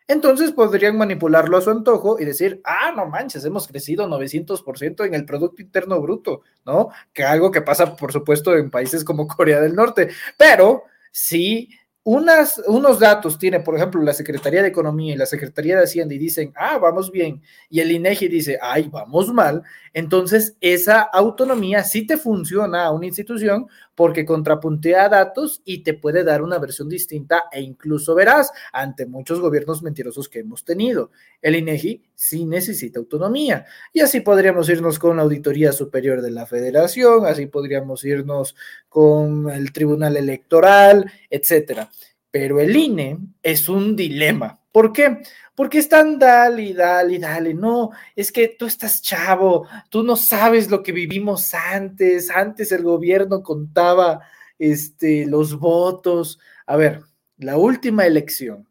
[0.08, 5.14] entonces podrían manipularlo a su antojo y decir, ah, no manches, hemos crecido 900% en
[5.14, 6.88] el Producto Interno Bruto, ¿no?
[7.12, 10.08] Que algo que pasa, por supuesto, en países como Corea del Norte.
[10.38, 11.68] Pero sí
[12.08, 16.14] unas, unos datos tiene, por ejemplo, la Secretaría de Economía y la Secretaría de Hacienda
[16.14, 19.62] y dicen, ah, vamos bien, y el INEGI dice, ay, vamos mal,
[19.92, 23.66] entonces esa autonomía sí te funciona a una institución
[23.98, 29.40] porque contrapuntea datos y te puede dar una versión distinta e incluso verás ante muchos
[29.40, 31.10] gobiernos mentirosos que hemos tenido.
[31.42, 36.46] El INEGI sí necesita autonomía y así podríamos irnos con la Auditoría Superior de la
[36.46, 38.54] Federación, así podríamos irnos
[38.88, 41.90] con el Tribunal Electoral, etcétera.
[42.30, 44.57] Pero el INE es un dilema.
[44.72, 45.22] ¿Por qué?
[45.54, 47.54] Porque están dale y dale y dale.
[47.54, 52.30] No, es que tú estás chavo, tú no sabes lo que vivimos antes.
[52.30, 54.20] Antes el gobierno contaba
[54.58, 56.38] este, los votos.
[56.66, 57.02] A ver,
[57.38, 58.68] la última elección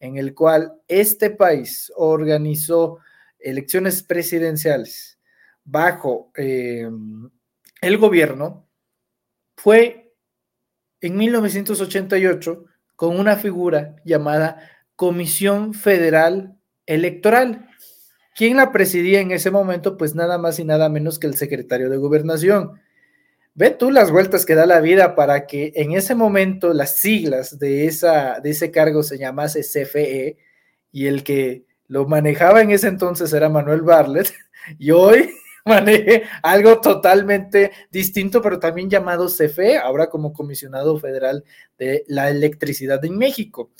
[0.00, 2.98] en el cual este país organizó
[3.38, 5.18] elecciones presidenciales
[5.64, 6.88] bajo eh,
[7.80, 8.66] el gobierno
[9.56, 10.12] fue
[11.00, 12.64] en 1988
[12.96, 14.58] con una figura llamada
[15.00, 17.70] Comisión Federal Electoral.
[18.36, 19.96] ¿Quién la presidía en ese momento?
[19.96, 22.78] Pues nada más y nada menos que el secretario de Gobernación.
[23.54, 27.58] Ve tú las vueltas que da la vida para que en ese momento las siglas
[27.58, 30.36] de, esa, de ese cargo se llamase CFE
[30.92, 34.30] y el que lo manejaba en ese entonces era Manuel Barlet
[34.78, 35.30] y hoy
[35.64, 41.42] maneje algo totalmente distinto, pero también llamado CFE, ahora como comisionado federal
[41.78, 43.70] de la electricidad en México.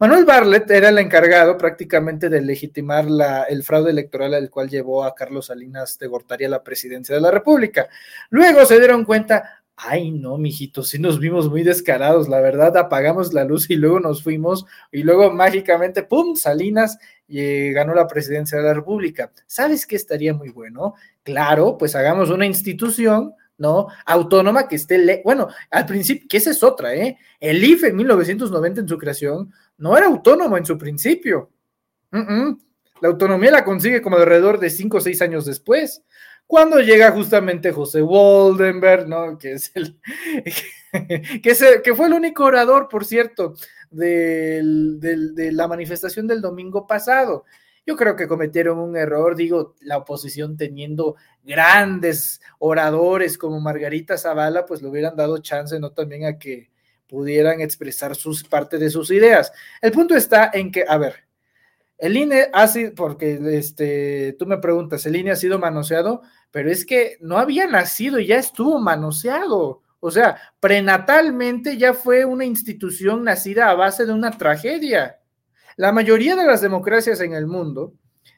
[0.00, 3.04] Manuel Barlet era el encargado prácticamente de legitimar
[3.50, 7.20] el fraude electoral al cual llevó a Carlos Salinas de Gortari a la presidencia de
[7.20, 7.86] la República.
[8.30, 13.34] Luego se dieron cuenta, ay no, mijitos, sí nos vimos muy descarados, la verdad, apagamos
[13.34, 16.96] la luz y luego nos fuimos y luego mágicamente, ¡pum!, Salinas
[17.28, 19.30] y ganó la presidencia de la República.
[19.46, 20.94] ¿Sabes qué estaría muy bueno?
[21.22, 23.88] Claro, pues hagamos una institución ¿no?
[24.06, 27.18] Autónoma que esté, bueno, al principio, que esa es otra, ¿eh?
[27.38, 31.50] El IFE en 1990 en su creación no era autónomo en su principio.
[32.12, 36.04] La autonomía la consigue como alrededor de cinco o seis años después,
[36.46, 39.38] cuando llega justamente José Waldenberg, ¿no?
[39.38, 39.98] Que es el
[41.42, 43.54] que, que fue el único orador, por cierto,
[43.90, 44.60] de
[45.52, 47.44] la manifestación del domingo pasado.
[47.86, 54.66] Yo creo que cometieron un error, digo, la oposición teniendo grandes oradores como Margarita Zavala,
[54.66, 55.92] pues le hubieran dado chance, ¿no?
[55.92, 56.69] También a que
[57.10, 59.52] pudieran expresar sus parte de sus ideas.
[59.82, 61.16] El punto está en que, a ver,
[61.98, 66.22] el INE ha sido, porque este, tú me preguntas, el INE ha sido manoseado,
[66.52, 69.82] pero es que no había nacido y ya estuvo manoseado.
[69.98, 75.18] O sea, prenatalmente ya fue una institución nacida a base de una tragedia.
[75.76, 77.92] La mayoría de las democracias en el mundo,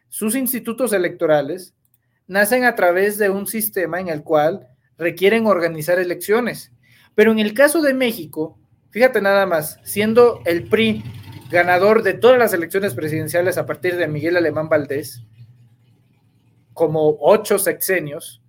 [0.08, 1.74] sus institutos electorales,
[2.26, 4.66] nacen a través de un sistema en el cual
[4.96, 6.72] requieren organizar elecciones.
[7.14, 8.58] Pero en el caso de México,
[8.92, 11.02] fíjate nada más, siendo el PRI
[11.50, 15.24] ganador de todas las elecciones presidenciales a partir de Miguel Alemán Valdés,
[16.72, 18.42] como ocho sexenios,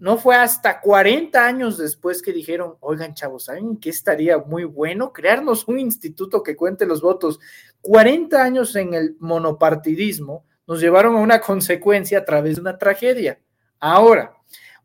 [0.00, 5.12] no fue hasta 40 años después que dijeron, oigan chavos, ¿saben qué estaría muy bueno?
[5.12, 7.40] Crearnos un instituto que cuente los votos.
[7.80, 13.40] 40 años en el monopartidismo nos llevaron a una consecuencia a través de una tragedia.
[13.80, 14.34] Ahora,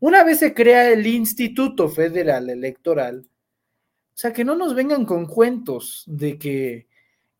[0.00, 3.24] una vez se crea el Instituto Federal Electoral,
[4.14, 6.86] o sea, que no nos vengan con cuentos de que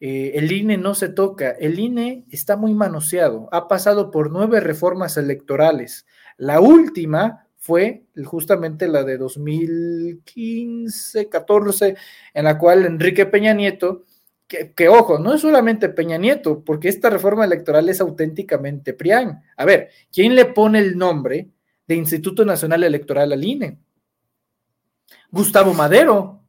[0.00, 1.52] eh, el INE no se toca.
[1.52, 3.48] El INE está muy manoseado.
[3.52, 6.04] Ha pasado por nueve reformas electorales.
[6.36, 11.96] La última fue justamente la de 2015, 14,
[12.34, 14.04] en la cual Enrique Peña Nieto,
[14.48, 19.44] que, que, ojo, no es solamente Peña Nieto, porque esta reforma electoral es auténticamente PRIAN.
[19.56, 21.50] A ver, ¿quién le pone el nombre
[21.86, 23.78] de Instituto Nacional Electoral al INE?
[25.30, 26.43] Gustavo Madero.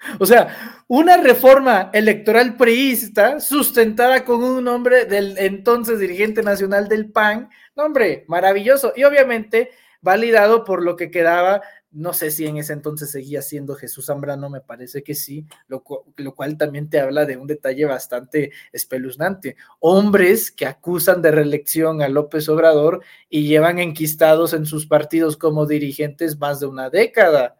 [0.18, 7.10] O sea, una reforma electoral priista sustentada con un nombre del entonces dirigente nacional del
[7.10, 8.92] PAN, nombre maravilloso.
[8.96, 9.70] Y obviamente
[10.00, 11.60] validado por lo que quedaba,
[11.90, 15.82] no sé si en ese entonces seguía siendo Jesús Zambrano, me parece que sí, lo,
[16.16, 19.56] lo, cual también te habla de un detalle bastante espeluznante.
[19.80, 25.66] Hombres que acusan de reelección a López Obrador y llevan enquistados en sus partidos como
[25.66, 27.57] dirigentes más de una década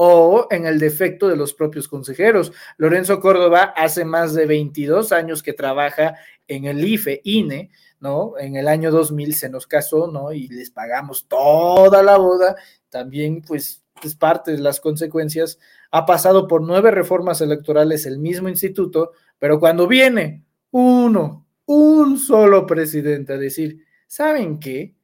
[0.00, 2.52] o en el defecto de los propios consejeros.
[2.76, 6.14] Lorenzo Córdoba hace más de 22 años que trabaja
[6.46, 8.38] en el IFE, INE, ¿no?
[8.38, 10.32] En el año 2000 se nos casó, ¿no?
[10.32, 12.54] Y les pagamos toda la boda.
[12.90, 15.58] También, pues, es parte de las consecuencias.
[15.90, 19.10] Ha pasado por nueve reformas electorales el mismo instituto,
[19.40, 24.94] pero cuando viene uno, un solo presidente a decir, ¿saben qué?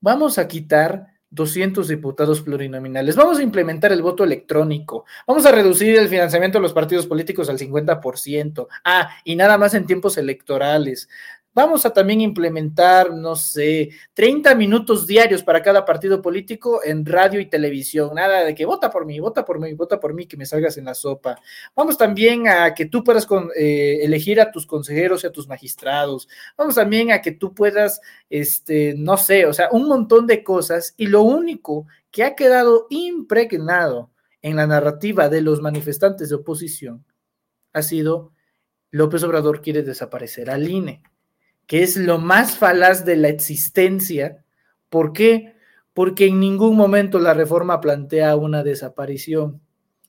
[0.00, 3.16] Vamos a quitar 200 diputados plurinominales.
[3.16, 5.04] Vamos a implementar el voto electrónico.
[5.26, 8.66] Vamos a reducir el financiamiento de los partidos políticos al 50%.
[8.84, 11.08] Ah, y nada más en tiempos electorales.
[11.52, 17.40] Vamos a también implementar, no sé, 30 minutos diarios para cada partido político en radio
[17.40, 18.14] y televisión.
[18.14, 20.78] Nada de que vota por mí, vota por mí, vota por mí, que me salgas
[20.78, 21.40] en la sopa.
[21.74, 26.28] Vamos también a que tú puedas eh, elegir a tus consejeros y a tus magistrados.
[26.56, 30.94] Vamos también a que tú puedas, este, no sé, o sea, un montón de cosas.
[30.96, 37.04] Y lo único que ha quedado impregnado en la narrativa de los manifestantes de oposición
[37.72, 38.32] ha sido
[38.92, 41.02] López Obrador quiere desaparecer al INE
[41.70, 44.42] que es lo más falaz de la existencia.
[44.88, 45.54] ¿Por qué?
[45.94, 49.60] Porque en ningún momento la reforma plantea una desaparición.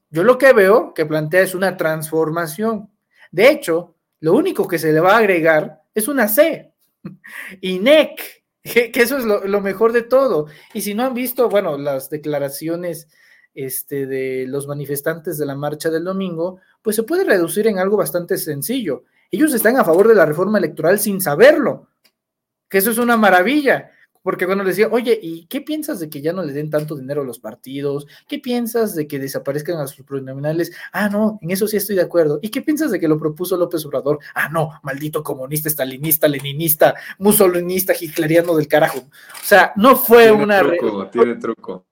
[0.10, 2.90] Yo lo que veo que plantea es una transformación.
[3.32, 6.74] De hecho, lo único que se le va a agregar es una C,
[7.62, 10.48] INEC, que, eso es lo, mejor de todo.
[10.74, 13.08] Y si no han visto, bueno, las declaraciones
[13.54, 17.98] este, de los manifestantes de la marcha del domingo, pues se puede reducir en algo
[17.98, 19.04] bastante sencillo.
[19.32, 21.88] Ellos están a favor de la reforma electoral sin saberlo,
[22.70, 23.90] que eso es una maravilla.
[24.24, 26.96] Porque cuando les decía, oye, ¿y qué piensas de que ya no le den tanto
[26.96, 28.06] dinero a los partidos?
[28.28, 30.72] ¿Qué piensas de que desaparezcan a sus plurinominales?
[30.92, 32.38] Ah, no, en eso sí estoy de acuerdo.
[32.42, 34.20] ¿Y qué piensas de que lo propuso López Obrador?
[34.36, 39.00] Ah, no, maldito comunista, estalinista, leninista, musolinista, hitleriano del carajo.
[39.00, 40.60] O sea, no fue tiene una...
[40.60, 41.86] Truco, tiene truco.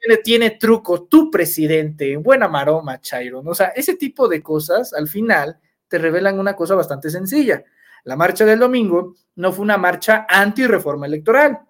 [0.00, 3.40] Tiene, tiene truco, tu presidente, buena maroma, Chairo.
[3.44, 7.64] O sea, ese tipo de cosas, al final, te revelan una cosa bastante sencilla.
[8.04, 11.60] La marcha del domingo no fue una marcha anti-reforma electoral,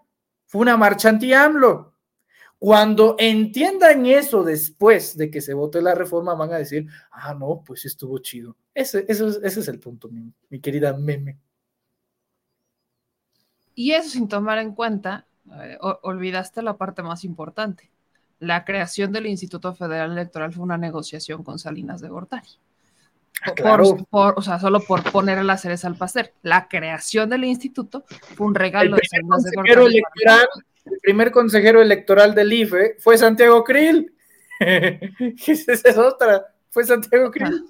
[0.46, 1.94] fue una marcha anti-AMLO.
[2.58, 7.62] Cuando entiendan eso después de que se vote la reforma, van a decir, ah, no,
[7.64, 8.56] pues estuvo chido.
[8.74, 11.38] Ese, es el punto, mi, mi querida meme.
[13.74, 17.92] Y eso sin tomar en cuenta, eh, olvidaste la parte más importante.
[18.40, 22.48] La creación del Instituto Federal Electoral fue una negociación con Salinas de Gortari.
[23.54, 23.84] Claro.
[23.84, 26.32] Por, por, o sea, solo por poner la cereza al pastel.
[26.42, 30.48] La creación del instituto fue un regalo el primer, de consejero electoral,
[30.84, 34.12] el primer consejero electoral del IFE fue Santiago Krill.
[34.60, 37.64] Esa es otra, fue Santiago Krill.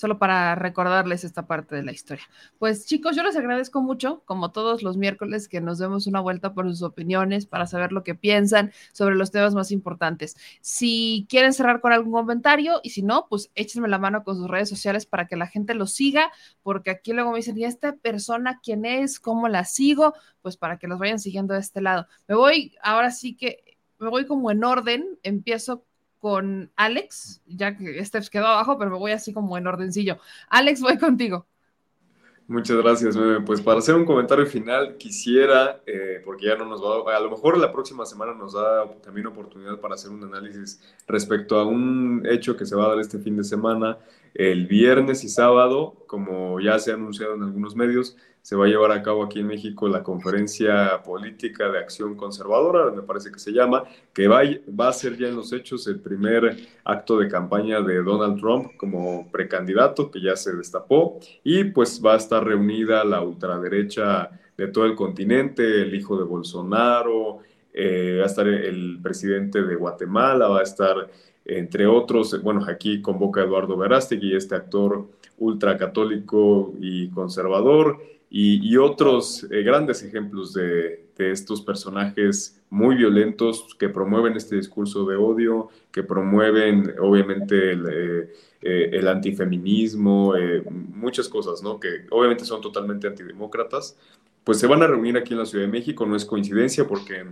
[0.00, 2.24] Solo para recordarles esta parte de la historia.
[2.58, 6.54] Pues chicos, yo les agradezco mucho, como todos los miércoles, que nos demos una vuelta
[6.54, 10.38] por sus opiniones para saber lo que piensan sobre los temas más importantes.
[10.62, 14.48] Si quieren cerrar con algún comentario y si no, pues échenme la mano con sus
[14.48, 16.32] redes sociales para que la gente lo siga,
[16.62, 19.20] porque aquí luego me dicen, ¿y esta persona quién es?
[19.20, 20.14] ¿Cómo la sigo?
[20.40, 22.06] Pues para que los vayan siguiendo de este lado.
[22.26, 25.84] Me voy, ahora sí que me voy como en orden, empiezo
[26.20, 30.18] con Alex, ya que Steph quedó abajo, pero me voy así como en ordencillo.
[30.48, 31.46] Alex, voy contigo.
[32.50, 33.42] Muchas gracias, Meme.
[33.42, 37.20] Pues para hacer un comentario final, quisiera, eh, porque ya no nos va a, a
[37.20, 41.64] lo mejor la próxima semana nos da también oportunidad para hacer un análisis respecto a
[41.64, 43.98] un hecho que se va a dar este fin de semana,
[44.34, 48.68] el viernes y sábado, como ya se ha anunciado en algunos medios, se va a
[48.68, 53.38] llevar a cabo aquí en México la conferencia política de acción conservadora, me parece que
[53.38, 57.80] se llama, que va, a ser ya en los hechos el primer acto de campaña
[57.80, 63.04] de Donald Trump como precandidato, que ya se destapó, y pues va a estar reunida
[63.04, 67.38] la ultraderecha de todo el continente, el hijo de Bolsonaro,
[67.72, 71.08] eh, va a estar el presidente de Guatemala, va a estar
[71.44, 75.08] entre otros, bueno, aquí convoca a Eduardo Verástegui, este actor
[75.38, 77.98] ultracatólico y conservador,
[78.30, 84.56] y, y otros eh, grandes ejemplos de, de, estos personajes muy violentos que promueven este
[84.56, 88.30] discurso de odio, que promueven obviamente el, eh,
[88.62, 91.80] eh, el antifeminismo, eh, muchas cosas, ¿no?
[91.80, 93.96] Que obviamente son totalmente antidemócratas,
[94.44, 97.24] pues se van a reunir aquí en la Ciudad de México, no es coincidencia porque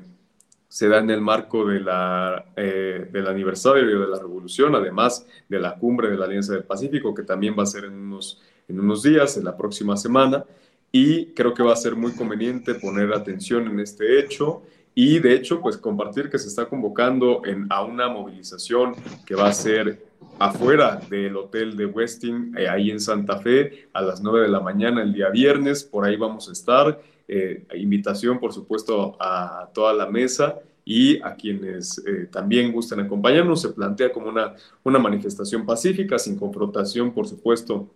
[0.68, 5.60] se da en el marco de la, eh, del aniversario de la revolución, además de
[5.60, 8.80] la cumbre de la Alianza del Pacífico, que también va a ser en unos, en
[8.80, 10.46] unos días, en la próxima semana,
[10.90, 14.62] y creo que va a ser muy conveniente poner atención en este hecho
[15.00, 19.46] y de hecho, pues compartir que se está convocando en, a una movilización que va
[19.46, 20.04] a ser
[20.40, 24.58] afuera del hotel de Westin, eh, ahí en Santa Fe, a las 9 de la
[24.58, 27.00] mañana el día viernes, por ahí vamos a estar.
[27.28, 33.62] Eh, invitación, por supuesto, a toda la mesa y a quienes eh, también gusten acompañarnos.
[33.62, 37.88] Se plantea como una, una manifestación pacífica, sin confrontación, por supuesto,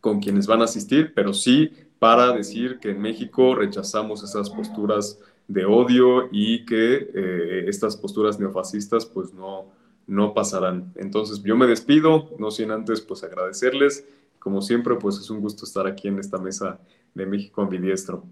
[0.00, 5.18] con quienes van a asistir, pero sí para decir que en México rechazamos esas posturas
[5.48, 9.66] de odio y que eh, estas posturas neofascistas pues no,
[10.06, 10.92] no pasarán.
[10.96, 14.06] Entonces yo me despido, no sin antes pues agradecerles.
[14.38, 16.78] Como siempre pues es un gusto estar aquí en esta mesa
[17.14, 18.24] de México ambidiestro.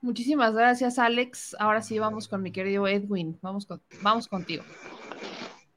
[0.00, 1.54] Muchísimas gracias, Alex.
[1.60, 3.38] Ahora sí vamos con mi querido Edwin.
[3.40, 4.64] Vamos, con, vamos contigo.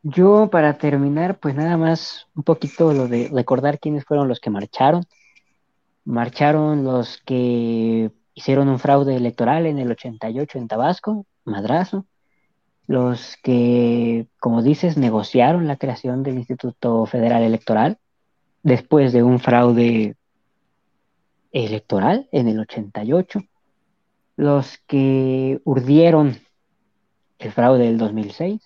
[0.02, 4.50] Yo, para terminar, pues nada más un poquito lo de recordar quiénes fueron los que
[4.50, 5.06] marcharon.
[6.06, 12.06] Marcharon los que hicieron un fraude electoral en el 88 en Tabasco, madrazo.
[12.88, 17.98] Los que, como dices, negociaron la creación del Instituto Federal Electoral
[18.64, 20.16] después de un fraude
[21.52, 23.42] electoral en el 88
[24.36, 26.38] los que urdieron
[27.40, 28.62] el fraude del 2006,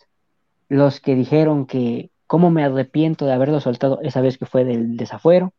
[0.67, 4.97] los que dijeron que cómo me arrepiento de haberlo soltado esa vez que fue del
[4.97, 5.53] desafuero,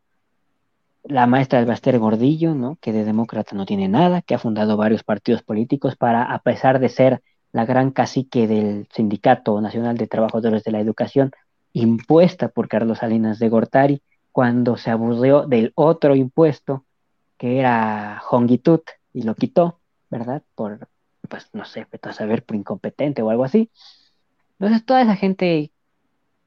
[1.04, 2.76] la maestra Baster Gordillo, ¿no?
[2.80, 6.78] que de demócrata no tiene nada, que ha fundado varios partidos políticos para, a pesar
[6.78, 7.22] de ser
[7.52, 11.32] la gran cacique del Sindicato Nacional de Trabajadores de la Educación,
[11.72, 14.02] impuesta por Carlos Salinas de Gortari,
[14.32, 16.84] cuando se aburrió del otro impuesto,
[17.36, 18.82] que era Hongitut,
[19.12, 20.42] y lo quitó, ¿verdad?
[20.54, 20.88] Por,
[21.28, 23.70] pues no sé, a saber, por incompetente o algo así.
[24.58, 25.72] Entonces, toda esa gente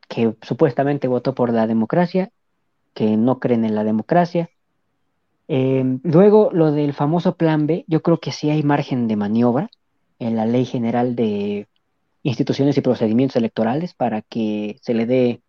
[0.08, 2.32] que supuestamente votó por la democracia,
[2.94, 4.50] que no creen en la democracia.
[5.48, 9.70] Eh, luego, lo del famoso plan B, yo creo que sí hay margen de maniobra
[10.20, 11.68] en la ley general de
[12.24, 15.42] instituciones y procedimientos electorales para que se le dé,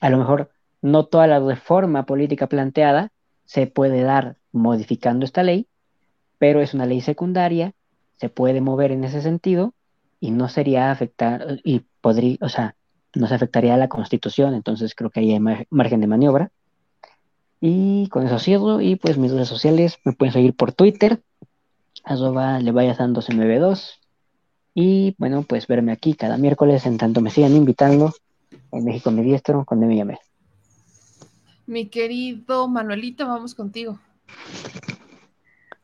[0.00, 0.50] a lo mejor,
[0.82, 3.10] no toda la reforma política planteada
[3.44, 5.66] se puede dar modificando esta ley,
[6.38, 7.72] pero es una ley secundaria,
[8.16, 9.74] se puede mover en ese sentido
[10.20, 12.76] y no sería afectar, y podría, o sea,
[13.14, 15.40] no se afectaría a la constitución, entonces creo que ahí hay
[15.70, 16.52] margen de maniobra.
[17.60, 21.22] Y con eso cierro, y pues mis redes sociales me pueden seguir por Twitter,
[22.04, 23.98] arroba le vayas dando CMB2,
[24.74, 28.12] y bueno, pues verme aquí cada miércoles en tanto me sigan invitando
[28.72, 30.18] en México Me Diestro con me llamé.
[31.66, 33.98] Mi querido Manuelito, vamos contigo.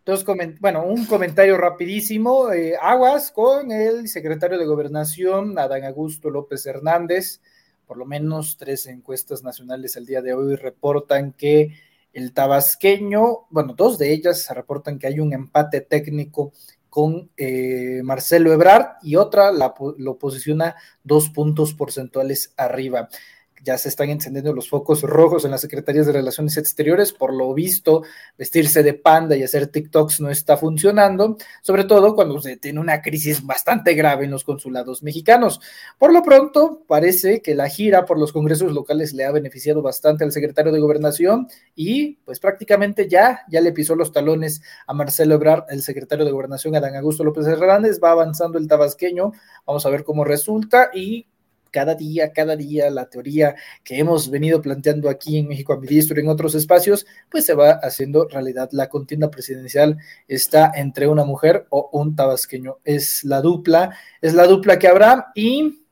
[0.05, 2.53] Entonces, bueno, un comentario rapidísimo.
[2.53, 7.41] Eh, aguas con el secretario de Gobernación, Adán Augusto López Hernández.
[7.93, 11.75] Por lo menos tres encuestas nacionales el día de hoy reportan que
[12.15, 16.55] el tabasqueño, bueno, dos de ellas reportan que hay un empate técnico
[16.89, 20.75] con eh, Marcelo Ebrard y otra la, lo posiciona
[21.05, 23.11] dos puntos porcentuales arriba
[23.63, 27.13] ya se están encendiendo los focos rojos en las secretarías de Relaciones Exteriores.
[27.13, 28.03] Por lo visto,
[28.37, 33.03] vestirse de panda y hacer TikToks no está funcionando, sobre todo cuando se tiene una
[33.03, 35.61] crisis bastante grave en los consulados mexicanos.
[35.99, 40.25] Por lo pronto, parece que la gira por los congresos locales le ha beneficiado bastante
[40.25, 45.35] al secretario de Gobernación y pues prácticamente ya, ya le pisó los talones a Marcelo
[45.35, 48.01] Ebrard, el secretario de Gobernación, Adán Augusto López Hernández.
[48.03, 49.33] Va avanzando el tabasqueño,
[49.67, 51.27] vamos a ver cómo resulta y
[51.73, 56.23] cada día, cada día la teoría que hemos venido planteando aquí en México Ambidistro y
[56.23, 58.69] en otros espacios, pues se va haciendo realidad.
[58.73, 59.97] La contienda presidencial
[60.29, 62.79] está entre una mujer o un tabasqueño.
[62.85, 65.83] Es la dupla, es la dupla que habrá y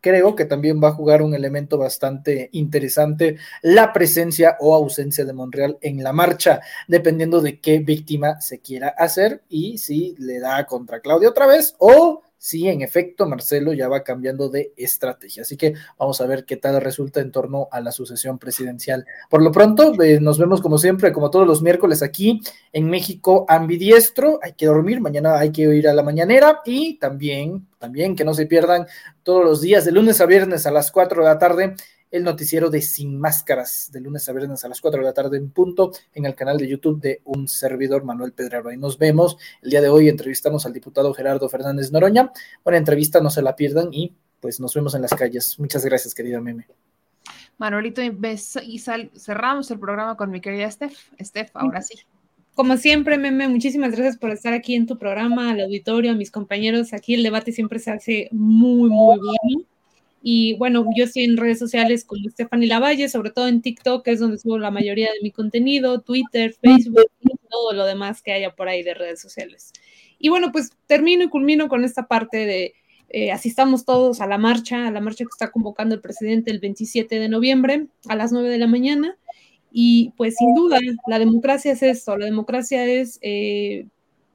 [0.00, 5.32] creo que también va a jugar un elemento bastante interesante la presencia o ausencia de
[5.32, 10.66] Monreal en la marcha, dependiendo de qué víctima se quiera hacer y si le da
[10.66, 15.42] contra Claudia otra vez o sí, en efecto, Marcelo ya va cambiando de estrategia.
[15.42, 19.04] Así que vamos a ver qué tal resulta en torno a la sucesión presidencial.
[19.28, 22.40] Por lo pronto, eh, nos vemos como siempre, como todos los miércoles aquí
[22.72, 24.40] en México Ambidiestro.
[24.42, 28.32] Hay que dormir, mañana hay que ir a la mañanera y también, también que no
[28.32, 28.86] se pierdan
[29.22, 31.74] todos los días, de lunes a viernes a las 4 de la tarde
[32.10, 35.36] el noticiero de Sin Máscaras, de lunes a viernes a las 4 de la tarde
[35.36, 38.70] en punto, en el canal de YouTube de un servidor, Manuel Pedraro.
[38.70, 39.36] Ahí nos vemos.
[39.62, 42.32] El día de hoy entrevistamos al diputado Gerardo Fernández Noroña.
[42.64, 45.58] Buena entrevista, no se la pierdan y pues nos vemos en las calles.
[45.58, 46.66] Muchas gracias, querida Meme.
[47.58, 48.16] Manuelito, y,
[48.62, 50.96] y sal, cerramos el programa con mi querida Steph.
[51.20, 51.94] Steph, ahora sí.
[52.54, 56.30] Como siempre, Meme, muchísimas gracias por estar aquí en tu programa, al auditorio, a mis
[56.30, 56.92] compañeros.
[56.92, 59.66] Aquí el debate siempre se hace muy, muy bueno.
[60.22, 64.12] Y bueno, yo estoy en redes sociales como Stephanie Lavalle, sobre todo en TikTok, que
[64.12, 68.32] es donde subo la mayoría de mi contenido, Twitter, Facebook y todo lo demás que
[68.32, 69.72] haya por ahí de redes sociales.
[70.18, 72.74] Y bueno, pues termino y culmino con esta parte de
[73.12, 76.60] eh, asistamos todos a la marcha, a la marcha que está convocando el presidente el
[76.60, 79.16] 27 de noviembre a las 9 de la mañana.
[79.72, 83.86] Y pues sin duda, la democracia es esto, la democracia es eh,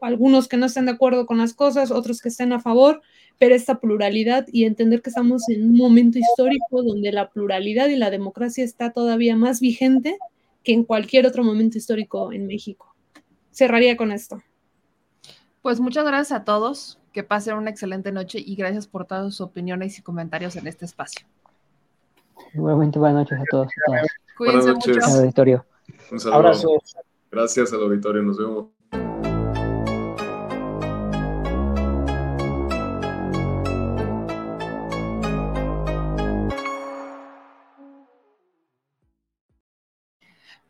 [0.02, 3.02] algunos que no están de acuerdo con las cosas, otros que estén a favor,
[3.38, 7.96] pero esta pluralidad y entender que estamos en un momento histórico donde la pluralidad y
[7.96, 10.18] la democracia está todavía más vigente
[10.64, 12.96] que en cualquier otro momento histórico en México.
[13.52, 14.42] Cerraría con esto.
[15.62, 19.42] Pues muchas gracias a todos, que pasen una excelente noche y gracias por todas sus
[19.42, 21.26] opiniones y comentarios en este espacio.
[22.54, 23.68] Igualmente buenas noches a todos.
[23.68, 24.08] A todas.
[24.38, 24.96] Cuídense Buenas noches.
[24.98, 25.08] mucho.
[25.08, 25.66] Al auditorio.
[26.12, 26.38] Un saludo.
[26.38, 26.96] Abrazos.
[27.32, 28.75] Gracias al auditorio, nos vemos.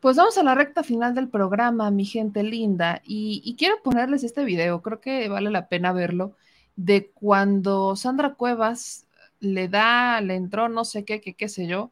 [0.06, 4.22] Pues vamos a la recta final del programa, mi gente linda, y, y quiero ponerles
[4.22, 6.36] este video, creo que vale la pena verlo,
[6.76, 9.08] de cuando Sandra Cuevas
[9.40, 11.90] le da, le entró no sé qué, qué, qué sé yo,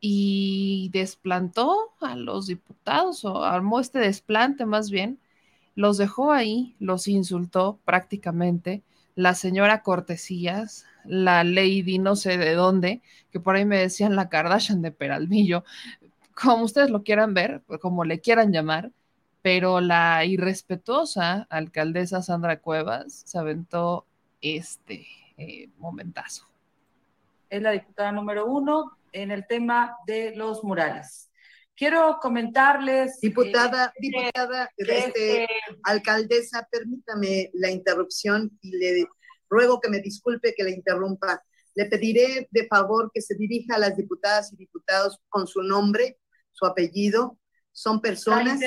[0.00, 5.20] y desplantó a los diputados, o armó este desplante más bien,
[5.76, 8.82] los dejó ahí, los insultó prácticamente,
[9.14, 14.28] la señora Cortesías, la lady no sé de dónde, que por ahí me decían la
[14.28, 15.62] Kardashian de Peralvillo,
[16.40, 18.92] como ustedes lo quieran ver, como le quieran llamar,
[19.42, 24.06] pero la irrespetuosa alcaldesa Sandra Cuevas se aventó
[24.40, 25.06] este
[25.38, 26.46] eh, momentazo.
[27.48, 31.30] es la diputada número uno en el tema de los murales.
[31.76, 33.20] Quiero comentarles.
[33.20, 35.48] Diputada, eh, diputada, que- este, que-
[35.84, 39.06] alcaldesa, permítame la interrupción y le
[39.48, 41.42] ruego que me disculpe que le interrumpa.
[41.74, 46.18] Le pediré de favor que se dirija a las diputadas y diputados con su nombre,
[46.56, 47.38] su apellido.
[47.72, 48.58] Son personas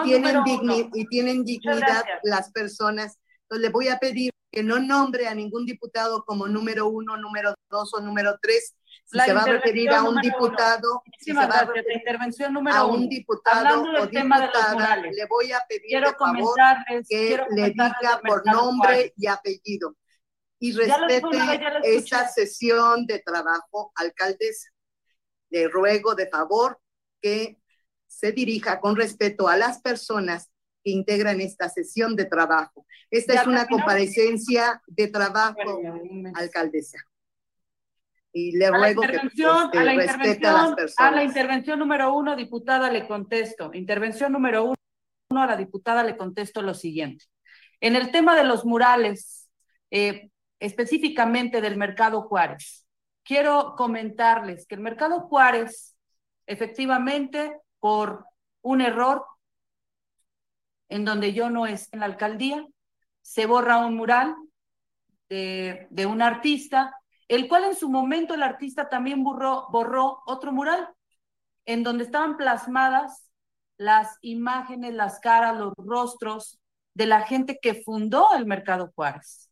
[0.00, 3.18] y tienen, digni- y tienen dignidad las personas.
[3.42, 7.54] Entonces le voy a pedir que no nombre a ningún diputado como número uno, número
[7.68, 8.74] dos o número tres.
[9.04, 12.76] Si se va a referir a un diputado, si se va a referir intervención número
[12.76, 16.54] a un diputado o diputada, le voy a pedir Quiero de favor
[17.08, 19.12] que le diga por nombre Juárez.
[19.16, 19.94] y apellido
[20.58, 24.70] y respete esta sesión de trabajo, alcaldesa.
[25.50, 26.80] Le ruego de favor
[27.26, 27.58] que
[28.06, 30.50] se dirija con respeto a las personas
[30.84, 32.86] que integran esta sesión de trabajo.
[33.10, 33.78] Esta Ya es una terminó.
[33.78, 35.80] comparecencia de trabajo,
[36.34, 36.98] alcaldesa.
[38.32, 41.24] Y le A ruego que a la respete a las intervención, a la personas.
[41.24, 43.70] intervención número uno, diputada, le contesto.
[43.74, 47.24] Intervención número uno, a la diputada le contesto lo siguiente.
[47.80, 49.50] En el tema de los murales,
[49.90, 50.30] eh,
[50.60, 52.86] específicamente del Mercado Juárez,
[53.24, 55.95] quiero comentarles que el Mercado Juárez,
[56.46, 58.26] efectivamente, por
[58.62, 59.24] un error
[60.88, 62.64] en donde yo no esté en la alcaldía,
[63.22, 64.34] se borra un mural
[65.28, 66.94] de, de un artista,
[67.28, 70.88] el cual en su momento el artista también borró, borró otro mural,
[71.64, 73.28] en donde estaban plasmadas
[73.76, 76.58] las imágenes, las caras, los rostros
[76.94, 79.50] de la gente que fundó el Mercado Juárez.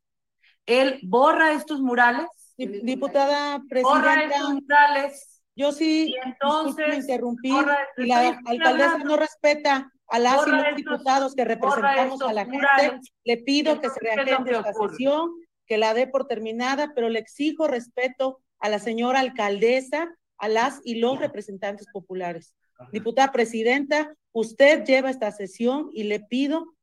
[0.66, 2.26] Él borra estos murales.
[2.56, 5.33] Diputada Borra presidenta, estos murales.
[5.56, 7.64] Yo sí, Y entonces, interrumpir,
[7.96, 12.44] y la alcaldesa no respeta a las y los estos- diputados que representamos a la
[12.44, 13.00] gente.
[13.24, 15.30] Le pido que se Entonces, ¿qué es lo reagende esta sesión,
[15.66, 20.80] que la dé por terminada, pero le exijo respeto a la señora alcaldesa, a las
[20.84, 22.54] y los representantes populares.
[22.92, 26.74] Diputada presidenta, usted lleva esta sesión y le pido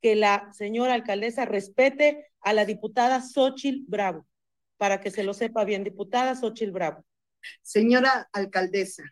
[0.00, 4.26] que la señora alcaldesa respete a la diputada Xochil Bravo,
[4.76, 7.04] para que se lo sepa bien, diputada Xochil Bravo.
[7.62, 9.04] Señora alcaldesa,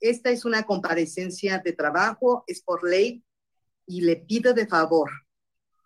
[0.00, 3.24] esta es una comparecencia de trabajo, es por ley,
[3.86, 5.10] y le pido de favor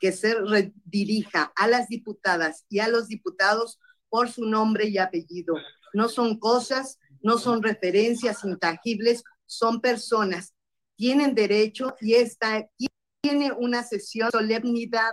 [0.00, 3.78] que se redirija a las diputadas y a los diputados
[4.08, 5.54] por su nombre y apellido.
[5.92, 10.54] No son cosas, no son referencias intangibles, son personas.
[10.96, 12.66] Tienen derecho y esta
[13.20, 15.12] tiene una sesión solemnidad.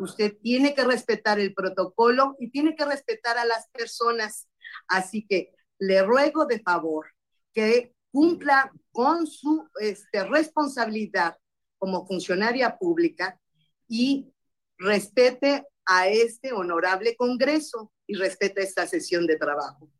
[0.00, 4.48] Usted tiene que respetar el protocolo y tiene que respetar a las personas.
[4.88, 7.06] Así que le ruego de favor
[7.52, 11.36] que cumpla con su este, responsabilidad
[11.78, 13.38] como funcionaria pública
[13.86, 14.32] y
[14.78, 19.90] respete a este honorable Congreso y respete esta sesión de trabajo.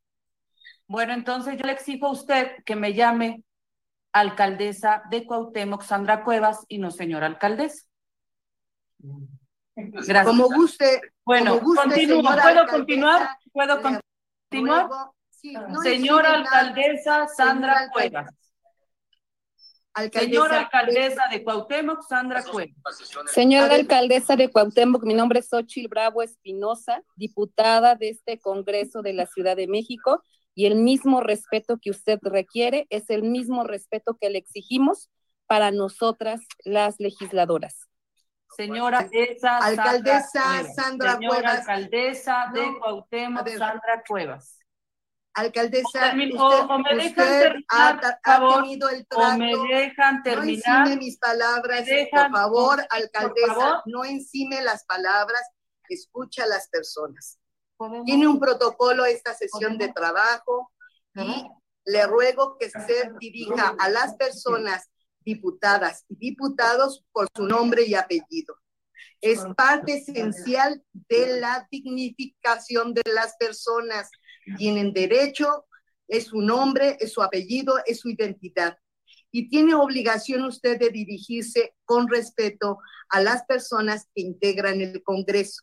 [0.87, 3.45] Bueno, entonces yo le exijo a usted que me llame
[4.13, 7.87] alcaldesa de Cuauhtémoc, Sandra Cuevas, y no señora alcaldesa.
[9.77, 10.27] Gracias.
[10.27, 11.01] Como guste.
[11.25, 12.23] Bueno, como guste, continúo.
[12.23, 13.29] ¿Puedo continuar?
[13.53, 14.89] ¿Puedo continuar?
[15.41, 18.35] Sí, no señora alcaldesa Sandra Señora Cuevas.
[19.95, 22.75] Alcaldesa- Señora alcaldesa de Cuauhtémoc, Sandra Cuevas.
[23.33, 29.13] Señora alcaldesa de Cuauhtémoc, mi nombre es Xochil Bravo Espinosa, diputada de este Congreso de
[29.13, 30.23] la Ciudad de México,
[30.55, 35.11] y el mismo respeto que usted requiere es el mismo respeto que le exigimos
[35.47, 37.89] para nosotras las legisladoras.
[38.57, 40.75] Señora alcaldesa, Alcaldesa Cuevas.
[40.75, 41.59] Sandra Señora Cuevas.
[41.59, 43.49] alcaldesa de No, Cuauhtémoc.
[43.49, 44.58] Sandra Cuevas.
[45.35, 49.03] Alcaldesa, Termin- usted, o- o me dejan usted terminar, ha, por ha favor, tenido el
[49.03, 49.39] o trato.
[49.39, 50.81] me dejan No terminar.
[50.87, 53.83] encime mis palabras, dejan- por favor, por alcaldesa, favor.
[53.87, 55.43] no encime las palabras,
[55.89, 57.39] escucha a las personas.
[57.77, 58.05] ¿Podemos?
[58.07, 60.73] Tiene un protocolo esta sesión de trabajo
[61.15, 61.45] y
[61.87, 64.91] le ruego que se dirija a las personas
[65.21, 68.57] diputadas y diputados por su nombre y apellido.
[69.21, 74.11] Es parte esencial de la dignificación de las personas.
[74.57, 75.67] Tienen derecho,
[76.07, 78.79] es su nombre, es su apellido, es su identidad.
[79.31, 82.79] Y tiene obligación usted de dirigirse con respeto
[83.11, 85.63] a las personas que integran el Congreso.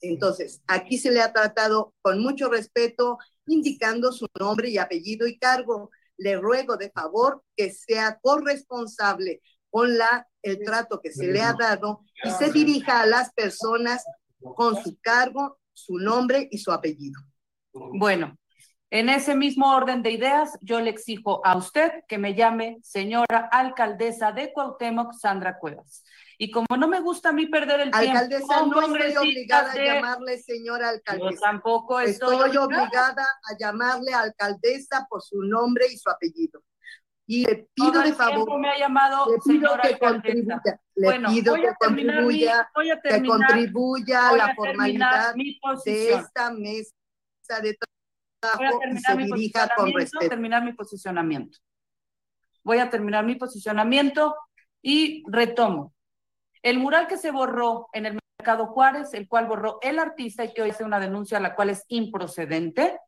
[0.00, 5.38] Entonces, aquí se le ha tratado con mucho respeto, indicando su nombre y apellido y
[5.38, 5.90] cargo.
[6.16, 9.40] Le ruego de favor que sea corresponsable
[9.70, 14.04] con la, el trato que se le ha dado y se dirija a las personas
[14.54, 17.20] con su cargo, su nombre y su apellido.
[17.72, 18.36] Bueno,
[18.90, 23.48] en ese mismo orden de ideas, yo le exijo a usted que me llame señora
[23.50, 26.04] alcaldesa de Cuauhtémoc, Sandra Cuevas.
[26.38, 29.72] Y como no me gusta a mí perder el tiempo Alcaldesa, con no estoy obligada
[29.72, 31.40] a llamarle señora Yo alcaldesa.
[31.40, 36.62] tampoco estoy, Estoy obligada a llamarle alcaldesa por su nombre y su apellido.
[37.26, 40.12] Y le pido Todo de tiempo favor, me ha llamado le pido señora que alcaldesa.
[40.12, 42.70] contribuya, le Bueno, pido que mi- contribuya,
[43.02, 45.34] que contribuya a la formalidad
[45.84, 46.92] de esta mesa
[47.60, 47.76] de
[48.56, 50.28] Voy a trabajo y se dirija con respeto.
[50.28, 51.58] terminar mi posicionamiento.
[52.64, 54.36] Voy a terminar mi posicionamiento
[54.80, 55.94] y retomo.
[56.62, 60.52] El mural que se borró en el Mercado Juárez, el cual borró el artista y
[60.52, 62.98] que hoy hace una denuncia la cual es improcedente,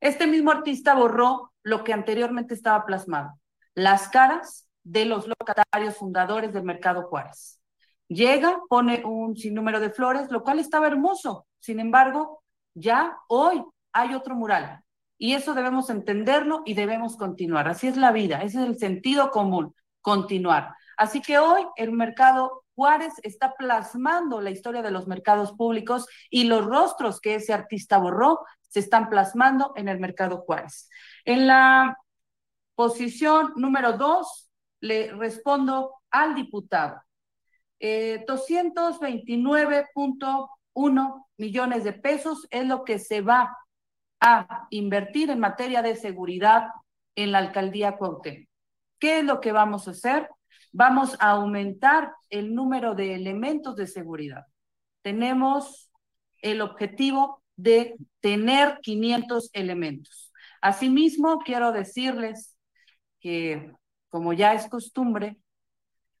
[0.00, 3.40] este mismo artista borró lo que anteriormente estaba plasmado,
[3.74, 7.60] las caras de los locatarios fundadores del Mercado Juárez.
[8.08, 11.46] Llega, pone un sinnúmero de flores, lo cual estaba hermoso.
[11.58, 12.44] Sin embargo,
[12.76, 14.82] ya hoy hay otro mural.
[15.18, 17.68] Y eso debemos entenderlo y debemos continuar.
[17.68, 20.74] Así es la vida, ese es el sentido común, continuar.
[20.98, 26.44] Así que hoy el mercado Juárez está plasmando la historia de los mercados públicos y
[26.44, 30.90] los rostros que ese artista borró se están plasmando en el mercado Juárez.
[31.24, 31.96] En la
[32.74, 34.50] posición número dos,
[34.80, 37.00] le respondo al diputado.
[37.80, 43.56] Eh, 229.1 millones de pesos es lo que se va
[44.20, 46.68] a invertir en materia de seguridad
[47.14, 48.48] en la alcaldía Cuauhtémoc.
[48.98, 50.28] ¿Qué es lo que vamos a hacer?
[50.72, 54.44] Vamos a aumentar el número de elementos de seguridad.
[55.02, 55.90] Tenemos
[56.42, 60.32] el objetivo de tener 500 elementos.
[60.60, 62.56] Asimismo, quiero decirles
[63.20, 63.72] que,
[64.08, 65.36] como ya es costumbre,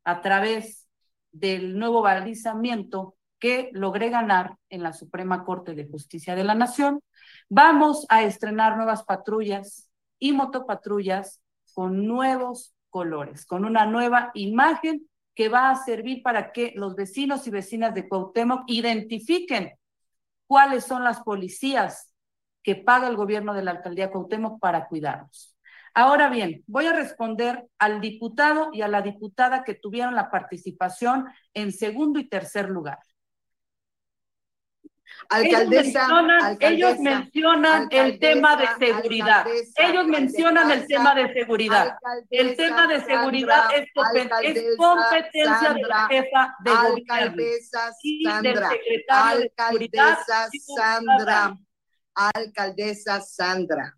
[0.04, 0.88] a través
[1.32, 7.02] del nuevo balizamiento que logré ganar en la Suprema Corte de Justicia de la Nación,
[7.48, 11.42] vamos a estrenar nuevas patrullas y motopatrullas
[11.74, 17.46] con nuevos colores, con una nueva imagen que va a servir para que los vecinos
[17.46, 19.74] y vecinas de Cuauhtémoc identifiquen
[20.46, 22.14] cuáles son las policías
[22.62, 25.54] que paga el gobierno de la alcaldía Cuauhtémoc para cuidarnos.
[25.92, 31.26] Ahora bien, voy a responder al diputado y a la diputada que tuvieron la participación
[31.54, 32.98] en segundo y tercer lugar.
[35.28, 39.46] Alcaldesa, ellos mencionan, alcaldesa, ellos mencionan el tema de seguridad.
[39.76, 41.98] ellos mencionan el tema de seguridad.
[42.30, 43.88] el tema de seguridad es,
[44.76, 50.18] competencia de la jefa de gobierno alcaldesa y del Sandra, secretario de seguridad.
[50.76, 51.58] Sandra,
[52.14, 53.96] alcaldesa Sandra.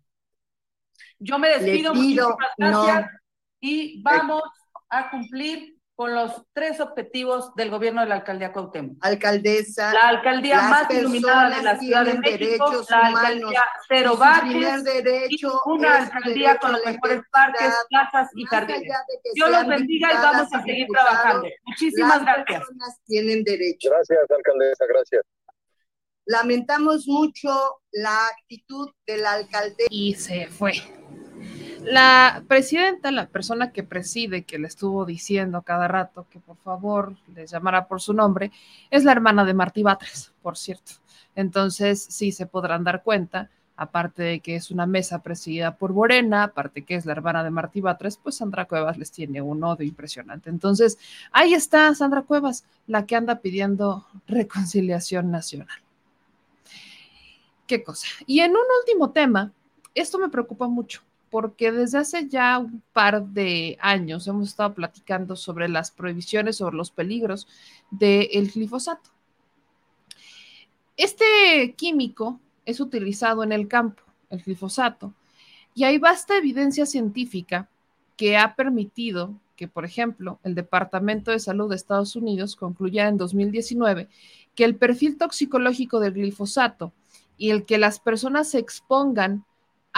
[1.19, 3.19] Yo me despido, pido, muchísimas gracias no.
[3.59, 4.43] y vamos
[4.89, 8.95] a cumplir con los tres objetivos del gobierno de la alcaldía Cuauhtémoc.
[9.01, 9.93] Alcaldesa.
[9.93, 14.15] La alcaldía las más iluminada de la Ciudad de tienen México, derechos la alcaldía cero
[14.15, 18.93] baches, derecho y una alcaldía derecho con los mejores parques, plazas y jardines.
[19.33, 21.49] Dios los bendiga y vamos a seguir trabajando.
[21.65, 22.59] Muchísimas las gracias.
[22.59, 23.89] personas tienen derecho.
[23.89, 25.21] Gracias, alcaldesa, gracias.
[26.23, 29.89] Lamentamos mucho la actitud de la alcaldesa.
[29.91, 30.75] Y se fue.
[31.83, 37.15] La presidenta, la persona que preside, que le estuvo diciendo cada rato que por favor
[37.33, 38.51] les llamara por su nombre,
[38.91, 40.93] es la hermana de Martí Batres, por cierto.
[41.35, 46.43] Entonces, sí se podrán dar cuenta, aparte de que es una mesa presidida por Morena,
[46.43, 49.87] aparte que es la hermana de Martí Batres, pues Sandra Cuevas les tiene un odio
[49.87, 50.49] impresionante.
[50.49, 50.97] Entonces,
[51.31, 55.79] ahí está Sandra Cuevas, la que anda pidiendo reconciliación nacional.
[57.67, 58.07] Qué cosa.
[58.25, 59.53] Y en un último tema,
[59.95, 65.35] esto me preocupa mucho porque desde hace ya un par de años hemos estado platicando
[65.35, 67.47] sobre las prohibiciones, sobre los peligros
[67.91, 69.09] del glifosato.
[70.97, 75.13] Este químico es utilizado en el campo, el glifosato,
[75.73, 77.69] y hay vasta evidencia científica
[78.17, 83.17] que ha permitido que, por ejemplo, el Departamento de Salud de Estados Unidos concluyera en
[83.17, 84.09] 2019
[84.55, 86.93] que el perfil toxicológico del glifosato
[87.37, 89.45] y el que las personas se expongan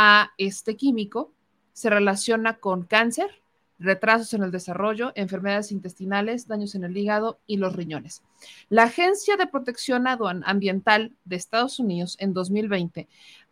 [0.04, 1.32] a este químico
[1.74, 3.44] se relaciona con cáncer,
[3.78, 8.24] retrasos en el desarrollo, enfermedades intestinales, daños en el hígado y los riñones.
[8.70, 13.08] La Agencia de Protección Ambiental de Estados Unidos en 2020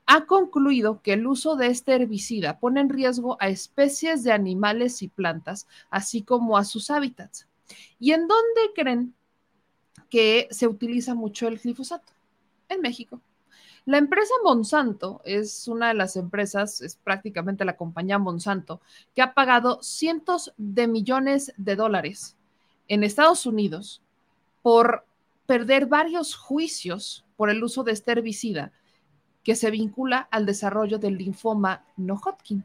[0.08, 5.04] ha concluido que el uso de este herbicida pone en riesgo a especies de animales
[5.04, 7.48] y plantas, así como a sus hábitats.
[8.00, 9.14] ¿Y en dónde creen
[10.10, 12.12] que se utiliza mucho el glifosato?
[12.70, 13.22] En México.
[13.90, 18.82] La empresa Monsanto es una de las empresas, es prácticamente la compañía Monsanto,
[19.16, 22.38] que ha pagado cientos de millones de dólares
[22.88, 24.04] en Estados Unidos
[24.62, 25.08] por
[25.48, 28.72] perder varios juicios por el uso de este herbicida
[29.44, 32.64] que se vincula al desarrollo del linfoma no Hodgkin.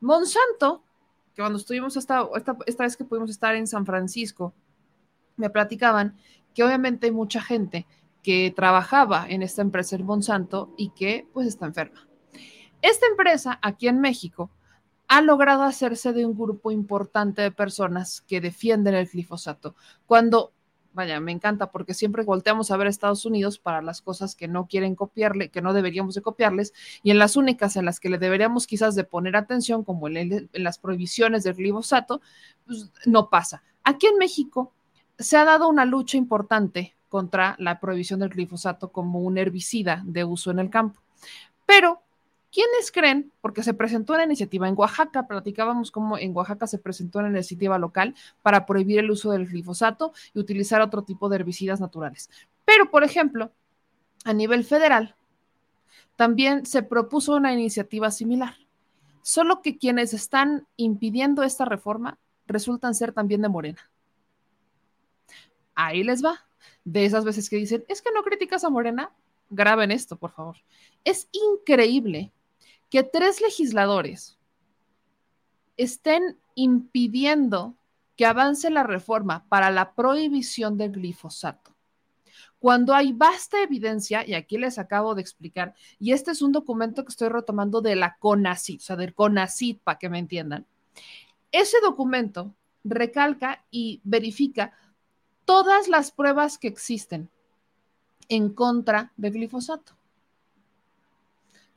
[0.00, 0.82] Monsanto,
[1.34, 4.54] que cuando estuvimos esta, esta, esta vez que pudimos estar en San Francisco,
[5.36, 6.16] me platicaban
[6.54, 7.86] que obviamente hay mucha gente
[8.22, 12.08] que trabajaba en esta empresa en Monsanto y que pues está enferma.
[12.80, 14.50] Esta empresa aquí en México
[15.08, 19.76] ha logrado hacerse de un grupo importante de personas que defienden el glifosato.
[20.06, 20.52] Cuando,
[20.94, 24.48] vaya, me encanta porque siempre volteamos a ver a Estados Unidos para las cosas que
[24.48, 26.72] no quieren copiarle, que no deberíamos de copiarles,
[27.02, 30.48] y en las únicas en las que le deberíamos quizás de poner atención, como en,
[30.54, 32.22] las prohibiciones del glifosato,
[32.64, 33.62] pues no pasa.
[33.84, 34.72] Aquí en México
[35.18, 40.24] se ha dado una lucha importante contra la prohibición del glifosato como un herbicida de
[40.24, 41.02] uso en el campo.
[41.66, 42.00] Pero,
[42.50, 43.30] ¿quiénes creen?
[43.42, 47.78] Porque se presentó una iniciativa en Oaxaca, platicábamos cómo en Oaxaca se presentó una iniciativa
[47.78, 52.30] local para prohibir el uso del glifosato y utilizar otro tipo de herbicidas naturales.
[52.64, 53.52] Pero, por ejemplo,
[54.24, 55.14] a nivel federal,
[56.16, 58.54] también se propuso una iniciativa similar,
[59.20, 62.16] solo que quienes están impidiendo esta reforma
[62.46, 63.90] resultan ser también de Morena.
[65.74, 66.46] Ahí les va
[66.84, 69.12] de esas veces que dicen, es que no criticas a Morena,
[69.50, 70.56] graben esto, por favor.
[71.04, 72.32] Es increíble
[72.90, 74.38] que tres legisladores
[75.76, 77.74] estén impidiendo
[78.16, 81.72] que avance la reforma para la prohibición del glifosato.
[82.58, 87.04] Cuando hay vasta evidencia, y aquí les acabo de explicar, y este es un documento
[87.04, 90.66] que estoy retomando de la CONACID, o sea, del CONACID, para que me entiendan.
[91.50, 94.72] Ese documento recalca y verifica
[95.44, 97.28] todas las pruebas que existen
[98.28, 99.92] en contra del glifosato.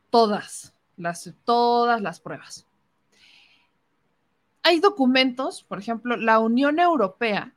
[0.10, 2.66] Todas, las, todas las pruebas.
[4.64, 7.54] Hay documentos, por ejemplo, la Unión Europea,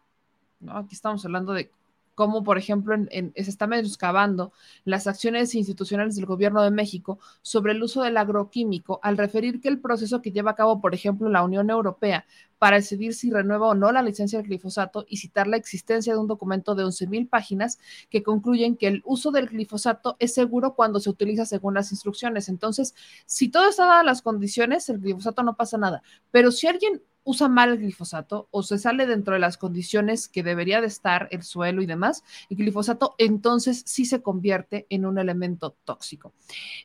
[0.68, 1.70] aquí estamos hablando de
[2.18, 4.52] cómo, por ejemplo, en, se está menoscabando
[4.84, 9.68] las acciones institucionales del gobierno de México sobre el uso del agroquímico, al referir que
[9.68, 12.26] el proceso que lleva a cabo, por ejemplo, la Unión Europea
[12.58, 16.18] para decidir si renueva o no la licencia del glifosato y citar la existencia de
[16.18, 17.78] un documento de 11.000 páginas
[18.10, 22.48] que concluyen que el uso del glifosato es seguro cuando se utiliza según las instrucciones.
[22.48, 22.96] Entonces,
[23.26, 26.02] si todo está dadas las condiciones, el glifosato no pasa nada.
[26.32, 30.42] Pero si alguien usa mal el glifosato o se sale dentro de las condiciones que
[30.42, 35.18] debería de estar el suelo y demás, el glifosato entonces sí se convierte en un
[35.18, 36.32] elemento tóxico.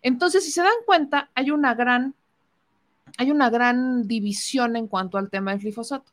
[0.01, 2.13] Entonces, si se dan cuenta, hay una gran,
[3.17, 6.11] hay una gran división en cuanto al tema del glifosato.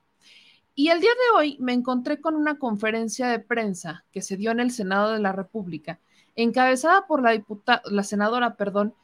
[0.77, 4.52] Y el día de hoy me encontré con una conferencia de prensa que se dio
[4.52, 5.98] en el Senado de la República,
[6.36, 8.94] encabezada por la diputada, la senadora, perdón,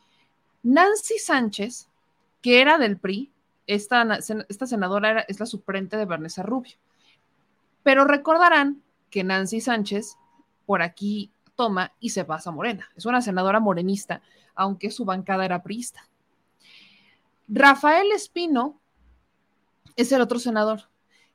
[0.62, 1.88] Nancy Sánchez,
[2.42, 3.32] que era del PRI,
[3.66, 4.18] esta,
[4.48, 6.76] esta senadora es la suplente de Vanessa Rubio.
[7.82, 10.16] Pero recordarán que Nancy Sánchez
[10.66, 12.88] por aquí toma y se pasa Morena.
[12.97, 14.22] Es una senadora morenista,
[14.55, 16.09] aunque su bancada era priista.
[17.48, 18.80] Rafael Espino
[19.97, 20.88] es el otro senador.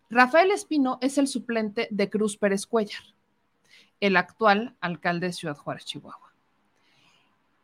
[0.09, 3.03] Rafael Espino es el suplente de Cruz Pérez Cuellar,
[3.99, 6.33] el actual alcalde de Ciudad Juárez, Chihuahua.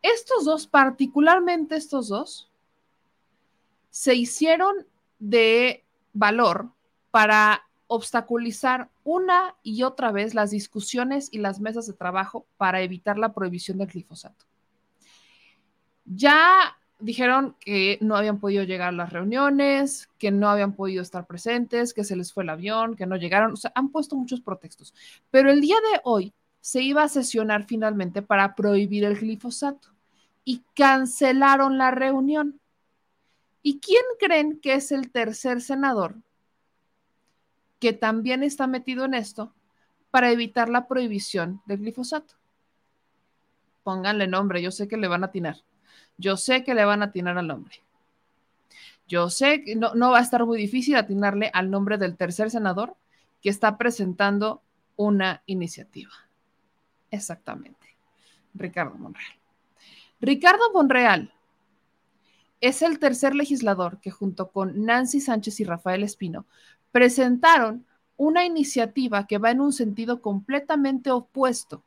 [0.01, 2.49] Estos dos, particularmente estos dos,
[3.97, 4.85] se hicieron
[5.17, 5.83] de
[6.13, 6.69] valor
[7.09, 13.17] para obstaculizar una y otra vez las discusiones y las mesas de trabajo para evitar
[13.17, 14.45] la prohibición del glifosato.
[16.05, 21.25] Ya dijeron que no habían podido llegar a las reuniones, que no habían podido estar
[21.25, 24.41] presentes, que se les fue el avión, que no llegaron, o sea, han puesto muchos
[24.41, 24.93] pretextos.
[25.31, 29.87] Pero el día de hoy se iba a sesionar finalmente para prohibir el glifosato
[30.45, 32.59] y cancelaron la reunión.
[33.67, 36.15] ¿Y quién creen que es el tercer senador
[37.81, 39.53] que también está metido en esto
[40.09, 42.35] para evitar la prohibición del glifosato?
[43.83, 45.57] Pónganle nombre, yo sé que le van a atinar.
[46.17, 47.81] Yo sé que le van a atinar al nombre.
[49.05, 52.49] Yo sé que no, no va a estar muy difícil atinarle al nombre del tercer
[52.49, 52.95] senador
[53.41, 54.61] que está presentando
[54.95, 56.13] una iniciativa.
[57.11, 57.97] Exactamente.
[58.53, 59.33] Ricardo Monreal.
[60.21, 61.33] Ricardo Monreal
[62.61, 66.45] es el tercer legislador que junto con Nancy Sánchez y Rafael Espino
[66.91, 67.85] presentaron
[68.15, 71.83] una iniciativa que va en un sentido completamente opuesto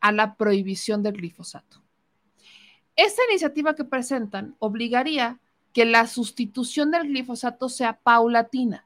[0.00, 1.82] a la prohibición del glifosato.
[2.96, 5.38] Esta iniciativa que presentan obligaría
[5.72, 8.84] que la sustitución del glifosato sea paulatina,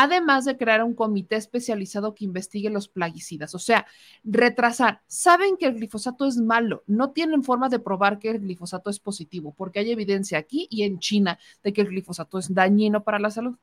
[0.00, 3.84] además de crear un comité especializado que investigue los plaguicidas, o sea,
[4.22, 5.02] retrasar.
[5.08, 9.00] Saben que el glifosato es malo, no tienen forma de probar que el glifosato es
[9.00, 13.18] positivo, porque hay evidencia aquí y en China de que el glifosato es dañino para
[13.18, 13.56] la salud.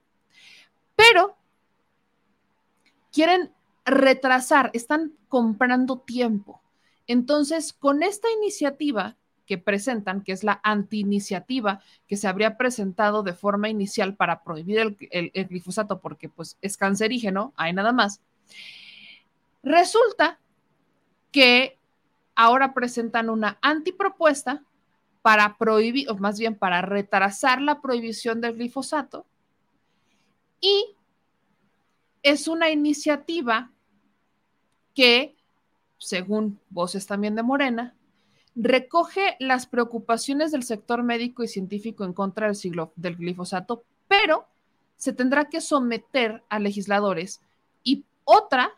[0.97, 1.37] Pero
[3.13, 3.53] quieren
[3.85, 6.61] retrasar, están comprando tiempo.
[7.07, 13.33] Entonces, con esta iniciativa que presentan, que es la anti-iniciativa que se habría presentado de
[13.33, 18.21] forma inicial para prohibir el, glifosato porque pues es cancerígeno, hay nada más.
[19.63, 20.39] Resulta
[21.31, 21.77] que
[22.35, 24.63] ahora presentan una antipropuesta
[25.21, 29.25] para prohibir, o más bien para retrasar la prohibición del glifosato
[30.65, 30.95] y
[32.23, 33.71] es una iniciativa
[34.95, 35.35] que,
[35.97, 37.94] según voces también de Morena,
[38.55, 44.47] recoge las preocupaciones del sector médico y científico en contra del, siglo, del glifosato, pero
[44.95, 47.41] se tendrá que someter a legisladores
[47.83, 48.71] y otra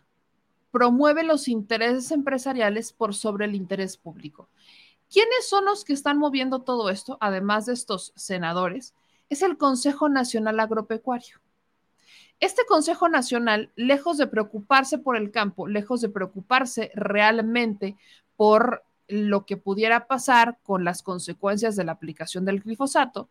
[0.72, 4.50] promueve los intereses empresariales por sobre el interés público.
[5.10, 8.94] ¿Quiénes son los que están moviendo todo esto, además de estos senadores?
[9.30, 11.40] Es el Consejo Nacional Agropecuario.
[12.40, 17.96] Este Consejo Nacional, lejos de preocuparse por el campo, lejos de preocuparse realmente
[18.36, 23.30] por lo que pudiera pasar con las consecuencias de la aplicación del glifosato,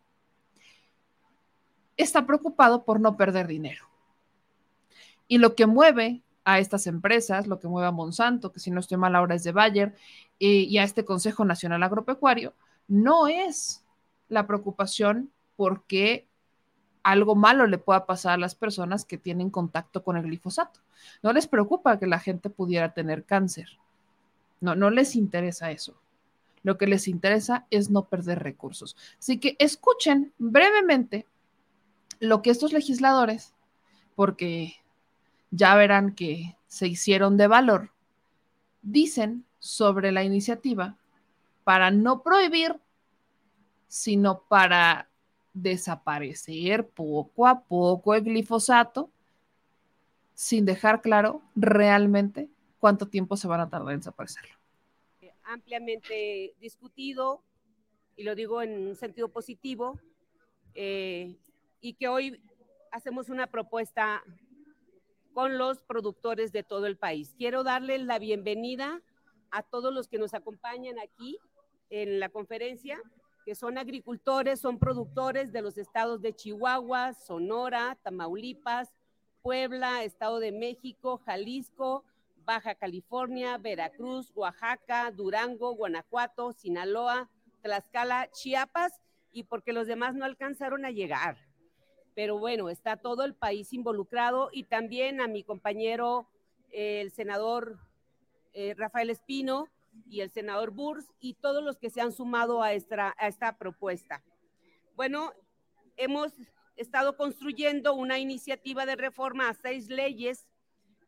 [1.97, 3.87] está preocupado por no perder dinero.
[5.27, 8.79] Y lo que mueve a estas empresas, lo que mueve a Monsanto, que si no
[8.79, 9.95] estoy mal ahora es de Bayer,
[10.39, 12.53] eh, y a este Consejo Nacional Agropecuario,
[12.87, 13.83] no es
[14.29, 16.27] la preocupación porque
[17.03, 20.81] algo malo le pueda pasar a las personas que tienen contacto con el glifosato.
[21.21, 23.77] No les preocupa que la gente pudiera tener cáncer
[24.61, 25.95] no, no les interesa eso.
[26.63, 28.97] Lo que les interesa es no perder recursos.
[29.19, 31.25] Así que escuchen brevemente
[32.19, 33.53] lo que estos legisladores,
[34.15, 34.75] porque
[35.51, 37.91] ya verán que se hicieron de valor,
[38.81, 40.97] dicen sobre la iniciativa
[41.63, 42.75] para no prohibir,
[43.87, 45.07] sino para
[45.53, 49.09] desaparecer poco a poco el glifosato,
[50.33, 54.55] sin dejar claro realmente cuánto tiempo se van a tardar en desaparecerlo.
[55.21, 57.41] Eh, ampliamente discutido,
[58.15, 59.99] y lo digo en un sentido positivo,
[60.73, 61.35] eh,
[61.81, 62.41] y que hoy
[62.91, 64.23] hacemos una propuesta
[65.33, 67.35] con los productores de todo el país.
[67.37, 69.01] Quiero darle la bienvenida
[69.51, 71.37] a todos los que nos acompañan aquí
[71.89, 72.99] en la conferencia,
[73.45, 78.91] que son agricultores, son productores de los estados de Chihuahua, Sonora, Tamaulipas,
[79.41, 82.03] Puebla, Estado de México, Jalisco,
[82.47, 87.29] Baja California, Veracruz, Oaxaca, Durango, Guanajuato, Sinaloa,
[87.61, 89.01] Tlaxcala, Chiapas
[89.33, 91.37] y porque los demás no alcanzaron a llegar.
[92.15, 96.29] Pero bueno, está todo el país involucrado y también a mi compañero,
[96.71, 97.79] el senador
[98.53, 99.67] eh, Rafael Espino
[100.09, 104.23] y el senador Burs y todos los que se han sumado a esta propuesta.
[104.95, 105.33] Bueno,
[105.97, 106.31] hemos
[106.77, 110.47] estado construyendo una iniciativa de reforma a seis leyes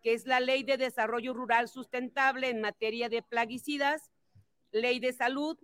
[0.02, 4.12] que es la Ley de Desarrollo Rural Sustentable en materia de plaguicidas,
[4.72, 5.58] Ley de Salud,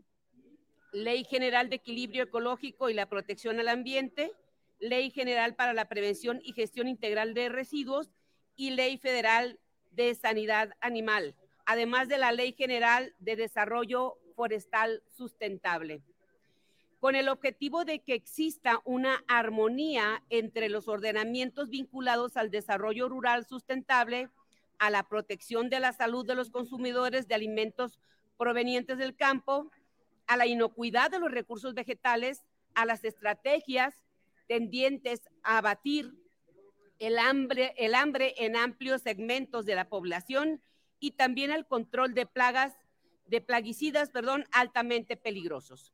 [0.91, 4.31] Ley General de Equilibrio Ecológico y la Protección al Ambiente,
[4.79, 8.11] Ley General para la Prevención y Gestión Integral de Residuos
[8.55, 9.59] y Ley Federal
[9.91, 11.35] de Sanidad Animal,
[11.65, 16.03] además de la Ley General de Desarrollo Forestal Sustentable
[17.05, 23.45] con el objetivo de que exista una armonía entre los ordenamientos vinculados al desarrollo rural
[23.45, 24.31] sustentable,
[24.79, 27.99] a la protección de la salud de los consumidores de alimentos
[28.37, 29.69] provenientes del campo,
[30.25, 33.93] a la inocuidad de los recursos vegetales, a las estrategias
[34.47, 36.11] tendientes a abatir
[36.97, 40.59] el hambre, en amplios segmentos de la población
[40.99, 42.73] y también al control de plagas,
[43.27, 45.93] de plaguicidas, perdón, altamente peligrosos.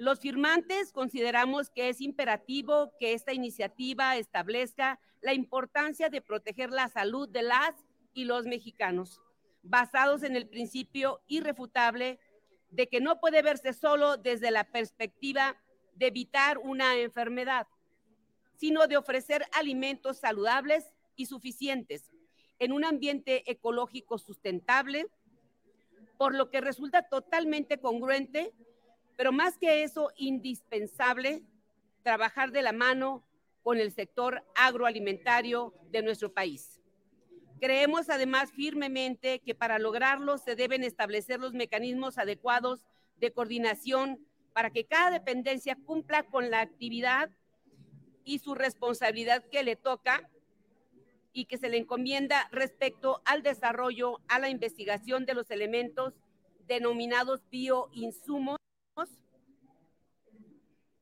[0.00, 6.88] Los firmantes consideramos que es imperativo que esta iniciativa establezca la importancia de proteger la
[6.88, 7.74] salud de las
[8.14, 9.20] y los mexicanos,
[9.62, 12.18] basados en el principio irrefutable
[12.70, 15.58] de que no puede verse solo desde la perspectiva
[15.96, 17.66] de evitar una enfermedad,
[18.56, 22.10] sino de ofrecer alimentos saludables y suficientes
[22.58, 25.08] en un ambiente ecológico sustentable,
[26.16, 28.54] por lo que resulta totalmente congruente
[29.20, 31.42] pero más que eso, indispensable
[32.02, 33.22] trabajar de la mano
[33.62, 36.80] con el sector agroalimentario de nuestro país.
[37.60, 42.86] Creemos además firmemente que para lograrlo se deben establecer los mecanismos adecuados
[43.18, 47.28] de coordinación para que cada dependencia cumpla con la actividad
[48.24, 50.30] y su responsabilidad que le toca
[51.34, 56.14] y que se le encomienda respecto al desarrollo, a la investigación de los elementos
[56.66, 58.56] denominados bioinsumos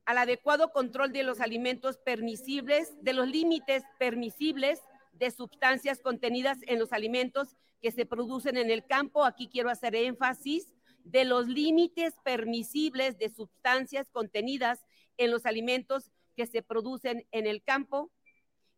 [0.08, 4.80] al adecuado control de los alimentos permisibles, de los límites permisibles
[5.12, 9.26] de sustancias contenidas en los alimentos que se producen en el campo.
[9.26, 10.72] Aquí quiero hacer énfasis
[11.04, 14.86] de los límites permisibles de sustancias contenidas
[15.18, 18.10] en los alimentos que se producen en el campo.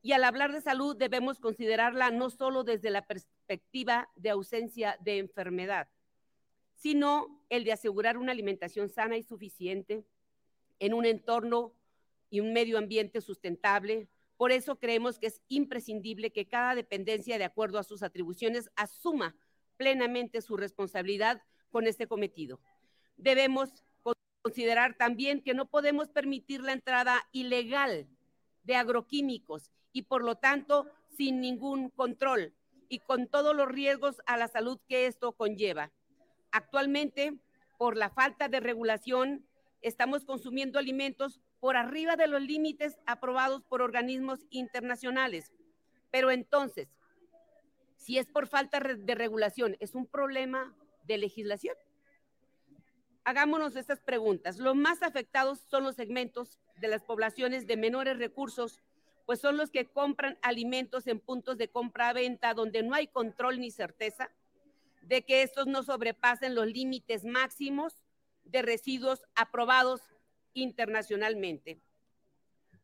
[0.02, 5.19] Y al hablar de salud debemos considerarla no solo desde la perspectiva de ausencia de
[5.19, 5.90] enfermedad,
[6.74, 10.05] sino el de asegurar una alimentación sana y suficiente
[10.81, 11.73] en un entorno
[12.28, 14.09] y un medio ambiente sustentable.
[14.36, 19.36] Por eso creemos que es imprescindible que cada dependencia, de acuerdo a sus atribuciones, asuma
[19.77, 22.61] plenamente su responsabilidad con este cometido.
[23.16, 23.85] Debemos
[24.43, 28.09] considerar también que no podemos permitir la entrada ilegal
[28.62, 30.86] de agroquímicos y por lo tanto
[31.16, 32.55] sin ningún control
[32.89, 35.93] y con todos los riesgos a la salud que esto conlleva.
[36.51, 37.39] Actualmente,
[37.78, 39.47] por la falta de regulación,
[39.82, 45.52] estamos consumiendo alimentos por arriba de los límites aprobados por organismos internacionales.
[46.11, 46.89] Pero entonces,
[47.97, 50.74] si es por falta de regulación, ¿es un problema
[51.05, 51.77] de legislación?
[53.24, 54.59] Hagámonos estas preguntas.
[54.59, 58.81] Los más afectados son los segmentos de las poblaciones de menores recursos,
[59.27, 63.70] pues son los que compran alimentos en puntos de compra-venta donde no hay control ni
[63.70, 64.31] certeza
[65.02, 68.02] de que estos no sobrepasen los límites máximos
[68.45, 70.01] de residuos aprobados
[70.55, 71.81] internacionalmente.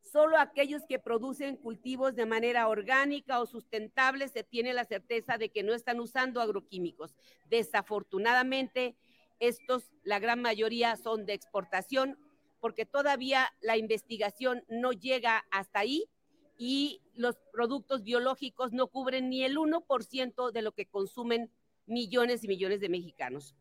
[0.03, 5.49] Solo aquellos que producen cultivos de manera orgánica o sustentable se tiene la certeza de
[5.51, 7.16] que no están usando agroquímicos.
[7.51, 8.97] Desafortunadamente,
[9.41, 12.19] estos, la gran mayoría, son de exportación
[12.61, 16.09] porque todavía la investigación no llega hasta ahí
[16.57, 21.51] y los productos biológicos no cubren ni el 1% de lo que consumen
[21.87, 23.55] millones y millones de mexicanos.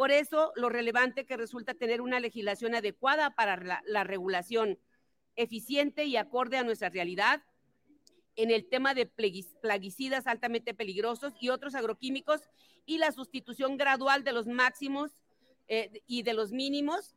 [0.00, 4.78] Por eso, lo relevante que resulta tener una legislación adecuada para la, regulación
[5.36, 7.42] eficiente y acorde a nuestra realidad
[8.34, 12.40] en el tema de plaguicidas altamente peligrosos y otros agroquímicos
[12.86, 15.18] y la sustitución gradual de los máximos
[15.68, 17.14] eh, y de los mínimos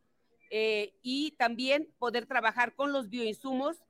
[0.51, 3.81] eh, y también poder trabajar con los bioinsumos,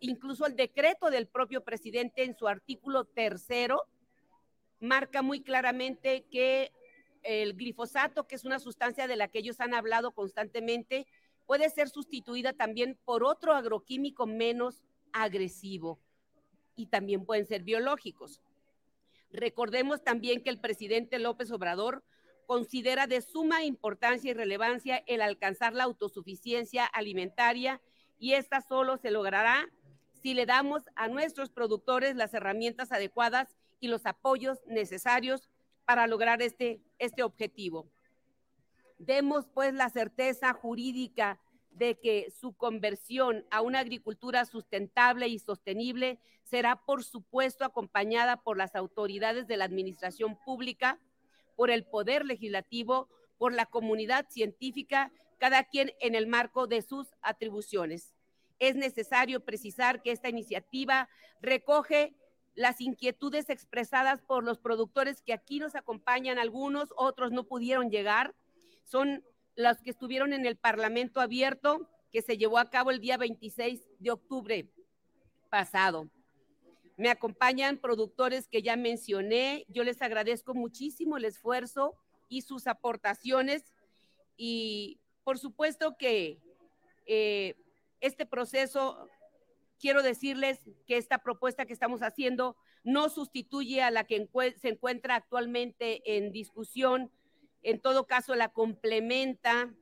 [0.00, 3.84] incluso el decreto del propio presidente en su artículo tercero
[4.80, 6.72] marca muy claramente que
[7.28, 11.06] el glifosato, que es una sustancia de la que ellos han hablado constantemente,
[11.46, 14.82] puede ser sustituida también por otro agroquímico menos
[15.12, 16.00] agresivo
[16.74, 18.40] y también pueden ser biológicos.
[19.30, 22.02] Recordemos también que el presidente López Obrador
[22.46, 27.82] considera de suma importancia y relevancia el alcanzar la autosuficiencia alimentaria
[28.18, 29.68] y esta solo se logrará
[30.22, 35.50] si le damos a nuestros productores las herramientas adecuadas y los apoyos necesarios
[35.88, 37.90] para lograr este, este objetivo.
[38.98, 41.40] Demos pues la certeza jurídica
[41.70, 48.58] de que su conversión a una agricultura sustentable y sostenible será, por supuesto, acompañada por
[48.58, 51.00] las autoridades de la administración pública,
[51.56, 53.08] por el poder legislativo,
[53.38, 58.14] por la comunidad científica, cada quien en el marco de sus atribuciones.
[58.58, 61.08] Es necesario precisar que esta iniciativa
[61.40, 62.14] recoge
[62.58, 68.34] las inquietudes expresadas por los productores que aquí nos acompañan, algunos, otros no pudieron llegar,
[68.82, 69.24] son
[69.54, 73.86] los que estuvieron en el Parlamento abierto que se llevó a cabo el día 26
[74.00, 74.68] de octubre
[75.50, 76.10] pasado.
[76.96, 79.64] Me acompañan productores que ya mencioné.
[79.68, 81.94] Yo les agradezco muchísimo el esfuerzo
[82.28, 83.72] y sus aportaciones.
[84.36, 86.40] Y por supuesto que
[87.06, 87.54] eh,
[88.00, 89.08] este proceso,
[89.80, 94.28] quiero decirles que esta propuesta que estamos haciendo no sustituye a la que
[94.60, 97.10] se encuentra actualmente en discusión
[97.62, 99.74] en todo caso la complementa,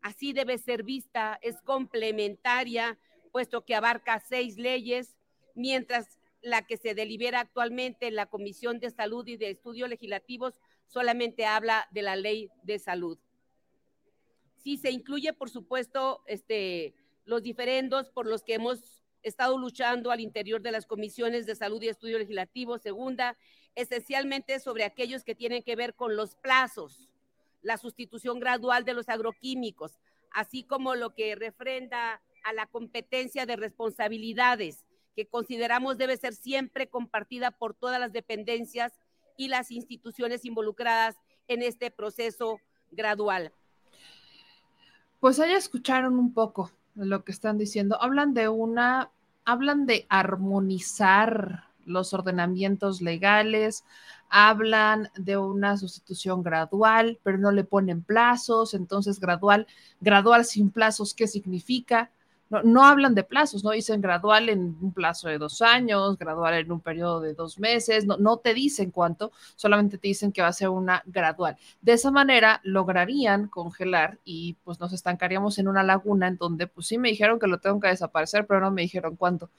[0.00, 2.98] así debe ser vista, es complementaria,
[3.32, 5.16] puesto que abarca seis leyes,
[5.54, 10.60] mientras la que se delibera actualmente en la Comisión de Salud y de Estudios Legislativos
[10.86, 13.18] solamente habla de la ley de salud.
[14.56, 16.94] Sí, se incluye, por supuesto, este,
[17.24, 21.82] los diferendos por los que hemos estado luchando al interior de las comisiones de salud
[21.82, 22.82] y estudios legislativos.
[22.82, 23.36] Segunda,
[23.74, 27.08] esencialmente sobre aquellos que tienen que ver con los plazos,
[27.62, 29.98] la sustitución gradual de los agroquímicos,
[30.30, 34.84] así como lo que refrenda a la competencia de responsabilidades
[35.14, 38.92] que consideramos debe ser siempre compartida por todas las dependencias
[39.36, 41.16] y las instituciones involucradas
[41.48, 42.58] en este proceso
[42.90, 43.52] gradual.
[45.20, 48.00] Pues allá escucharon un poco lo que están diciendo.
[48.00, 49.10] Hablan de una,
[49.44, 53.84] hablan de armonizar los ordenamientos legales,
[54.30, 59.66] hablan de una sustitución gradual, pero no le ponen plazos, entonces gradual,
[60.00, 62.10] gradual sin plazos, ¿qué significa?
[62.50, 66.54] No, no, hablan de plazos, no dicen gradual en un plazo de dos años, gradual
[66.54, 70.42] en un periodo de dos meses, no, no te dicen cuánto, solamente te dicen que
[70.42, 71.56] va a ser una gradual.
[71.80, 76.86] De esa manera lograrían congelar y pues nos estancaríamos en una laguna en donde pues
[76.86, 79.50] sí me dijeron que lo tengo que desaparecer, pero no me dijeron cuánto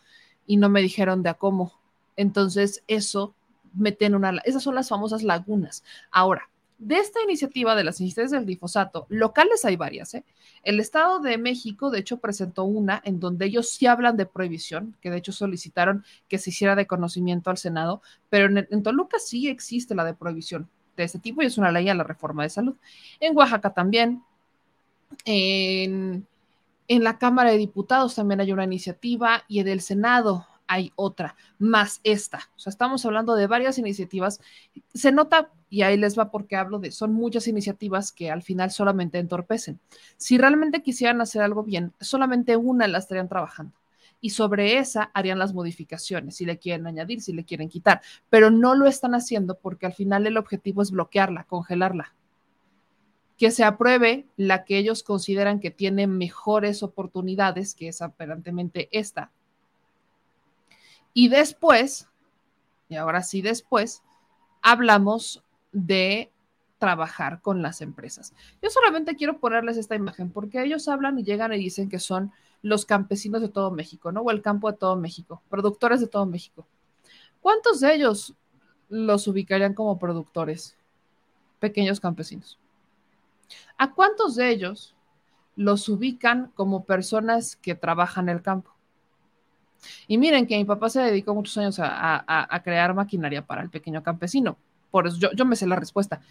[0.47, 1.73] y no me dijeron de a cómo.
[2.15, 3.33] Entonces, eso
[3.73, 5.83] mete en una, esas son las famosas lagunas.
[6.11, 10.13] Ahora, de esta iniciativa de las incidencias del glifosato, locales hay varias.
[10.13, 10.25] ¿eh?
[10.63, 14.95] El Estado de México, de hecho, presentó una en donde ellos sí hablan de prohibición,
[15.01, 19.47] que de hecho solicitaron que se hiciera de conocimiento al Senado, pero en, Toluca sí
[19.47, 22.49] existe la de prohibición de ese tipo y es una ley a la reforma de
[22.49, 22.75] salud.
[23.19, 24.23] En Oaxaca también.
[25.23, 26.27] En,
[26.87, 31.35] en la Cámara de Diputados también hay una iniciativa y en el Senado hay otra,
[31.59, 32.49] más esta.
[32.55, 34.39] O sea, estamos hablando de varias iniciativas.
[34.93, 38.71] Se nota, y ahí les va porque hablo de, son muchas iniciativas que al final
[38.71, 39.79] solamente entorpecen.
[40.17, 43.75] Si realmente quisieran hacer algo bien, solamente una la estarían trabajando.
[44.21, 48.49] Y sobre esa harían las modificaciones, si le quieren añadir, si le quieren quitar, pero
[48.49, 52.15] no lo están haciendo porque al final el objetivo es bloquearla, congelarla.
[53.37, 59.31] Que se apruebe la que ellos consideran que tiene mejores oportunidades, que es aparentemente esta,
[61.15, 62.09] y después,
[62.89, 64.03] y ahora sí después,
[64.61, 66.29] hablamos de
[66.77, 68.33] trabajar con las empresas.
[68.61, 72.33] Yo solamente quiero ponerles esta imagen porque ellos hablan y llegan y dicen que son
[72.61, 74.21] los campesinos de todo México, ¿no?
[74.21, 76.67] O el campo de todo México, productores de todo México.
[77.39, 78.35] ¿Cuántos de ellos
[78.89, 80.75] los ubicarían como productores?
[81.61, 82.59] Pequeños campesinos.
[83.77, 84.95] ¿A cuántos de ellos
[85.55, 88.74] los ubican como personas que trabajan el campo?
[90.07, 94.01] Y miren que mi papá se dedicó muchos años a, crear maquinaria para el pequeño
[94.03, 94.57] campesino.
[94.91, 96.21] Por eso yo, me sé la respuesta.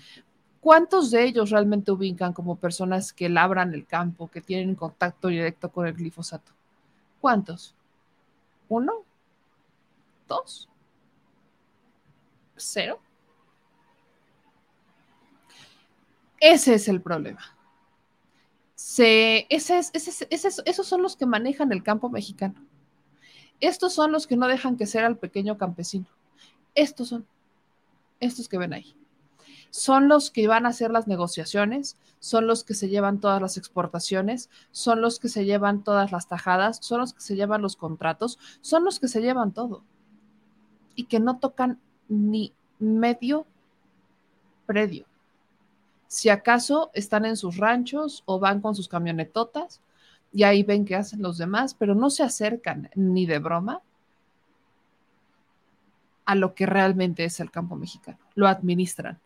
[0.61, 5.71] ¿Cuántos de ellos realmente ubican como personas que labran el campo, que tienen contacto directo
[5.71, 6.53] con el glifosato?
[7.21, 7.75] ¿Cuántos?
[8.69, 8.93] ¿Uno?
[10.27, 10.69] ¿Dos?
[12.57, 12.99] ¿Cero?
[16.41, 17.41] Ese es el problema.
[18.75, 22.55] Se, esos son los que manejan el campo mexicano.
[23.67, 26.05] Estos son los que no dejan que sea al pequeño campesino.
[26.75, 27.27] Estos son,
[28.21, 28.95] estos que ven ahí.
[29.71, 33.57] Son los que van a hacer las negociaciones, son los que se llevan todas las
[33.57, 37.77] exportaciones, son los que se llevan todas las tajadas, son los que se llevan los
[37.77, 39.83] contratos, son los que se llevan todo.
[40.95, 43.47] Y que no tocan ni medio
[44.67, 45.07] predio.
[46.07, 49.81] Si acaso están en sus ranchos o van con sus camionetotas
[50.35, 53.83] y ahí ven qué hacen los demás, pero no se acercan ni de broma
[56.25, 58.19] a lo que realmente es el campo mexicano.
[58.35, 59.21] Lo administran.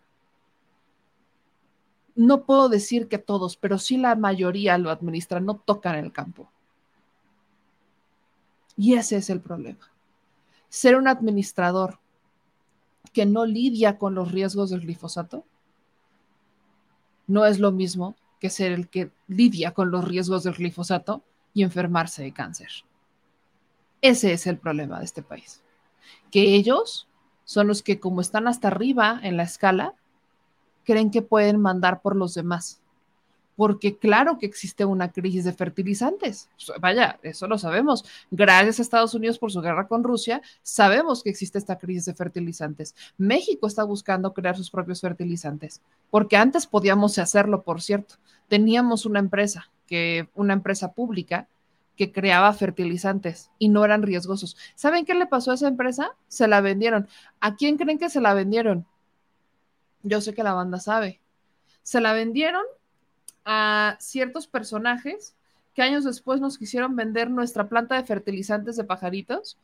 [2.15, 6.51] no puedo decir que todos, pero sí la mayoría lo administran, no tocan el campo.
[8.77, 9.93] Y ese es el problema.
[10.69, 12.01] Ser un administrador
[13.13, 15.45] que no lidia con los riesgos del glifosato
[17.29, 21.23] no es lo mismo que ser el que lidia con los riesgos del glifosato
[21.55, 22.69] y enfermarse de cáncer.
[24.01, 25.63] Ese es el problema de este país.
[26.31, 27.09] Que ellos
[27.45, 29.95] son los que, como están hasta arriba en la escala,
[30.85, 32.81] creen que pueden mandar por los demás
[33.59, 36.49] porque claro que existe una crisis de fertilizantes.
[36.81, 38.05] Vaya, eso lo sabemos.
[38.31, 42.15] Gracias a Estados Unidos por su guerra con Rusia, sabemos que existe esta crisis de
[42.15, 42.95] fertilizantes.
[43.17, 48.15] México está buscando crear sus propios fertilizantes, porque antes podíamos hacerlo, por cierto.
[48.47, 51.49] Teníamos una empresa, que una empresa pública
[51.97, 54.57] que creaba fertilizantes y no eran riesgosos.
[54.77, 56.13] ¿Saben qué le pasó a esa empresa?
[56.29, 57.09] Se la vendieron.
[57.41, 58.87] ¿A quién creen que se la vendieron?
[60.05, 61.21] Yo sé que la banda sabe.
[61.83, 62.63] Se la vendieron
[63.51, 65.35] a ciertos personajes
[65.75, 69.57] que años después nos quisieron vender nuestra planta de fertilizantes de pajaritos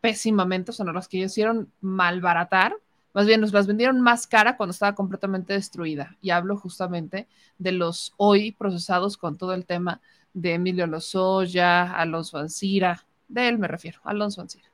[0.00, 2.76] pésimamente, o sea, nos las que hicieron malbaratar,
[3.12, 6.16] más bien nos las vendieron más cara cuando estaba completamente destruida.
[6.22, 7.26] Y hablo justamente
[7.58, 10.00] de los hoy procesados con todo el tema
[10.32, 14.68] de Emilio Lozoya, Alonso Ancira, de él me refiero, Alonso Ancira.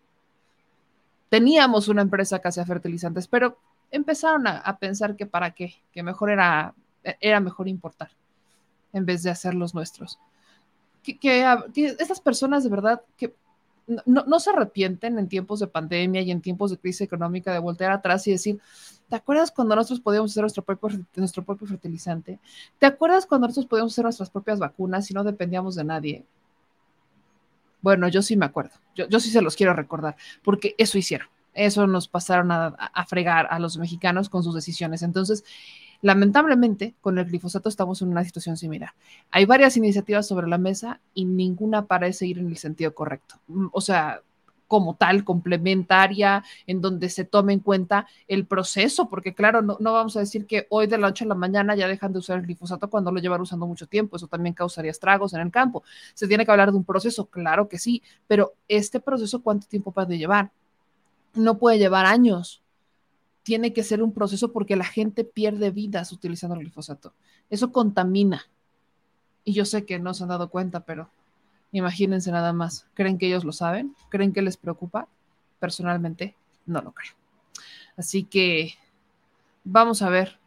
[1.31, 3.57] Teníamos una empresa que hacía fertilizantes, pero
[3.91, 6.75] empezaron a, a pensar que para qué, que mejor era
[7.21, 8.11] era mejor importar
[8.93, 10.19] en vez de hacer los nuestros.
[11.03, 11.45] Que, que,
[11.99, 13.35] estas personas de verdad que
[14.07, 17.59] no, no, se arrepienten en tiempos de pandemia y en tiempos de crisis económica de
[17.59, 18.61] voltear atrás y decir,
[19.09, 22.39] ¿te acuerdas cuando nosotros podíamos hacer nuestro propio, nuestro propio fertilizante?
[22.79, 26.25] ¿Te acuerdas cuando nosotros podíamos hacer nuestras propias vacunas y no dependíamos de nadie?
[27.81, 31.27] Bueno, yo sí me acuerdo, yo, yo sí se los quiero recordar, porque eso hicieron,
[31.53, 35.03] eso nos pasaron a, a fregar a los mexicanos con sus decisiones.
[35.03, 35.45] Entonces,
[36.03, 38.93] Lamentablemente, con el glifosato estamos en una situación similar.
[39.31, 43.37] Hay varias iniciativas sobre la mesa y ninguna parece ir en el sentido correcto.
[43.47, 44.21] Mm, o sea,
[44.67, 50.17] como tal, complementaria, en donde se tome en cuenta el proceso, porque claro, no, vamos
[50.17, 52.47] a decir que hoy de la noche a la mañana ya dejan de usar el
[52.47, 55.85] glifosato cuando lo llevan usando mucho tiempo, eso también causaría estragos en el campo.
[56.15, 59.93] Se tiene que hablar de un proceso, claro que sí, pero este proceso, ¿cuánto tiempo
[59.93, 60.51] puede llevar?
[61.35, 62.62] No puede llevar años,
[63.43, 67.13] tiene que ser un proceso porque la gente pierde vidas utilizando el glifosato.
[67.51, 68.43] Eso contamina.
[69.45, 71.11] Y yo sé que no se han dado cuenta, pero
[71.73, 72.87] imagínense nada más.
[72.95, 73.95] ¿Creen que ellos lo saben?
[74.09, 75.09] ¿Creen que les preocupa?
[75.59, 77.13] Personalmente, no lo creo.
[77.97, 78.75] Así que
[79.65, 80.39] vamos a ver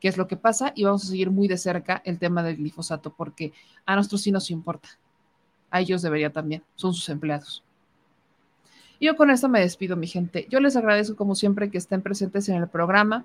[0.00, 2.56] qué es lo que pasa y vamos a seguir muy de cerca el tema del
[2.56, 3.52] glifosato porque
[3.84, 4.88] a nosotros sí nos importa.
[5.70, 6.62] A ellos debería también.
[6.76, 7.64] Son sus empleados.
[9.00, 10.46] Yo con esto me despido, mi gente.
[10.48, 13.24] Yo les agradezco como siempre que estén presentes en el programa.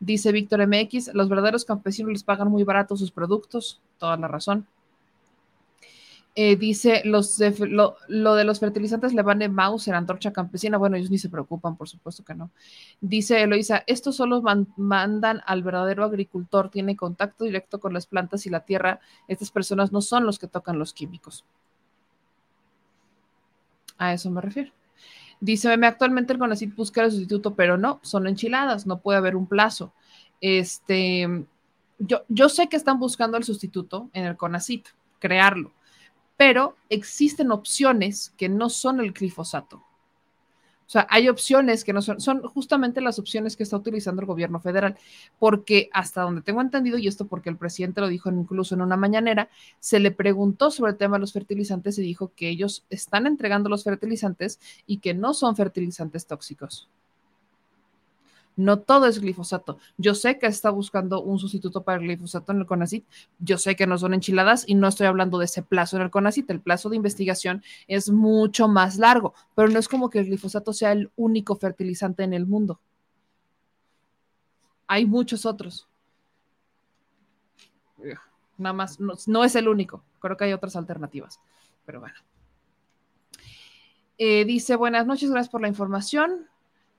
[0.00, 3.80] Dice Víctor MX, los verdaderos campesinos les pagan muy barato sus productos.
[3.98, 4.66] Toda la razón.
[6.38, 10.76] Eh, dice, los lo, de los fertilizantes le van de mouse en antorcha campesina.
[10.76, 12.50] Bueno, ellos ni se preocupan, por supuesto que no.
[13.00, 14.42] Dice Eloisa, estos solo
[14.76, 19.00] mandan al verdadero agricultor, tiene contacto directo con las plantas y la tierra.
[19.28, 21.46] Estas personas no son los que tocan los químicos.
[23.96, 24.72] A eso me refiero.
[25.40, 29.46] Dice, actualmente el CONACYT busca el sustituto, pero no, son enchiladas, no puede haber un
[29.46, 29.92] plazo.
[30.40, 31.46] Este,
[31.98, 35.72] yo, yo sé que están buscando el sustituto en el CONACYT, crearlo,
[36.36, 39.85] pero existen opciones que no son el glifosato.
[40.86, 44.26] O sea, hay opciones que no son, son justamente las opciones que está utilizando el
[44.26, 44.96] gobierno federal,
[45.38, 48.96] porque hasta donde tengo entendido, y esto porque el presidente lo dijo incluso en una
[48.96, 49.48] mañanera,
[49.80, 53.68] se le preguntó sobre el tema de los fertilizantes y dijo que ellos están entregando
[53.68, 56.88] los fertilizantes y que no son fertilizantes tóxicos.
[58.56, 59.78] No todo es glifosato.
[59.98, 63.06] Yo sé que está buscando un sustituto para el glifosato en el CONACIT.
[63.38, 66.10] Yo sé que no son enchiladas y no estoy hablando de ese plazo en el
[66.10, 66.50] CONACIT.
[66.50, 70.72] El plazo de investigación es mucho más largo, pero no es como que el glifosato
[70.72, 72.80] sea el único fertilizante en el mundo.
[74.86, 75.88] Hay muchos otros.
[78.58, 80.02] Nada más, no, es el único.
[80.18, 81.40] Creo que hay otras alternativas.
[81.84, 82.16] Pero bueno.
[84.18, 86.48] Eh, dice, buenas noches, gracias por la información.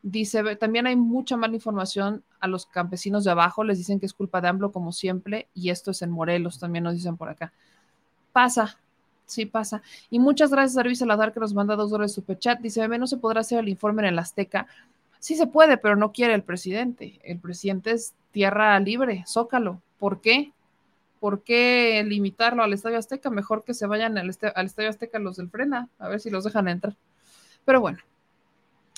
[0.04, 4.14] Dice, también hay mucha mala información a los campesinos de abajo, les dicen que es
[4.14, 7.52] culpa de AMLO como siempre, y esto es en Morelos, también nos dicen por acá.
[8.32, 8.78] Pasa,
[9.26, 9.82] sí pasa.
[10.10, 12.60] Y muchas gracias a Luis Salazar que nos manda dos dólares superchat.
[12.60, 14.68] Dice, bebé, no se podrá hacer el informe en el Azteca.
[15.20, 17.20] Sí se puede, pero no quiere el presidente.
[17.24, 19.82] El presidente es tierra libre, zócalo.
[20.00, 20.54] ¿Por qué?
[21.20, 23.30] ¿Por qué limitarlo al Estadio Azteca?
[23.30, 26.44] Mejor que se vayan al, al Estadio Azteca los del Frena, a ver si los
[26.44, 26.96] dejan entrar.
[27.66, 28.00] Pero bueno,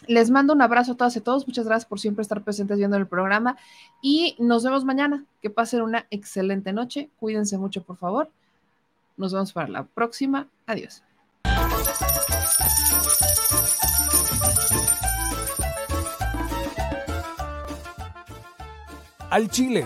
[0.07, 1.47] Les mando un abrazo a todas y a todos.
[1.47, 3.57] Muchas gracias por siempre estar presentes viendo el programa.
[4.01, 5.25] Y nos vemos mañana.
[5.41, 7.09] Que pasen una excelente noche.
[7.19, 8.29] Cuídense mucho, por favor.
[9.17, 10.47] Nos vemos para la próxima.
[10.65, 11.03] Adiós.
[19.29, 19.85] Al Chile.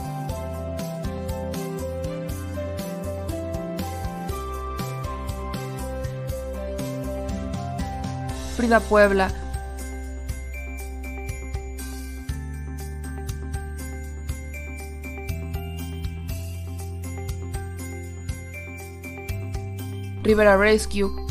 [8.61, 9.27] Frida Puebla.
[20.21, 21.30] Rivera Rescue.